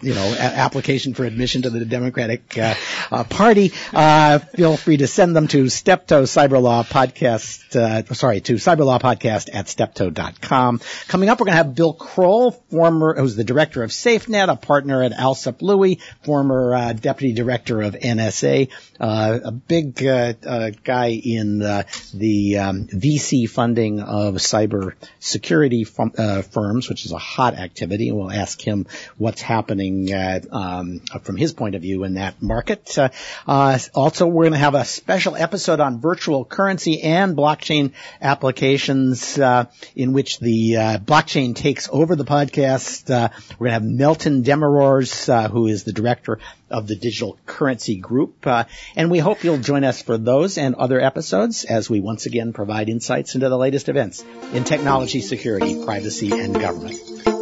you 0.00 0.14
know, 0.14 0.36
application 0.38 1.12
for 1.12 1.26
admission 1.26 1.60
to 1.60 1.68
the 1.68 1.84
Democratic 1.84 2.48
Party, 2.48 3.68
feel 3.68 4.78
free 4.78 4.96
to 4.96 5.06
send 5.06 5.36
them 5.36 5.48
to 5.48 5.68
Steptoe 5.68 6.22
Cyberlaw 6.22 6.86
Podcast. 6.86 8.14
sorry, 8.14 8.40
to 8.40 8.54
Cyberlaw 8.54 9.02
Podcast 9.02 9.50
at 9.52 9.68
steptoe.com. 9.68 10.80
Coming 11.08 11.28
up, 11.28 11.38
we're 11.38 11.44
going 11.44 11.58
to 11.58 11.62
have 11.62 11.74
Bill 11.74 11.92
Crowell, 11.92 12.52
former, 12.70 13.16
who's 13.18 13.36
the 13.36 13.44
director 13.44 13.82
of 13.82 13.90
SafeNet, 13.90 14.50
a 14.50 14.56
partner 14.56 15.02
at 15.02 15.12
Alsop 15.12 15.60
Louie, 15.60 16.00
former 16.24 16.94
deputy 16.94 17.34
director 17.34 17.82
of 17.82 17.92
NSA, 17.94 18.70
a 18.98 19.52
big 19.52 19.94
guy 19.94 21.20
in 21.22 21.58
the 21.58 22.58
um, 22.58 22.86
VC 22.86 23.25
VC 23.26 23.48
funding 23.48 24.00
of 24.00 24.34
cyber 24.34 24.94
security 25.18 25.86
uh, 26.18 26.42
firms, 26.42 26.88
which 26.88 27.04
is 27.04 27.12
a 27.12 27.18
hot 27.18 27.54
activity. 27.54 28.08
And 28.08 28.18
we'll 28.18 28.30
ask 28.30 28.60
him 28.60 28.86
what's 29.16 29.40
happening 29.40 30.12
uh, 30.12 30.40
um, 30.50 31.00
from 31.22 31.36
his 31.36 31.52
point 31.52 31.74
of 31.74 31.82
view 31.82 32.04
in 32.04 32.14
that 32.14 32.40
market. 32.40 32.96
Uh, 32.96 33.08
uh 33.46 33.78
also, 33.94 34.26
we're 34.26 34.44
going 34.44 34.52
to 34.52 34.58
have 34.58 34.74
a 34.74 34.84
special 34.84 35.36
episode 35.36 35.80
on 35.80 36.00
virtual 36.00 36.44
currency 36.44 37.02
and 37.02 37.36
blockchain 37.36 37.92
applications 38.20 39.38
uh, 39.38 39.66
in 39.94 40.12
which 40.12 40.38
the 40.38 40.76
uh, 40.76 40.98
blockchain 40.98 41.54
takes 41.54 41.88
over 41.90 42.16
the 42.16 42.24
podcast. 42.24 43.08
we're 43.58 43.68
going 43.68 43.68
to 43.68 43.70
have 43.70 43.82
Meltem 43.82 44.44
Demirors, 44.44 45.50
who 45.50 45.66
is 45.66 45.84
the 45.84 45.92
director 45.92 46.38
of 46.70 46.86
the 46.86 46.96
Digital 46.96 47.38
Currency 47.46 47.96
Group. 47.96 48.46
Uh, 48.46 48.64
and 48.96 49.10
we 49.10 49.18
hope 49.18 49.44
you'll 49.44 49.58
join 49.58 49.84
us 49.84 50.02
for 50.02 50.18
those 50.18 50.58
and 50.58 50.74
other 50.74 51.00
episodes 51.00 51.64
as 51.64 51.88
we 51.88 52.00
once 52.00 52.26
again 52.26 52.52
provide 52.52 52.88
insights 52.88 53.34
into 53.34 53.48
the 53.48 53.58
latest 53.58 53.88
events 53.88 54.24
in 54.52 54.64
technology, 54.64 55.20
security, 55.20 55.84
privacy, 55.84 56.32
and 56.32 56.54
government. 56.54 57.35